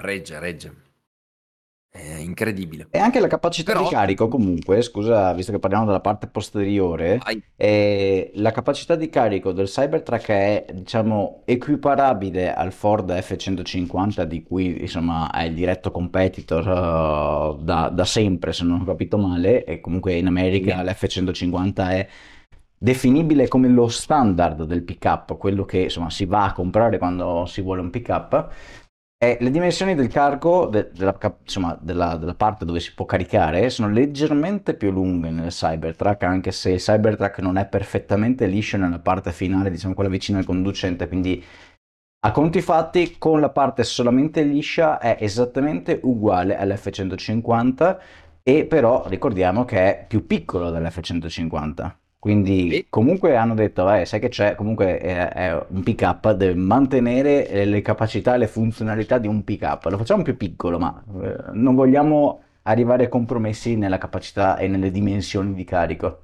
Regge, 0.00 0.38
regge. 0.38 0.72
È 1.90 2.18
incredibile. 2.18 2.86
E 2.90 2.98
anche 3.00 3.18
la 3.18 3.26
capacità 3.26 3.72
Però... 3.72 3.82
di 3.82 3.92
carico, 3.92 4.28
comunque, 4.28 4.80
scusa, 4.82 5.32
visto 5.32 5.50
che 5.50 5.58
parliamo 5.58 5.86
della 5.86 5.98
parte 5.98 6.28
posteriore, 6.28 7.18
eh, 7.56 8.30
la 8.34 8.52
capacità 8.52 8.94
di 8.94 9.08
carico 9.08 9.50
del 9.50 9.66
Cybertruck 9.66 10.28
è, 10.28 10.66
diciamo, 10.72 11.42
equiparabile 11.44 12.54
al 12.54 12.70
Ford 12.70 13.10
F150, 13.10 14.22
di 14.22 14.44
cui, 14.44 14.82
insomma, 14.82 15.32
è 15.32 15.44
il 15.44 15.54
diretto 15.54 15.90
competitor 15.90 17.56
uh, 17.58 17.60
da, 17.60 17.88
da, 17.88 18.04
sempre, 18.04 18.52
se 18.52 18.62
non 18.62 18.82
ho 18.82 18.84
capito 18.84 19.18
male, 19.18 19.64
e 19.64 19.80
comunque 19.80 20.14
in 20.14 20.28
America 20.28 20.80
l'F150 20.84 21.90
è 21.90 22.08
definibile 22.78 23.48
come 23.48 23.66
lo 23.66 23.88
standard 23.88 24.62
del 24.62 24.84
pickup, 24.84 25.36
quello 25.36 25.64
che, 25.64 25.78
insomma, 25.78 26.10
si 26.10 26.24
va 26.24 26.44
a 26.44 26.52
comprare 26.52 26.98
quando 26.98 27.46
si 27.46 27.62
vuole 27.62 27.80
un 27.80 27.90
pickup 27.90 28.54
e 29.20 29.36
le 29.40 29.50
dimensioni 29.50 29.96
del 29.96 30.06
carico, 30.06 30.66
de- 30.66 30.90
della, 30.92 31.18
insomma, 31.42 31.76
della, 31.80 32.16
della, 32.16 32.34
parte 32.34 32.64
dove 32.64 32.78
si 32.78 32.94
può 32.94 33.04
caricare, 33.04 33.68
sono 33.68 33.90
leggermente 33.90 34.74
più 34.74 34.92
lunghe 34.92 35.30
nel 35.30 35.50
Cybertruck, 35.50 36.22
anche 36.22 36.52
se 36.52 36.70
il 36.70 36.78
Cybertruck 36.78 37.40
non 37.40 37.56
è 37.56 37.66
perfettamente 37.66 38.46
liscio 38.46 38.76
nella 38.76 39.00
parte 39.00 39.32
finale, 39.32 39.70
diciamo 39.72 39.94
quella 39.94 40.08
vicina 40.08 40.38
al 40.38 40.44
conducente, 40.44 41.08
quindi 41.08 41.44
a 42.20 42.30
conti 42.30 42.60
fatti 42.60 43.16
con 43.18 43.40
la 43.40 43.50
parte 43.50 43.82
solamente 43.82 44.42
liscia 44.42 44.98
è 44.98 45.16
esattamente 45.18 45.98
uguale 46.04 46.56
all'F150 46.56 47.98
e 48.44 48.66
però 48.66 49.04
ricordiamo 49.08 49.64
che 49.64 49.78
è 49.78 50.04
più 50.06 50.26
piccolo 50.26 50.70
dell'F150 50.70 51.92
Quindi 52.18 52.70
Sì. 52.70 52.86
comunque 52.90 53.36
hanno 53.36 53.54
detto, 53.54 53.84
"Vai, 53.84 54.04
sai 54.06 54.18
che 54.20 54.28
c'è, 54.28 54.54
comunque 54.56 54.98
è, 54.98 55.28
è 55.28 55.66
un 55.68 55.82
pick-up, 55.82 56.32
deve 56.32 56.54
mantenere 56.54 57.46
eh, 57.48 57.64
le 57.64 57.80
capacità 57.80 58.34
e 58.34 58.38
le 58.38 58.48
funzionalità 58.48 59.18
di 59.18 59.28
un 59.28 59.44
pick-up. 59.44 59.84
Lo 59.86 59.96
facciamo 59.98 60.22
più 60.22 60.36
piccolo, 60.36 60.78
ma 60.78 61.02
eh, 61.22 61.36
non 61.52 61.74
vogliamo 61.76 62.42
arrivare 62.62 63.04
a 63.04 63.08
compromessi 63.08 63.76
nella 63.76 63.98
capacità 63.98 64.56
e 64.58 64.66
nelle 64.68 64.90
dimensioni 64.90 65.54
di 65.54 65.64
carico. 65.64 66.22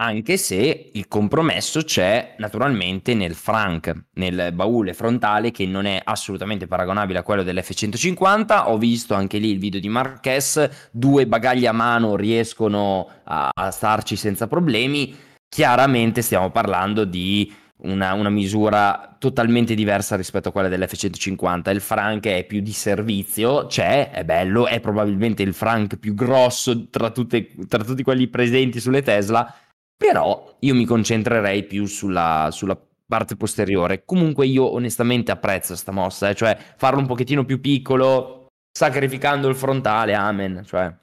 Anche 0.00 0.36
se 0.36 0.90
il 0.92 1.08
compromesso 1.08 1.82
c'è 1.82 2.36
naturalmente 2.38 3.14
nel 3.14 3.34
frank, 3.34 4.04
nel 4.12 4.52
baule 4.54 4.94
frontale 4.94 5.50
che 5.50 5.66
non 5.66 5.86
è 5.86 6.00
assolutamente 6.04 6.68
paragonabile 6.68 7.18
a 7.18 7.24
quello 7.24 7.42
dell'F150. 7.42 8.66
Ho 8.66 8.78
visto 8.78 9.14
anche 9.14 9.38
lì 9.38 9.50
il 9.50 9.58
video 9.58 9.80
di 9.80 9.88
Marques, 9.88 10.90
due 10.92 11.26
bagagli 11.26 11.66
a 11.66 11.72
mano 11.72 12.14
riescono 12.14 13.08
a, 13.24 13.50
a 13.52 13.70
starci 13.72 14.14
senza 14.14 14.46
problemi. 14.46 15.12
Chiaramente 15.48 16.22
stiamo 16.22 16.50
parlando 16.52 17.04
di 17.04 17.52
una, 17.78 18.12
una, 18.12 18.30
misura 18.30 19.16
totalmente 19.18 19.74
diversa 19.74 20.14
rispetto 20.14 20.50
a 20.50 20.52
quella 20.52 20.68
dell'F150. 20.68 21.70
Il 21.72 21.80
Frank 21.80 22.24
è 22.26 22.44
più 22.44 22.60
di 22.60 22.72
servizio, 22.72 23.66
c'è, 23.66 24.12
è 24.12 24.24
bello, 24.24 24.68
è 24.68 24.78
probabilmente 24.78 25.42
il 25.42 25.54
Frank 25.54 25.96
più 25.96 26.14
grosso 26.14 26.88
tra, 26.88 27.10
tutte, 27.10 27.48
tra 27.66 27.82
tutti 27.82 28.04
quelli 28.04 28.28
presenti 28.28 28.78
sulle 28.78 29.02
Tesla 29.02 29.52
però 29.98 30.56
io 30.60 30.74
mi 30.76 30.84
concentrerei 30.84 31.64
più 31.64 31.84
sulla, 31.86 32.48
sulla 32.52 32.80
parte 33.06 33.36
posteriore. 33.36 34.04
Comunque 34.04 34.46
io 34.46 34.72
onestamente 34.72 35.32
apprezzo 35.32 35.74
sta 35.74 35.90
mossa, 35.90 36.30
eh? 36.30 36.34
cioè 36.34 36.56
farlo 36.76 37.00
un 37.00 37.06
pochettino 37.06 37.44
più 37.44 37.60
piccolo, 37.60 38.46
sacrificando 38.70 39.48
il 39.48 39.56
frontale, 39.56 40.14
amen, 40.14 40.62
cioè 40.64 40.94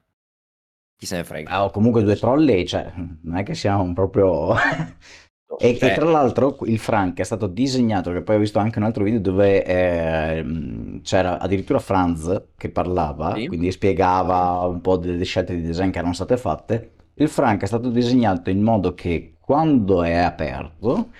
chi 0.97 1.05
se 1.05 1.17
ne 1.17 1.23
frega. 1.25 1.49
Ah, 1.49 1.65
o 1.65 1.71
comunque 1.71 2.03
due 2.03 2.15
trolley, 2.15 2.65
cioè 2.65 2.93
non 2.95 3.35
è 3.35 3.43
che 3.43 3.53
siamo 3.53 3.91
proprio... 3.91 4.55
e, 5.59 5.77
cioè... 5.77 5.91
e, 5.91 5.93
tra 5.93 6.05
l'altro 6.05 6.57
il 6.63 6.79
Frank 6.79 7.19
è 7.19 7.23
stato 7.23 7.47
disegnato, 7.47 8.13
che 8.13 8.21
poi 8.21 8.37
ho 8.37 8.39
visto 8.39 8.59
anche 8.59 8.79
un 8.79 8.85
altro 8.85 9.03
video 9.03 9.19
dove 9.19 9.65
eh, 9.65 11.01
c'era 11.03 11.37
addirittura 11.37 11.79
Franz 11.79 12.43
che 12.55 12.69
parlava, 12.69 13.35
sì. 13.35 13.47
quindi 13.47 13.71
spiegava 13.71 14.65
un 14.67 14.79
po' 14.79 14.95
delle 14.95 15.25
scelte 15.25 15.53
di 15.53 15.63
design 15.63 15.89
che 15.89 15.97
erano 15.97 16.13
state 16.13 16.37
fatte 16.37 16.94
il 17.15 17.29
Frank 17.29 17.63
è 17.63 17.65
stato 17.65 17.89
disegnato 17.89 18.49
in 18.49 18.61
modo 18.61 18.93
che 18.93 19.35
quando 19.39 20.03
è 20.03 20.15
aperto 20.15 21.11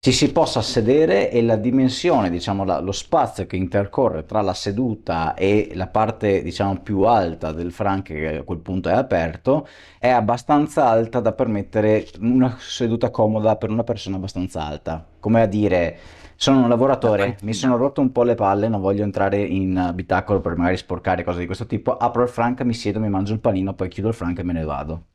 ci 0.00 0.12
si 0.12 0.30
possa 0.30 0.62
sedere 0.62 1.30
e 1.30 1.42
la 1.42 1.56
dimensione, 1.56 2.30
diciamo, 2.30 2.64
la, 2.64 2.78
lo 2.80 2.92
spazio 2.92 3.46
che 3.46 3.56
intercorre 3.56 4.24
tra 4.24 4.42
la 4.42 4.54
seduta 4.54 5.34
e 5.34 5.70
la 5.74 5.88
parte, 5.88 6.42
diciamo, 6.42 6.80
più 6.80 7.02
alta 7.02 7.52
del 7.52 7.72
Frank, 7.72 8.04
che 8.04 8.36
a 8.38 8.42
quel 8.44 8.58
punto 8.60 8.88
è 8.88 8.92
aperto, 8.92 9.66
è 9.98 10.08
abbastanza 10.08 10.86
alta 10.86 11.18
da 11.20 11.32
permettere 11.32 12.06
una 12.20 12.56
seduta 12.60 13.10
comoda 13.10 13.56
per 13.56 13.70
una 13.70 13.82
persona 13.82 14.16
abbastanza 14.16 14.62
alta. 14.64 15.04
Come 15.18 15.40
a 15.42 15.46
dire, 15.46 15.98
sono 16.36 16.60
un 16.62 16.68
lavoratore, 16.68 17.36
mi 17.42 17.52
sono 17.52 17.76
rotto 17.76 18.00
un 18.00 18.12
po' 18.12 18.22
le 18.22 18.36
palle, 18.36 18.68
non 18.68 18.80
voglio 18.80 19.02
entrare 19.02 19.42
in 19.42 19.76
abitacolo 19.76 20.40
per 20.40 20.56
magari 20.56 20.76
sporcare 20.76 21.24
cose 21.24 21.40
di 21.40 21.46
questo 21.46 21.66
tipo, 21.66 21.96
apro 21.96 22.22
il 22.22 22.28
Frank, 22.28 22.60
mi 22.62 22.74
siedo, 22.74 23.00
mi 23.00 23.08
mangio 23.08 23.32
il 23.32 23.40
panino, 23.40 23.74
poi 23.74 23.88
chiudo 23.88 24.08
il 24.08 24.14
Frank 24.14 24.38
e 24.38 24.42
me 24.44 24.52
ne 24.52 24.64
vado. 24.64 25.07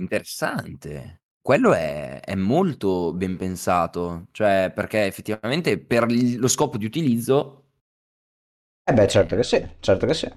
Interessante. 0.00 1.22
Quello 1.40 1.72
è 1.74 2.20
è 2.20 2.34
molto 2.34 3.12
ben 3.14 3.36
pensato, 3.36 4.26
cioè 4.32 4.72
perché 4.74 5.04
effettivamente 5.06 5.78
per 5.78 6.10
il 6.10 6.38
lo 6.38 6.48
scopo 6.48 6.76
di 6.78 6.84
utilizzo 6.86 7.64
Eh 8.84 8.92
beh, 8.92 9.08
certo 9.08 9.36
che 9.36 9.42
sì, 9.42 9.66
certo 9.80 10.06
che 10.06 10.12
sì. 10.14 10.28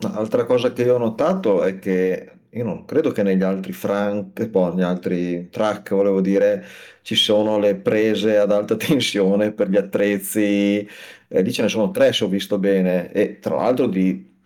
Altra 0.00 0.44
cosa 0.44 0.72
che 0.72 0.82
io 0.82 0.94
ho 0.94 0.98
notato 0.98 1.62
è 1.64 1.78
che 1.80 2.32
io 2.50 2.64
non 2.64 2.84
credo 2.84 3.10
che 3.10 3.22
negli 3.24 3.42
altri 3.42 3.72
frank, 3.72 4.48
poi 4.48 4.74
negli 4.74 4.82
altri 4.84 5.48
track, 5.50 5.90
volevo 5.92 6.20
dire, 6.20 6.64
ci 7.02 7.16
sono 7.16 7.58
le 7.58 7.74
prese 7.76 8.36
ad 8.38 8.52
alta 8.52 8.76
tensione 8.78 9.52
per 9.52 9.68
gli 9.68 9.76
attrezzi, 9.76 10.88
eh, 11.28 11.42
lì 11.42 11.52
ce 11.52 11.62
ne 11.62 11.68
sono 11.68 11.90
tre 11.90 12.12
se 12.12 12.24
ho 12.24 12.28
visto 12.28 12.58
bene, 12.60 13.10
e 13.12 13.38
tra 13.40 13.56
l'altro 13.56 13.86
di 13.88 14.37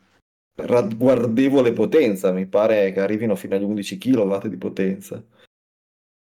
ragguardevole 0.54 1.72
potenza, 1.72 2.32
mi 2.32 2.46
pare 2.46 2.92
che 2.92 3.00
arrivino 3.00 3.34
fino 3.34 3.54
agli 3.54 3.64
11 3.64 3.98
kW 3.98 4.46
di 4.48 4.56
potenza. 4.56 5.22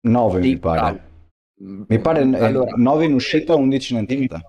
9 0.00 0.40
mi 0.40 0.58
pare. 0.58 1.06
Mi 1.60 1.98
pare 1.98 2.20
allora, 2.20 2.72
9 2.76 3.04
in 3.04 3.14
uscita, 3.14 3.54
11 3.54 3.92
in 3.92 3.98
entrata. 3.98 4.42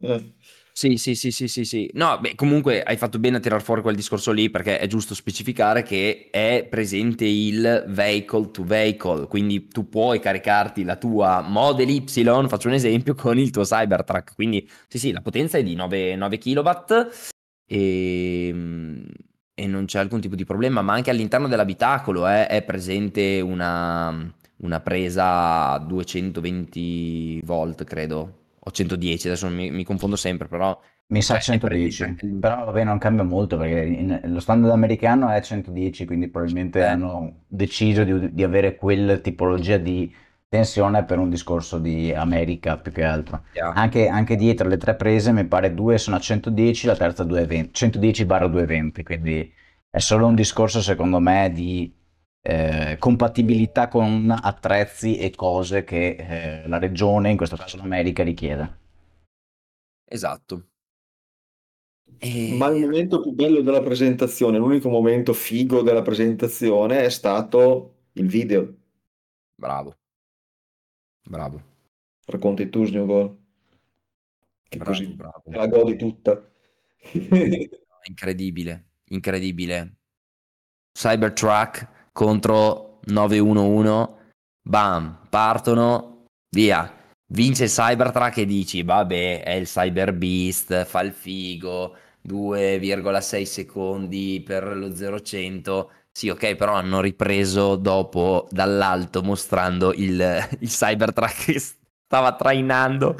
Eh. 0.00 0.34
Sì, 0.74 0.96
sì, 0.96 1.14
sì, 1.14 1.30
sì, 1.30 1.48
sì, 1.48 1.64
sì. 1.64 1.90
No, 1.92 2.18
beh, 2.18 2.34
comunque 2.34 2.82
hai 2.82 2.96
fatto 2.96 3.18
bene 3.18 3.36
a 3.36 3.40
tirar 3.40 3.60
fuori 3.60 3.82
quel 3.82 3.94
discorso 3.94 4.32
lì 4.32 4.48
perché 4.48 4.78
è 4.78 4.86
giusto 4.86 5.14
specificare 5.14 5.82
che 5.82 6.28
è 6.30 6.66
presente 6.68 7.26
il 7.26 7.84
vehicle 7.88 8.50
to 8.50 8.64
vehicle, 8.64 9.26
quindi 9.26 9.68
tu 9.68 9.88
puoi 9.88 10.18
caricarti 10.18 10.82
la 10.84 10.96
tua 10.96 11.42
Model 11.42 11.90
Y, 11.90 12.04
faccio 12.48 12.68
un 12.68 12.74
esempio, 12.74 13.14
con 13.14 13.38
il 13.38 13.50
tuo 13.50 13.64
Cybertruck. 13.64 14.34
Quindi 14.34 14.66
sì, 14.88 14.98
sì, 14.98 15.12
la 15.12 15.20
potenza 15.20 15.58
è 15.58 15.62
di 15.62 15.74
9, 15.74 16.16
9 16.16 16.38
kW 16.38 16.70
e, 17.72 18.48
ehm, 18.48 19.04
e 19.54 19.66
non 19.66 19.86
c'è 19.86 19.98
alcun 19.98 20.20
tipo 20.20 20.34
di 20.34 20.44
problema, 20.44 20.82
ma 20.82 20.92
anche 20.92 21.10
all'interno 21.10 21.48
dell'abitacolo 21.48 22.28
eh, 22.28 22.46
è 22.46 22.62
presente 22.62 23.40
una, 23.40 24.32
una 24.58 24.80
presa 24.80 25.70
a 25.70 25.78
220 25.78 27.40
volt, 27.44 27.84
credo, 27.84 28.40
o 28.58 28.70
110, 28.70 29.26
adesso 29.28 29.48
mi, 29.48 29.70
mi 29.70 29.84
confondo 29.84 30.16
sempre, 30.16 30.48
però... 30.48 30.78
Mi 31.06 31.20
sa 31.20 31.38
110, 31.38 32.02
eh, 32.02 32.26
però 32.40 32.64
vabbè 32.64 32.84
non 32.84 32.96
cambia 32.96 33.22
molto 33.22 33.58
perché 33.58 33.80
in, 33.80 34.20
lo 34.24 34.40
standard 34.40 34.72
americano 34.72 35.28
è 35.28 35.40
110, 35.40 36.06
quindi 36.06 36.28
probabilmente 36.28 36.78
eh. 36.78 36.84
hanno 36.84 37.44
deciso 37.46 38.02
di, 38.04 38.32
di 38.32 38.42
avere 38.42 38.76
quella 38.76 39.18
tipologia 39.18 39.76
di 39.76 40.10
tensione 40.52 41.02
per 41.06 41.18
un 41.18 41.30
discorso 41.30 41.78
di 41.78 42.12
America 42.12 42.76
più 42.76 42.92
che 42.92 43.04
altro. 43.04 43.44
Yeah. 43.54 43.72
Anche, 43.72 44.08
anche, 44.08 44.36
dietro 44.36 44.68
le 44.68 44.76
tre 44.76 44.96
prese 44.96 45.32
mi 45.32 45.46
pare 45.46 45.72
due 45.72 45.96
sono 45.96 46.16
a 46.16 46.20
110, 46.20 46.88
la 46.88 46.94
terza 46.94 47.24
220, 47.24 47.72
110 47.72 48.24
barra 48.26 48.48
220, 48.48 49.02
quindi 49.02 49.50
è 49.88 49.98
solo 49.98 50.26
un 50.26 50.34
discorso 50.34 50.82
secondo 50.82 51.20
me 51.20 51.50
di 51.54 51.90
eh, 52.42 52.96
compatibilità 52.98 53.88
con 53.88 54.30
attrezzi 54.30 55.16
e 55.16 55.30
cose 55.30 55.84
che 55.84 56.16
eh, 56.18 56.68
la 56.68 56.78
regione, 56.78 57.30
in 57.30 57.38
questo 57.38 57.56
caso 57.56 57.78
l'America, 57.78 58.22
richiede. 58.22 58.80
Esatto. 60.04 60.66
E... 62.18 62.54
Ma 62.58 62.68
il 62.68 62.82
momento 62.82 63.22
più 63.22 63.30
bello 63.30 63.62
della 63.62 63.80
presentazione, 63.80 64.58
l'unico 64.58 64.90
momento 64.90 65.32
figo 65.32 65.80
della 65.80 66.02
presentazione 66.02 67.04
è 67.04 67.08
stato 67.08 67.94
il 68.12 68.26
video. 68.26 68.70
Bravo. 69.54 69.96
Bravo. 71.24 71.62
Racconti 72.26 72.68
tu, 72.68 72.84
Snow 72.84 73.38
Che 74.68 74.78
bravo, 74.78 74.90
così 74.90 75.06
bravo. 75.08 75.42
la 75.46 75.66
godi 75.66 75.96
tutta. 75.96 76.50
incredibile, 78.08 78.84
incredibile. 79.08 79.96
Cybertruck 80.92 82.10
contro 82.12 83.00
911, 83.04 84.08
bam, 84.62 85.26
partono, 85.28 86.26
via. 86.50 87.00
Vince 87.32 87.64
il 87.64 87.70
Cybertruck 87.70 88.36
e 88.38 88.44
dici, 88.44 88.82
vabbè, 88.82 89.42
è 89.42 89.52
il 89.52 89.66
Cyber 89.66 90.12
Beast, 90.12 90.84
fa 90.84 91.00
il 91.00 91.12
figo, 91.12 91.96
2,6 92.28 93.42
secondi 93.44 94.42
per 94.44 94.76
lo 94.76 94.88
0-100 94.88 95.86
sì, 96.14 96.28
ok, 96.28 96.56
però 96.56 96.74
hanno 96.74 97.00
ripreso 97.00 97.76
dopo 97.76 98.46
dall'alto 98.50 99.22
mostrando 99.22 99.92
il, 99.94 100.20
il 100.60 100.68
Cybertruck 100.68 101.44
che 101.44 101.58
stava 101.58 102.36
trainando 102.36 103.16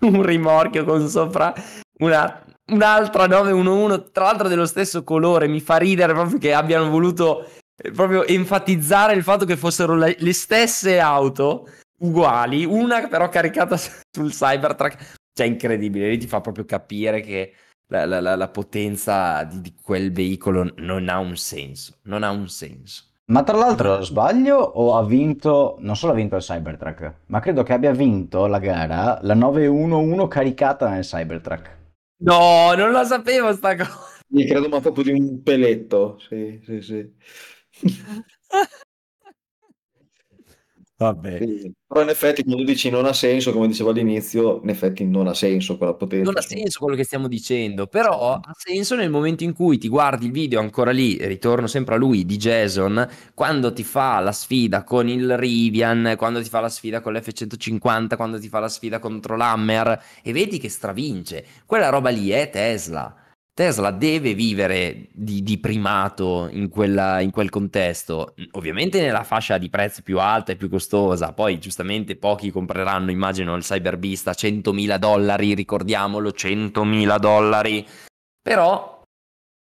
un 0.00 0.22
rimorchio 0.22 0.84
con 0.84 1.08
sopra 1.08 1.54
una, 1.98 2.44
un'altra 2.72 3.26
911, 3.26 4.10
tra 4.12 4.24
l'altro 4.24 4.48
dello 4.48 4.66
stesso 4.66 5.04
colore. 5.04 5.46
Mi 5.46 5.60
fa 5.60 5.76
ridere 5.76 6.12
proprio 6.12 6.38
che 6.38 6.52
abbiano 6.52 6.90
voluto 6.90 7.48
eh, 7.80 7.90
proprio 7.92 8.24
enfatizzare 8.26 9.14
il 9.14 9.22
fatto 9.22 9.44
che 9.44 9.56
fossero 9.56 9.94
le, 9.94 10.16
le 10.18 10.32
stesse 10.32 10.98
auto 10.98 11.68
uguali, 12.00 12.64
una 12.64 13.06
però 13.08 13.28
caricata 13.28 13.76
sul 13.78 14.32
Cybertruck. 14.32 15.18
Cioè, 15.32 15.46
incredibile, 15.46 16.08
lì 16.08 16.18
ti 16.18 16.26
fa 16.26 16.40
proprio 16.40 16.64
capire 16.64 17.20
che 17.20 17.54
la, 17.90 18.20
la, 18.20 18.36
la 18.36 18.48
potenza 18.48 19.44
di, 19.44 19.60
di, 19.60 19.74
quel 19.82 20.12
veicolo 20.12 20.72
non 20.76 21.08
ha 21.08 21.18
un 21.18 21.36
senso, 21.36 21.98
non 22.04 22.22
ha 22.22 22.30
un 22.30 22.48
senso. 22.48 23.04
Ma 23.26 23.42
tra 23.44 23.56
l'altro 23.56 24.00
sbaglio 24.02 24.56
o 24.56 24.96
ha 24.96 25.04
vinto, 25.04 25.76
non 25.80 25.96
solo 25.96 26.12
ha 26.12 26.16
vinto 26.16 26.36
il 26.36 26.42
Cybertruck, 26.42 27.14
ma 27.26 27.40
credo 27.40 27.62
che 27.62 27.72
abbia 27.72 27.92
vinto 27.92 28.46
la 28.46 28.58
gara 28.58 29.18
la 29.22 29.34
911 29.34 30.28
caricata 30.28 30.88
nel 30.88 31.04
Cybertruck. 31.04 31.78
No, 32.22 32.74
non 32.74 32.92
la 32.92 33.04
sapevo 33.04 33.52
sta 33.52 33.76
cosa. 33.76 34.08
Mi 34.28 34.46
credo 34.46 34.68
ma 34.68 34.80
proprio 34.80 35.04
di 35.04 35.12
un 35.12 35.42
peletto, 35.42 36.18
sì, 36.18 36.60
sì, 36.64 36.80
sì. 36.80 37.12
Vabbè. 41.00 41.38
Sì. 41.38 41.72
Però 41.86 42.02
in 42.02 42.10
effetti 42.10 42.44
quando 42.44 42.62
dici 42.62 42.90
non 42.90 43.06
ha 43.06 43.14
senso, 43.14 43.52
come 43.52 43.66
dicevo 43.66 43.88
all'inizio, 43.88 44.60
in 44.62 44.68
effetti 44.68 45.02
non 45.06 45.28
ha 45.28 45.34
senso 45.34 45.78
quella 45.78 45.94
potenza. 45.94 46.30
Non 46.30 46.36
ha 46.36 46.42
senso 46.42 46.78
quello 46.78 46.94
che 46.94 47.04
stiamo 47.04 47.26
dicendo, 47.26 47.86
però 47.86 48.34
ha 48.34 48.52
senso 48.54 48.96
nel 48.96 49.08
momento 49.08 49.42
in 49.42 49.54
cui 49.54 49.78
ti 49.78 49.88
guardi 49.88 50.26
il 50.26 50.32
video 50.32 50.60
ancora 50.60 50.90
lì, 50.90 51.16
ritorno 51.26 51.66
sempre 51.66 51.94
a 51.94 51.98
lui, 51.98 52.26
di 52.26 52.36
Jason, 52.36 53.08
quando 53.32 53.72
ti 53.72 53.82
fa 53.82 54.20
la 54.20 54.30
sfida 54.32 54.84
con 54.84 55.08
il 55.08 55.38
Rivian, 55.38 56.14
quando 56.18 56.42
ti 56.42 56.50
fa 56.50 56.60
la 56.60 56.68
sfida 56.68 57.00
con 57.00 57.14
l'F150, 57.14 58.16
quando 58.16 58.38
ti 58.38 58.48
fa 58.48 58.58
la 58.60 58.68
sfida 58.68 58.98
contro 58.98 59.36
l'Hammer 59.36 60.02
e 60.22 60.32
vedi 60.32 60.58
che 60.58 60.68
stravince. 60.68 61.44
Quella 61.64 61.88
roba 61.88 62.10
lì 62.10 62.28
è 62.28 62.50
Tesla. 62.50 63.14
Tesla 63.60 63.90
deve 63.90 64.32
vivere 64.32 65.08
di, 65.12 65.42
di 65.42 65.58
primato 65.58 66.48
in, 66.50 66.70
quella, 66.70 67.20
in, 67.20 67.30
quel 67.30 67.50
contesto, 67.50 68.32
ovviamente 68.52 69.02
nella 69.02 69.22
fascia 69.22 69.58
di 69.58 69.68
prezzo 69.68 70.00
più 70.00 70.18
alta 70.18 70.52
e 70.52 70.56
più 70.56 70.70
costosa, 70.70 71.34
poi 71.34 71.58
giustamente 71.58 72.16
pochi 72.16 72.50
compreranno, 72.50 73.10
immagino, 73.10 73.54
il 73.56 73.62
Cyber 73.62 73.98
Beast 73.98 74.28
a 74.28 74.30
100.000 74.30 74.96
dollari, 74.96 75.52
ricordiamolo, 75.52 76.30
100.000 76.30 77.18
dollari, 77.18 77.86
però, 78.40 79.02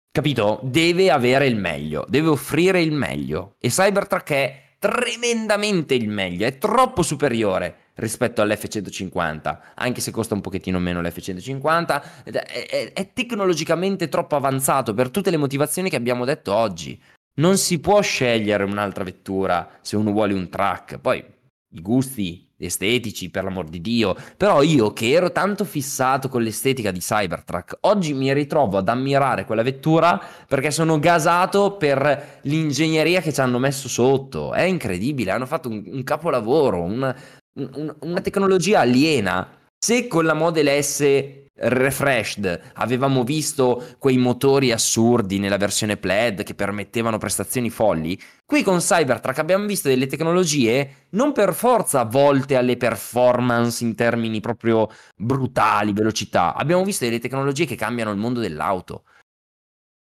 capito, 0.09 0.61
deve 0.63 1.11
avere 1.11 1.47
il 1.47 1.57
meglio, 1.57 2.05
deve 2.07 2.29
offrire 2.29 2.81
il 2.81 2.93
meglio. 2.93 3.55
E 3.59 3.67
Cybertruck 3.67 4.31
è 4.31 4.63
tremendamente 4.79 5.93
il 5.93 6.07
meglio, 6.07 6.45
è 6.45 6.57
troppo 6.57 7.01
superiore 7.01 7.88
rispetto 7.99 8.41
all'F150, 8.41 9.57
anche 9.75 10.01
se 10.01 10.11
costa 10.11 10.33
un 10.33 10.41
pochettino 10.41 10.79
meno 10.79 11.01
l'F150, 11.01 12.01
è, 12.23 12.31
è, 12.31 12.93
è 12.93 13.13
tecnologicamente 13.13 14.09
troppo 14.09 14.35
avanzato 14.35 14.93
per 14.93 15.09
tutte 15.09 15.29
le 15.29 15.37
motivazioni 15.37 15.89
che 15.89 15.95
abbiamo 15.95 16.25
detto 16.25 16.53
oggi. 16.53 16.99
Non 17.39 17.57
si 17.57 17.79
può 17.79 18.01
scegliere 18.01 18.63
un'altra 18.63 19.03
vettura 19.03 19.69
se 19.81 19.95
uno 19.95 20.11
vuole 20.11 20.33
un 20.33 20.49
truck, 20.49 20.97
poi 20.99 21.23
i 21.71 21.81
gusti 21.81 22.49
estetici, 22.59 23.29
per 23.29 23.43
l'amor 23.43 23.69
di 23.69 23.81
Dio. 23.81 24.15
Però 24.35 24.61
io 24.61 24.91
che 24.91 25.11
ero 25.11 25.31
tanto 25.31 25.63
fissato 25.63 26.27
con 26.27 26.41
l'estetica 26.41 26.91
di 26.91 26.99
Cybertruck, 26.99 27.77
oggi 27.81 28.13
mi 28.13 28.33
ritrovo 28.33 28.77
ad 28.77 28.89
ammirare 28.89 29.45
quella 29.45 29.63
vettura 29.63 30.21
perché 30.47 30.71
sono 30.71 30.99
gasato 30.99 31.77
per 31.77 32.39
l'ingegneria 32.41 33.21
che 33.21 33.31
ci 33.31 33.39
hanno 33.39 33.59
messo 33.59 33.87
sotto. 33.87 34.53
È 34.53 34.63
incredibile, 34.63 35.31
hanno 35.31 35.45
fatto 35.45 35.69
un, 35.69 35.83
un 35.85 36.03
capolavoro, 36.03 36.81
un, 36.81 37.15
un, 37.59 37.95
una 37.99 38.21
tecnologia 38.21 38.79
aliena. 38.81 39.57
Se 39.77 40.07
con 40.07 40.25
la 40.25 40.33
Model 40.33 40.83
S 40.83 41.37
refreshed 41.59 42.61
avevamo 42.73 43.23
visto 43.23 43.83
quei 43.97 44.17
motori 44.17 44.71
assurdi 44.71 45.39
nella 45.39 45.57
versione 45.57 45.97
Plaid 45.97 46.43
che 46.43 46.53
permettevano 46.53 47.17
prestazioni 47.17 47.69
folli, 47.69 48.17
qui 48.45 48.63
con 48.63 48.79
Cybertruck 48.79 49.39
abbiamo 49.39 49.65
visto 49.65 49.87
delle 49.87 50.07
tecnologie 50.07 51.07
non 51.11 51.31
per 51.31 51.53
forza 51.53 52.03
volte 52.03 52.55
alle 52.55 52.77
performance 52.77 53.83
in 53.83 53.95
termini 53.95 54.39
proprio 54.39 54.89
brutali, 55.15 55.93
velocità, 55.93 56.55
abbiamo 56.55 56.83
visto 56.83 57.05
delle 57.05 57.19
tecnologie 57.19 57.65
che 57.65 57.75
cambiano 57.75 58.11
il 58.11 58.17
mondo 58.17 58.39
dell'auto. 58.39 59.03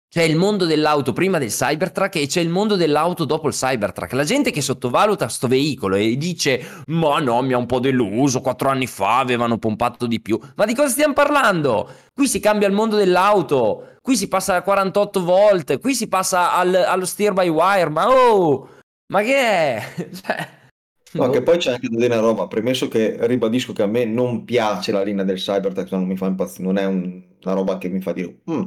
C'è 0.09 0.23
il 0.23 0.37
mondo 0.37 0.65
dell'auto 0.65 1.11
prima 1.11 1.37
del 1.37 1.49
Cybertruck 1.49 2.15
e 2.15 2.27
c'è 2.27 2.39
il 2.39 2.47
mondo 2.47 2.77
dell'auto 2.77 3.25
dopo 3.25 3.49
il 3.49 3.53
Cybertruck. 3.53 4.13
La 4.13 4.23
gente 4.23 4.51
che 4.51 4.61
sottovaluta 4.61 5.27
sto 5.27 5.47
veicolo 5.47 5.95
e 5.95 6.15
dice: 6.15 6.83
Ma 6.87 7.19
no, 7.19 7.41
mi 7.41 7.51
ha 7.51 7.57
un 7.57 7.65
po' 7.65 7.79
deluso. 7.79 8.39
Quattro 8.39 8.69
anni 8.69 8.87
fa 8.87 9.19
avevano 9.19 9.57
pompato 9.57 10.07
di 10.07 10.21
più. 10.21 10.39
Ma 10.55 10.65
di 10.65 10.73
cosa 10.73 10.87
stiamo 10.87 11.13
parlando? 11.13 11.89
Qui 12.13 12.25
si 12.25 12.39
cambia 12.39 12.69
il 12.69 12.73
mondo 12.73 12.95
dell'auto. 12.95 13.95
Qui 14.01 14.15
si 14.15 14.29
passa 14.29 14.55
a 14.55 14.61
48 14.61 15.23
volt. 15.23 15.79
Qui 15.79 15.93
si 15.93 16.07
passa 16.07 16.53
al, 16.53 16.73
allo 16.73 17.05
steer 17.05 17.33
by 17.33 17.49
wire. 17.49 17.89
Ma 17.89 18.07
oh, 18.07 18.69
ma 19.07 19.21
che 19.21 19.35
è? 19.35 19.83
Cioè. 20.23 20.55
No, 21.13 21.29
che 21.29 21.41
poi 21.41 21.57
c'è 21.57 21.71
anche 21.71 21.87
da 21.89 21.97
dire 21.97 22.13
una 22.13 22.21
roba, 22.21 22.47
premesso 22.47 22.87
che 22.89 23.17
ribadisco 23.21 23.73
che 23.73 23.81
a 23.81 23.87
me 23.87 24.05
non 24.05 24.43
piace 24.43 24.91
la 24.91 25.03
linea 25.03 25.23
del 25.23 25.37
Cybertruck, 25.37 25.89
non 25.91 26.05
mi 26.05 26.17
fa 26.17 26.27
impazzire, 26.27 26.63
non 26.65 26.77
è 26.77 26.85
un, 26.85 27.23
una 27.43 27.53
roba 27.53 27.77
che 27.77 27.87
mi 27.87 28.01
fa 28.01 28.11
dire 28.11 28.41
mm. 28.51 28.63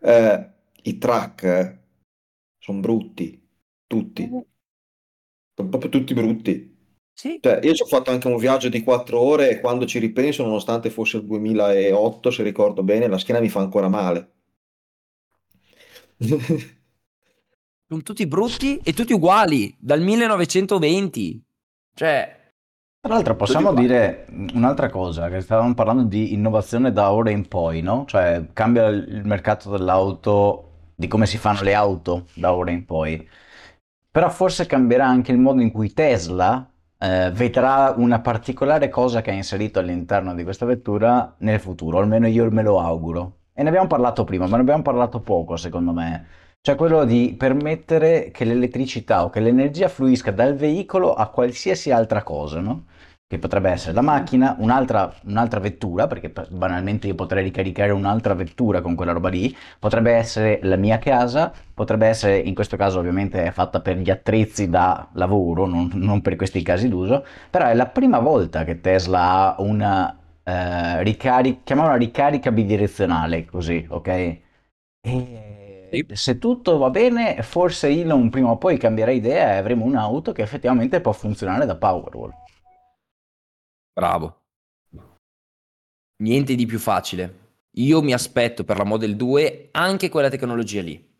eh, 0.00 0.53
i 0.86 0.98
track 0.98 1.42
eh, 1.42 1.78
sono 2.58 2.80
brutti, 2.80 3.46
tutti, 3.86 4.28
sono 4.28 5.68
proprio 5.68 5.90
tutti 5.90 6.14
brutti. 6.14 6.72
Sì. 7.12 7.38
Cioè, 7.40 7.60
io 7.62 7.74
ci 7.74 7.82
ho 7.82 7.86
fatto 7.86 8.10
anche 8.10 8.26
un 8.26 8.36
viaggio 8.36 8.68
di 8.68 8.82
quattro 8.82 9.20
ore 9.20 9.50
e 9.50 9.60
quando 9.60 9.86
ci 9.86 9.98
ripenso, 9.98 10.42
nonostante 10.42 10.90
fosse 10.90 11.18
il 11.18 11.24
2008, 11.26 12.30
se 12.30 12.42
ricordo 12.42 12.82
bene, 12.82 13.06
la 13.06 13.18
schiena 13.18 13.40
mi 13.40 13.48
fa 13.48 13.60
ancora 13.60 13.88
male. 13.88 14.32
Sono 17.86 18.02
tutti 18.02 18.26
brutti 18.26 18.80
e 18.82 18.92
tutti 18.92 19.12
uguali, 19.12 19.74
dal 19.78 20.00
1920. 20.00 21.44
Cioè... 21.94 22.42
Tra 23.04 23.12
l'altro 23.12 23.36
possiamo 23.36 23.74
dire 23.74 24.26
un'altra 24.54 24.88
cosa, 24.88 25.28
che 25.28 25.42
stavamo 25.42 25.74
parlando 25.74 26.04
di 26.04 26.32
innovazione 26.32 26.90
da 26.90 27.12
ora 27.12 27.30
in 27.30 27.46
poi, 27.46 27.82
no? 27.82 28.06
Cioè 28.08 28.48
cambia 28.54 28.86
il 28.86 29.26
mercato 29.26 29.70
dell'auto 29.70 30.73
di 30.94 31.08
come 31.08 31.26
si 31.26 31.38
fanno 31.38 31.62
le 31.62 31.74
auto 31.74 32.26
da 32.34 32.52
ora 32.54 32.70
in 32.70 32.84
poi. 32.84 33.28
Però 34.10 34.30
forse 34.30 34.66
cambierà 34.66 35.06
anche 35.06 35.32
il 35.32 35.38
modo 35.38 35.60
in 35.60 35.72
cui 35.72 35.92
Tesla 35.92 36.68
eh, 36.98 37.30
vedrà 37.32 37.94
una 37.96 38.20
particolare 38.20 38.88
cosa 38.88 39.20
che 39.20 39.30
ha 39.30 39.34
inserito 39.34 39.78
all'interno 39.78 40.34
di 40.34 40.44
questa 40.44 40.66
vettura 40.66 41.34
nel 41.38 41.60
futuro, 41.60 41.98
almeno 41.98 42.26
io 42.26 42.50
me 42.50 42.62
lo 42.62 42.80
auguro. 42.80 43.38
E 43.52 43.62
ne 43.62 43.68
abbiamo 43.68 43.86
parlato 43.88 44.24
prima, 44.24 44.46
ma 44.46 44.56
ne 44.56 44.62
abbiamo 44.62 44.82
parlato 44.82 45.20
poco 45.20 45.56
secondo 45.56 45.92
me. 45.92 46.26
Cioè 46.60 46.76
quello 46.76 47.04
di 47.04 47.34
permettere 47.36 48.30
che 48.30 48.44
l'elettricità 48.44 49.24
o 49.24 49.30
che 49.30 49.40
l'energia 49.40 49.88
fluisca 49.88 50.30
dal 50.30 50.54
veicolo 50.56 51.12
a 51.14 51.28
qualsiasi 51.28 51.90
altra 51.90 52.22
cosa, 52.22 52.60
no? 52.60 52.86
Che 53.26 53.38
potrebbe 53.38 53.70
essere 53.70 53.94
la 53.94 54.02
macchina, 54.02 54.54
un'altra, 54.58 55.12
un'altra, 55.24 55.58
vettura, 55.58 56.06
perché 56.06 56.32
banalmente 56.50 57.06
io 57.06 57.14
potrei 57.14 57.42
ricaricare 57.42 57.90
un'altra 57.90 58.34
vettura 58.34 58.80
con 58.80 58.94
quella 58.94 59.12
roba 59.12 59.28
lì, 59.30 59.54
potrebbe 59.78 60.12
essere 60.12 60.60
la 60.62 60.76
mia 60.76 60.98
casa, 60.98 61.52
potrebbe 61.72 62.06
essere, 62.06 62.38
in 62.38 62.54
questo 62.54 62.76
caso 62.76 62.98
ovviamente 62.98 63.42
è 63.44 63.50
fatta 63.50 63.80
per 63.80 63.96
gli 63.98 64.10
attrezzi 64.10 64.68
da 64.68 65.08
lavoro, 65.14 65.66
non, 65.66 65.90
non 65.94 66.20
per 66.20 66.36
questi 66.36 66.62
casi 66.62 66.88
d'uso, 66.88 67.24
però 67.50 67.66
è 67.66 67.74
la 67.74 67.86
prima 67.86 68.18
volta 68.20 68.62
che 68.64 68.80
Tesla 68.80 69.56
ha 69.56 69.62
una 69.62 70.16
eh, 70.42 71.02
ricarica, 71.02 71.60
chiamiamola 71.64 71.96
ricarica 71.96 72.52
bidirezionale, 72.52 73.44
così, 73.46 73.84
ok? 73.88 74.38
E 75.90 76.06
se 76.12 76.38
tutto 76.38 76.76
va 76.78 76.90
bene, 76.90 77.42
forse 77.42 77.88
Elon 77.88 78.28
prima 78.30 78.50
o 78.50 78.58
poi 78.58 78.76
cambierà 78.78 79.10
idea 79.12 79.54
e 79.54 79.56
avremo 79.58 79.84
un'auto 79.84 80.32
che 80.32 80.42
effettivamente 80.42 81.00
può 81.00 81.12
funzionare 81.12 81.66
da 81.66 81.76
Powerwall. 81.76 82.34
Bravo. 83.94 84.42
Niente 86.22 86.54
di 86.54 86.66
più 86.66 86.78
facile. 86.78 87.42
Io 87.76 88.02
mi 88.02 88.12
aspetto 88.12 88.64
per 88.64 88.76
la 88.76 88.84
Model 88.84 89.16
2 89.16 89.68
anche 89.72 90.08
quella 90.08 90.28
tecnologia 90.28 90.82
lì. 90.82 91.12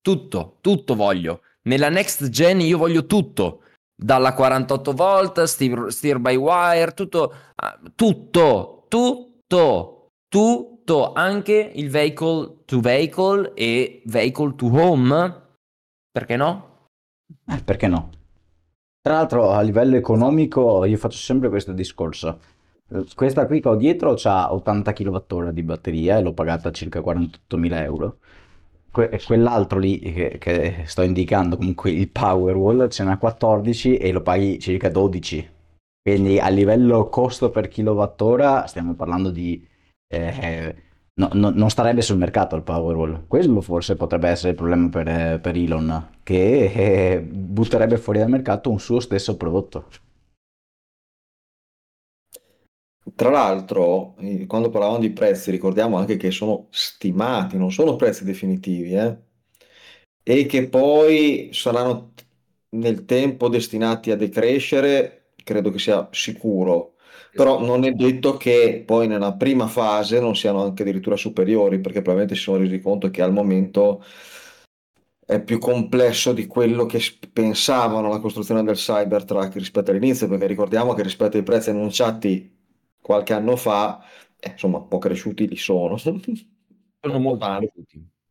Tutto, 0.00 0.58
tutto 0.60 0.94
voglio. 0.94 1.42
Nella 1.62 1.88
next 1.88 2.28
gen 2.28 2.60
io 2.60 2.78
voglio 2.78 3.06
tutto. 3.06 3.62
Dalla 3.94 4.34
48 4.34 4.92
volt, 4.92 5.42
steer, 5.44 5.90
steer 5.90 6.18
by 6.18 6.36
wire, 6.36 6.92
tutto, 6.92 7.32
ah, 7.54 7.80
tutto, 7.94 8.84
tutto, 8.88 10.08
tutto, 10.28 11.12
anche 11.14 11.72
il 11.74 11.88
vehicle 11.88 12.64
to 12.66 12.80
vehicle 12.80 13.52
e 13.54 14.02
vehicle 14.04 14.54
to 14.54 14.66
home. 14.66 15.42
Perché 16.10 16.36
no? 16.36 16.88
Eh, 17.46 17.62
perché 17.62 17.88
no? 17.88 18.10
Tra 19.06 19.14
l'altro 19.14 19.52
a 19.52 19.60
livello 19.60 19.94
economico 19.94 20.84
io 20.84 20.96
faccio 20.96 21.18
sempre 21.18 21.48
questo 21.48 21.70
discorso. 21.70 22.40
Questa 23.14 23.46
qui 23.46 23.60
che 23.60 23.68
ho 23.68 23.76
dietro 23.76 24.16
ha 24.24 24.52
80 24.52 24.92
kWh 24.92 25.50
di 25.50 25.62
batteria 25.62 26.18
e 26.18 26.22
l'ho 26.22 26.32
pagata 26.32 26.72
circa 26.72 26.98
48.000 26.98 27.82
euro. 27.84 28.18
Que- 28.90 29.20
quell'altro 29.24 29.78
lì 29.78 30.00
che, 30.00 30.38
che, 30.40 30.82
sto 30.86 31.02
indicando, 31.02 31.56
comunque 31.56 31.92
il 31.92 32.08
Powerwall, 32.08 32.88
ce 32.88 33.04
n'ha 33.04 33.16
14 33.16 33.96
e 33.96 34.10
lo 34.10 34.22
paghi 34.22 34.58
circa 34.58 34.88
12. 34.88 35.50
Quindi 36.02 36.40
a 36.40 36.48
livello 36.48 37.08
costo 37.08 37.50
per 37.50 37.68
kilowattora 37.68 38.66
stiamo 38.66 38.94
parlando 38.94 39.30
di 39.30 39.64
eh, 40.08 40.74
no, 41.18 41.30
no, 41.32 41.50
non 41.50 41.70
starebbe 41.70 42.02
sul 42.02 42.16
mercato 42.18 42.56
il 42.56 42.62
Powerwall. 42.62 43.26
Quello 43.26 43.60
forse 43.60 43.96
potrebbe 43.96 44.28
essere 44.28 44.50
il 44.50 44.56
problema 44.56 44.88
per, 44.88 45.40
per 45.40 45.56
Elon, 45.56 46.18
che 46.22 46.72
eh, 46.72 47.20
butterebbe 47.20 47.96
fuori 47.98 48.18
dal 48.18 48.30
mercato 48.30 48.70
un 48.70 48.80
suo 48.80 49.00
stesso 49.00 49.36
prodotto. 49.36 49.88
Tra 53.14 53.30
l'altro, 53.30 54.16
eh, 54.18 54.46
quando 54.46 54.68
parlavamo 54.68 54.98
di 54.98 55.10
prezzi, 55.10 55.50
ricordiamo 55.50 55.96
anche 55.96 56.16
che 56.16 56.30
sono 56.30 56.66
stimati, 56.70 57.56
non 57.56 57.70
sono 57.70 57.96
prezzi 57.96 58.24
definitivi, 58.24 58.94
eh? 58.94 59.16
e 60.22 60.46
che 60.46 60.68
poi 60.68 61.50
saranno 61.52 62.12
nel 62.70 63.04
tempo 63.04 63.48
destinati 63.48 64.10
a 64.10 64.16
decrescere, 64.16 65.32
credo 65.44 65.70
che 65.70 65.78
sia 65.78 66.08
sicuro 66.10 66.95
però 67.36 67.64
non 67.64 67.84
è 67.84 67.92
detto 67.92 68.36
che 68.36 68.82
poi 68.84 69.06
nella 69.06 69.34
prima 69.34 69.68
fase 69.68 70.18
non 70.18 70.34
siano 70.34 70.62
anche 70.64 70.82
addirittura 70.82 71.16
superiori, 71.16 71.78
perché 71.80 72.00
probabilmente 72.02 72.34
si 72.34 72.42
sono 72.42 72.58
resi 72.58 72.80
conto 72.80 73.10
che 73.10 73.22
al 73.22 73.32
momento 73.32 74.02
è 75.24 75.42
più 75.42 75.58
complesso 75.58 76.32
di 76.32 76.46
quello 76.46 76.86
che 76.86 77.00
pensavano 77.32 78.08
la 78.08 78.20
costruzione 78.20 78.62
del 78.62 78.76
Cybertruck 78.76 79.54
rispetto 79.54 79.90
all'inizio, 79.90 80.28
perché 80.28 80.46
ricordiamo 80.46 80.94
che 80.94 81.02
rispetto 81.02 81.36
ai 81.36 81.42
prezzi 81.42 81.70
annunciati 81.70 82.54
qualche 83.00 83.32
anno 83.32 83.56
fa, 83.56 84.02
eh, 84.38 84.50
insomma, 84.50 84.78
un 84.78 84.88
po' 84.88 84.98
cresciuti 84.98 85.46
li 85.46 85.56
sono. 85.56 85.96
Sono 85.96 86.20
molto. 87.18 87.46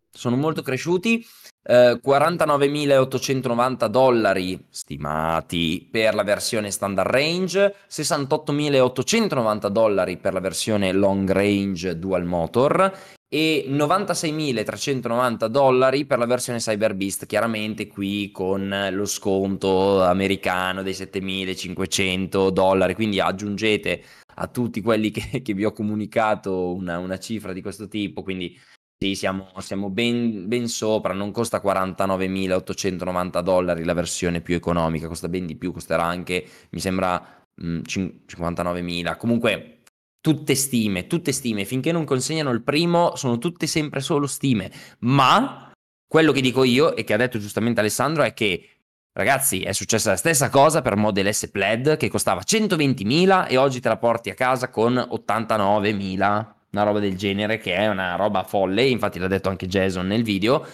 Sono 0.10 0.36
molto 0.38 0.62
cresciuti. 0.62 1.26
Eh, 1.68 2.00
49.890 2.04 3.88
dollari 3.88 4.68
stimati 4.70 5.88
per 5.90 6.14
la 6.14 6.22
versione 6.22 6.70
standard 6.70 7.10
range, 7.10 7.76
68.890 7.90 9.68
dollari 9.70 10.18
per 10.18 10.34
la 10.34 10.40
versione 10.40 10.92
long 10.92 11.28
range 11.32 11.98
dual 11.98 12.24
motor 12.24 12.96
e 13.28 13.66
96.390 13.68 15.48
dollari 15.48 16.06
per 16.06 16.20
la 16.20 16.28
versione 16.28 16.60
Cyber 16.60 16.94
Beast, 16.94 17.26
chiaramente 17.26 17.88
qui 17.88 18.30
con 18.32 18.90
lo 18.92 19.06
sconto 19.06 20.04
americano 20.04 20.84
dei 20.84 20.94
7.500 20.94 22.50
dollari, 22.50 22.94
quindi 22.94 23.20
aggiungete 23.20 24.04
a 24.36 24.48
tutti 24.48 24.82
quelli 24.82 25.10
che, 25.12 25.42
che 25.42 25.54
vi 25.54 25.66
ho 25.66 25.72
comunicato 25.72 26.74
una, 26.76 27.00
una, 27.00 27.18
cifra 27.18 27.54
di 27.54 27.62
questo 27.62 27.88
tipo, 27.88 28.22
quindi 28.22 28.56
sì, 28.98 29.16
siamo, 29.16 29.50
siamo 29.60 29.90
ben, 29.90 30.48
ben, 30.48 30.68
sopra, 30.68 31.14
non 31.14 31.32
costa 31.32 31.62
49.890 31.62 33.42
dollari 33.42 33.84
la 33.84 33.94
versione 33.94 34.42
più 34.42 34.56
economica, 34.56 35.08
costa 35.08 35.28
ben 35.28 35.46
di 35.46 35.56
più, 35.56 35.72
costerà 35.72 36.04
anche, 36.04 36.46
mi 36.70 36.80
sembra, 36.80 37.44
mh, 37.54 37.80
59.000, 37.86 39.18
comunque 39.18 39.82
tutte 40.22 40.56
stime, 40.56 41.08
tutte 41.08 41.32
stime, 41.32 41.66
finché 41.66 41.92
non 41.92 42.06
consegnano 42.06 42.52
il 42.52 42.64
primo 42.64 43.16
sono 43.16 43.38
tutte 43.38 43.68
sempre 43.68 44.00
solo 44.00 44.28
stime, 44.28 44.72
ma 45.00 45.72
quello 46.08 46.32
che 46.32 46.42
dico 46.42 46.64
io 46.64 46.96
e 46.96 47.04
che 47.04 47.14
ha 47.14 47.18
detto 47.18 47.38
giustamente 47.38 47.82
Alessandro 47.82 48.24
è 48.24 48.34
che 48.34 48.70
Ragazzi, 49.18 49.62
è 49.62 49.72
successa 49.72 50.10
la 50.10 50.18
stessa 50.18 50.50
cosa 50.50 50.82
per 50.82 50.98
Model 50.98 51.34
S 51.34 51.50
Plaid 51.50 51.96
che 51.96 52.10
costava 52.10 52.42
120.000 52.46 53.48
e 53.48 53.56
oggi 53.56 53.80
te 53.80 53.88
la 53.88 53.96
porti 53.96 54.30
a 54.30 54.34
casa 54.34 54.70
con 54.70 54.94
89.000, 54.94 56.48
una 56.76 56.84
roba 56.84 57.00
del 57.00 57.16
genere 57.16 57.58
che 57.58 57.74
è 57.74 57.88
una 57.88 58.16
roba 58.16 58.44
folle, 58.44 58.84
infatti 58.84 59.18
l'ha 59.18 59.28
detto 59.28 59.50
anche 59.50 59.68
Jason 59.68 60.06
nel 60.06 60.24
video. 60.24 60.66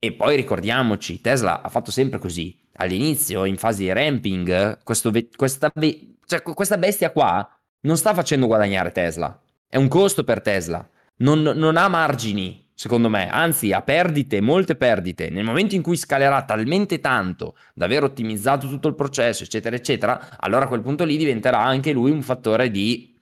E 0.00 0.12
poi 0.12 0.36
ricordiamoci, 0.36 1.20
Tesla 1.20 1.62
ha 1.62 1.68
fatto 1.68 1.90
sempre 1.90 2.18
così. 2.18 2.56
All'inizio, 2.74 3.44
in 3.44 3.56
fase 3.56 3.84
di 3.84 3.92
ramping, 3.92 4.78
ve- 5.10 5.28
questa, 5.34 5.70
be- 5.74 6.14
cioè, 6.26 6.42
questa 6.42 6.78
bestia 6.78 7.10
qua 7.10 7.48
non 7.80 7.96
sta 7.96 8.14
facendo 8.14 8.46
guadagnare 8.46 8.92
Tesla. 8.92 9.40
È 9.68 9.76
un 9.76 9.88
costo 9.88 10.24
per 10.24 10.40
Tesla. 10.40 10.88
Non, 11.16 11.42
non, 11.42 11.76
ha 11.76 11.88
margini, 11.88 12.70
secondo 12.74 13.08
me, 13.08 13.28
anzi 13.28 13.72
ha 13.72 13.82
perdite, 13.82 14.40
molte 14.40 14.76
perdite. 14.76 15.30
Nel 15.30 15.44
momento 15.44 15.74
in 15.74 15.82
cui 15.82 15.96
scalerà 15.96 16.44
talmente 16.44 17.00
tanto 17.00 17.56
da 17.74 17.86
aver 17.86 18.04
ottimizzato 18.04 18.68
tutto 18.68 18.86
il 18.86 18.94
processo, 18.94 19.42
eccetera, 19.42 19.74
eccetera, 19.74 20.36
allora 20.38 20.66
a 20.66 20.68
quel 20.68 20.82
punto 20.82 21.04
lì 21.04 21.16
diventerà 21.16 21.58
anche 21.58 21.92
lui 21.92 22.12
un 22.12 22.22
fattore 22.22 22.70
di 22.70 23.17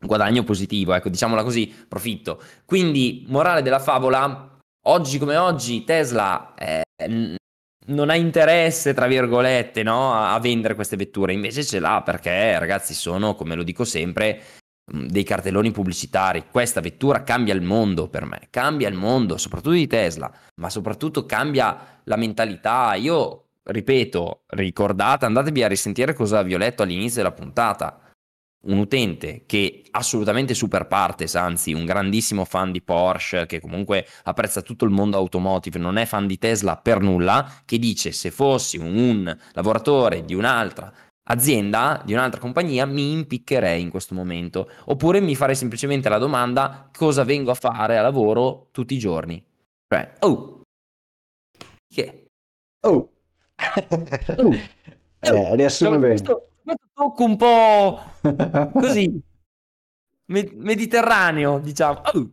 guadagno 0.00 0.44
positivo, 0.44 0.94
ecco, 0.94 1.08
diciamola 1.08 1.42
così, 1.42 1.72
profitto. 1.88 2.42
Quindi, 2.64 3.24
morale 3.28 3.62
della 3.62 3.78
favola, 3.78 4.56
oggi 4.86 5.18
come 5.18 5.36
oggi 5.36 5.84
Tesla 5.84 6.54
eh, 6.54 6.82
non 7.86 8.10
ha 8.10 8.16
interesse, 8.16 8.94
tra 8.94 9.06
virgolette, 9.06 9.82
no, 9.82 10.14
a, 10.14 10.38
vendere 10.40 10.74
queste 10.74 10.96
vetture, 10.96 11.32
invece 11.32 11.64
ce 11.64 11.78
l'ha 11.78 12.02
perché, 12.02 12.58
ragazzi, 12.58 12.94
sono, 12.94 13.34
come 13.34 13.54
lo 13.54 13.62
dico 13.62 13.84
sempre, 13.84 14.42
dei 14.90 15.22
cartelloni 15.22 15.70
pubblicitari. 15.70 16.46
Questa 16.50 16.80
vettura 16.80 17.22
cambia 17.22 17.54
il 17.54 17.62
mondo 17.62 18.08
per 18.08 18.24
me, 18.24 18.48
cambia 18.50 18.88
il 18.88 18.94
mondo, 18.94 19.36
soprattutto 19.36 19.74
di 19.74 19.86
Tesla, 19.86 20.32
ma 20.56 20.70
soprattutto 20.70 21.26
cambia 21.26 22.00
la 22.04 22.16
mentalità. 22.16 22.94
Io 22.94 23.44
ripeto, 23.62 24.44
ricordate, 24.48 25.26
andatevi 25.26 25.62
a 25.62 25.68
risentire 25.68 26.14
cosa 26.14 26.42
vi 26.42 26.54
ho 26.54 26.58
letto 26.58 26.82
all'inizio 26.82 27.22
della 27.22 27.34
puntata 27.34 28.09
un 28.62 28.78
utente 28.78 29.44
che 29.46 29.84
assolutamente 29.90 30.54
super 30.54 30.86
partes, 30.86 31.34
anzi 31.34 31.72
un 31.72 31.84
grandissimo 31.84 32.44
fan 32.44 32.72
di 32.72 32.82
Porsche, 32.82 33.46
che 33.46 33.60
comunque 33.60 34.06
apprezza 34.24 34.62
tutto 34.62 34.84
il 34.84 34.90
mondo 34.90 35.16
automotive, 35.16 35.78
non 35.78 35.96
è 35.96 36.04
fan 36.04 36.26
di 36.26 36.38
Tesla 36.38 36.76
per 36.76 37.00
nulla, 37.00 37.62
che 37.64 37.78
dice 37.78 38.12
se 38.12 38.30
fossi 38.30 38.76
un 38.76 39.34
lavoratore 39.52 40.24
di 40.24 40.34
un'altra 40.34 40.92
azienda, 41.24 42.02
di 42.04 42.12
un'altra 42.12 42.40
compagnia, 42.40 42.86
mi 42.86 43.12
impiccherei 43.12 43.80
in 43.80 43.90
questo 43.90 44.14
momento. 44.14 44.68
Oppure 44.86 45.20
mi 45.20 45.36
farei 45.36 45.54
semplicemente 45.54 46.08
la 46.08 46.18
domanda 46.18 46.90
cosa 46.96 47.24
vengo 47.24 47.50
a 47.50 47.54
fare 47.54 47.96
a 47.96 48.02
lavoro 48.02 48.68
tutti 48.72 48.94
i 48.94 48.98
giorni. 48.98 49.42
Cioè, 49.88 50.12
oh, 50.20 50.62
che? 51.88 52.26
Oh. 52.86 53.10
oh. 54.36 54.54
Eh, 55.22 55.54
riassume 55.54 55.98
bene. 55.98 56.14
Questo, 56.14 56.49
tocco 57.00 57.24
un 57.24 57.36
po' 57.36 57.98
così 58.78 59.22
mediterraneo, 60.26 61.58
diciamo. 61.58 62.02
Oh. 62.12 62.30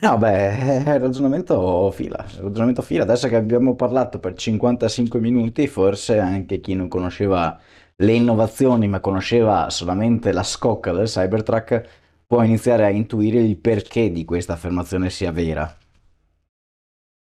No, 0.00 0.18
beh, 0.18 0.82
il 0.86 0.98
ragionamento 1.00 1.90
fila. 1.92 2.24
Il 2.34 2.40
ragionamento 2.40 2.82
fila. 2.82 3.04
Adesso 3.04 3.28
che 3.28 3.36
abbiamo 3.36 3.74
parlato 3.76 4.18
per 4.18 4.34
55 4.34 5.20
minuti, 5.20 5.66
forse 5.68 6.18
anche 6.18 6.60
chi 6.60 6.74
non 6.74 6.88
conosceva 6.88 7.58
le 7.96 8.12
innovazioni, 8.12 8.88
ma 8.88 9.00
conosceva 9.00 9.70
solamente 9.70 10.32
la 10.32 10.42
scocca 10.42 10.92
del 10.92 11.06
Cybertruck, 11.06 11.88
può 12.26 12.42
iniziare 12.42 12.84
a 12.84 12.90
intuire 12.90 13.40
il 13.40 13.56
perché 13.56 14.10
di 14.10 14.24
questa 14.24 14.54
affermazione 14.54 15.08
sia 15.08 15.30
vera. 15.32 15.74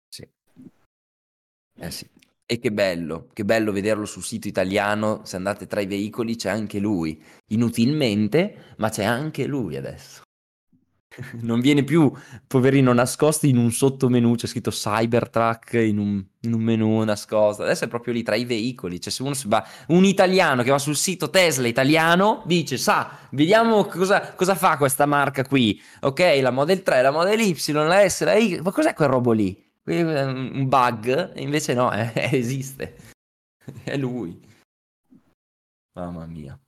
Sì. 0.08 0.28
Eh 1.78 1.90
sì. 1.90 2.11
E 2.52 2.58
che 2.58 2.70
bello, 2.70 3.28
che 3.32 3.46
bello 3.46 3.72
vederlo 3.72 4.04
sul 4.04 4.22
sito 4.22 4.46
italiano, 4.46 5.22
se 5.24 5.36
andate 5.36 5.66
tra 5.66 5.80
i 5.80 5.86
veicoli 5.86 6.36
c'è 6.36 6.50
anche 6.50 6.78
lui, 6.80 7.18
inutilmente, 7.46 8.74
ma 8.76 8.90
c'è 8.90 9.04
anche 9.04 9.46
lui 9.46 9.74
adesso. 9.76 10.20
Non 11.40 11.60
viene 11.60 11.82
più, 11.82 12.12
poverino, 12.46 12.92
nascosto 12.92 13.46
in 13.46 13.56
un 13.56 13.72
sottomenu, 13.72 14.34
c'è 14.34 14.46
scritto 14.46 14.70
Cybertruck 14.70 15.72
in 15.72 15.96
un, 15.96 16.22
in 16.40 16.52
un 16.52 16.60
menu 16.60 17.02
nascosto, 17.04 17.62
adesso 17.62 17.86
è 17.86 17.88
proprio 17.88 18.12
lì 18.12 18.22
tra 18.22 18.34
i 18.34 18.44
veicoli, 18.44 19.00
cioè 19.00 19.10
se 19.10 19.22
uno 19.22 19.34
va, 19.46 19.66
un 19.86 20.04
italiano 20.04 20.62
che 20.62 20.70
va 20.70 20.78
sul 20.78 20.96
sito 20.96 21.30
Tesla 21.30 21.68
italiano 21.68 22.42
dice, 22.44 22.76
sa, 22.76 23.16
vediamo 23.30 23.86
cosa, 23.86 24.34
cosa 24.34 24.54
fa 24.54 24.76
questa 24.76 25.06
marca 25.06 25.42
qui, 25.42 25.80
ok, 26.00 26.38
la 26.42 26.50
Model 26.50 26.82
3, 26.82 27.00
la 27.00 27.12
Model 27.12 27.40
Y, 27.40 27.72
la 27.72 28.06
S, 28.06 28.24
la 28.24 28.34
Y, 28.34 28.60
ma 28.62 28.72
cos'è 28.72 28.92
quel 28.92 29.08
robo 29.08 29.32
lì? 29.32 29.70
Un 29.84 30.68
bug, 30.68 31.38
invece 31.38 31.74
no, 31.74 31.92
eh, 31.92 32.12
esiste. 32.32 32.96
È 33.84 33.96
lui. 33.96 34.40
Mamma 35.94 36.26
mia. 36.26 36.58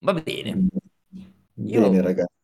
Va 0.00 0.14
bene. 0.14 0.66
Io... 1.54 1.80
Bene, 1.80 2.00
ragazzi. 2.00 2.34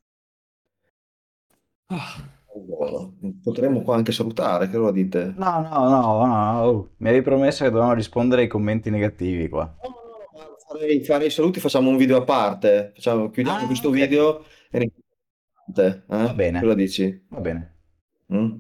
Oh. 1.91 2.37
Allora, 2.55 3.09
potremmo 3.43 3.83
qua 3.83 3.97
anche 3.97 4.11
salutare, 4.11 4.69
che 4.69 4.77
lo 4.77 4.91
dite? 4.91 5.35
No, 5.37 5.61
no, 5.61 5.89
no, 5.89 6.27
no, 6.27 6.63
oh. 6.63 6.91
mi 6.97 7.09
avevi 7.09 7.23
promesso 7.23 7.63
che 7.63 7.71
dovevamo 7.71 7.95
rispondere 7.95 8.43
ai 8.43 8.49
commenti 8.49 8.91
negativi 8.91 9.49
qua. 9.49 9.77
No, 9.83 9.89
no, 9.89 10.39
no, 10.43 10.57
farei, 10.67 11.05
farei 11.05 11.31
saluti, 11.31 11.61
facciamo 11.61 11.89
un 11.89 11.97
video 11.97 12.17
a 12.17 12.25
parte. 12.25 12.93
Facciamo, 12.95 13.31
chiudiamo 13.31 13.61
ah, 13.61 13.67
questo 13.67 13.89
okay. 13.89 14.01
video 14.01 14.45
e 14.71 14.91
eh? 15.77 16.03
Va 16.07 16.35
bene. 16.35 16.61
Cosa 16.61 16.75
dici? 16.75 17.27
Va 17.29 17.41
bene. 17.41 17.77
Mm? 18.33 18.59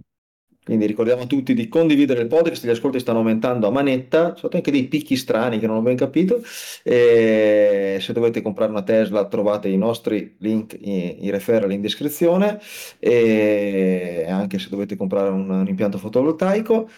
Quindi 0.68 0.84
ricordiamo 0.84 1.22
a 1.22 1.26
tutti 1.26 1.54
di 1.54 1.66
condividere 1.66 2.20
il 2.20 2.26
podcast, 2.26 2.66
gli 2.66 2.68
ascolti 2.68 3.00
stanno 3.00 3.20
aumentando 3.20 3.66
a 3.66 3.70
manetta, 3.70 4.36
sono 4.36 4.52
anche 4.52 4.70
dei 4.70 4.84
picchi 4.84 5.16
strani 5.16 5.58
che 5.58 5.66
non 5.66 5.76
ho 5.76 5.80
ben 5.80 5.96
capito. 5.96 6.42
E 6.82 7.96
se 7.98 8.12
dovete 8.12 8.42
comprare 8.42 8.70
una 8.70 8.82
Tesla 8.82 9.26
trovate 9.28 9.70
i 9.70 9.78
nostri 9.78 10.36
link, 10.40 10.76
i, 10.78 11.24
i 11.24 11.30
referral 11.30 11.72
in 11.72 11.80
descrizione 11.80 12.60
e 12.98 14.26
anche 14.28 14.58
se 14.58 14.68
dovete 14.68 14.94
comprare 14.94 15.30
un, 15.30 15.48
un 15.48 15.68
impianto 15.68 15.96
fotovoltaico. 15.96 16.90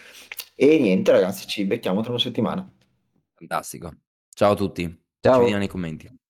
E 0.53 0.77
niente 0.77 1.11
ragazzi, 1.13 1.47
ci 1.47 1.63
becchiamo 1.63 2.01
tra 2.01 2.09
una 2.09 2.19
settimana. 2.19 2.69
Fantastico. 3.35 3.89
Ciao 4.35 4.51
a 4.51 4.55
tutti. 4.55 4.83
Ciao. 5.21 5.35
Ci 5.35 5.39
vediamo 5.39 5.59
nei 5.59 5.69
commenti. 5.69 6.20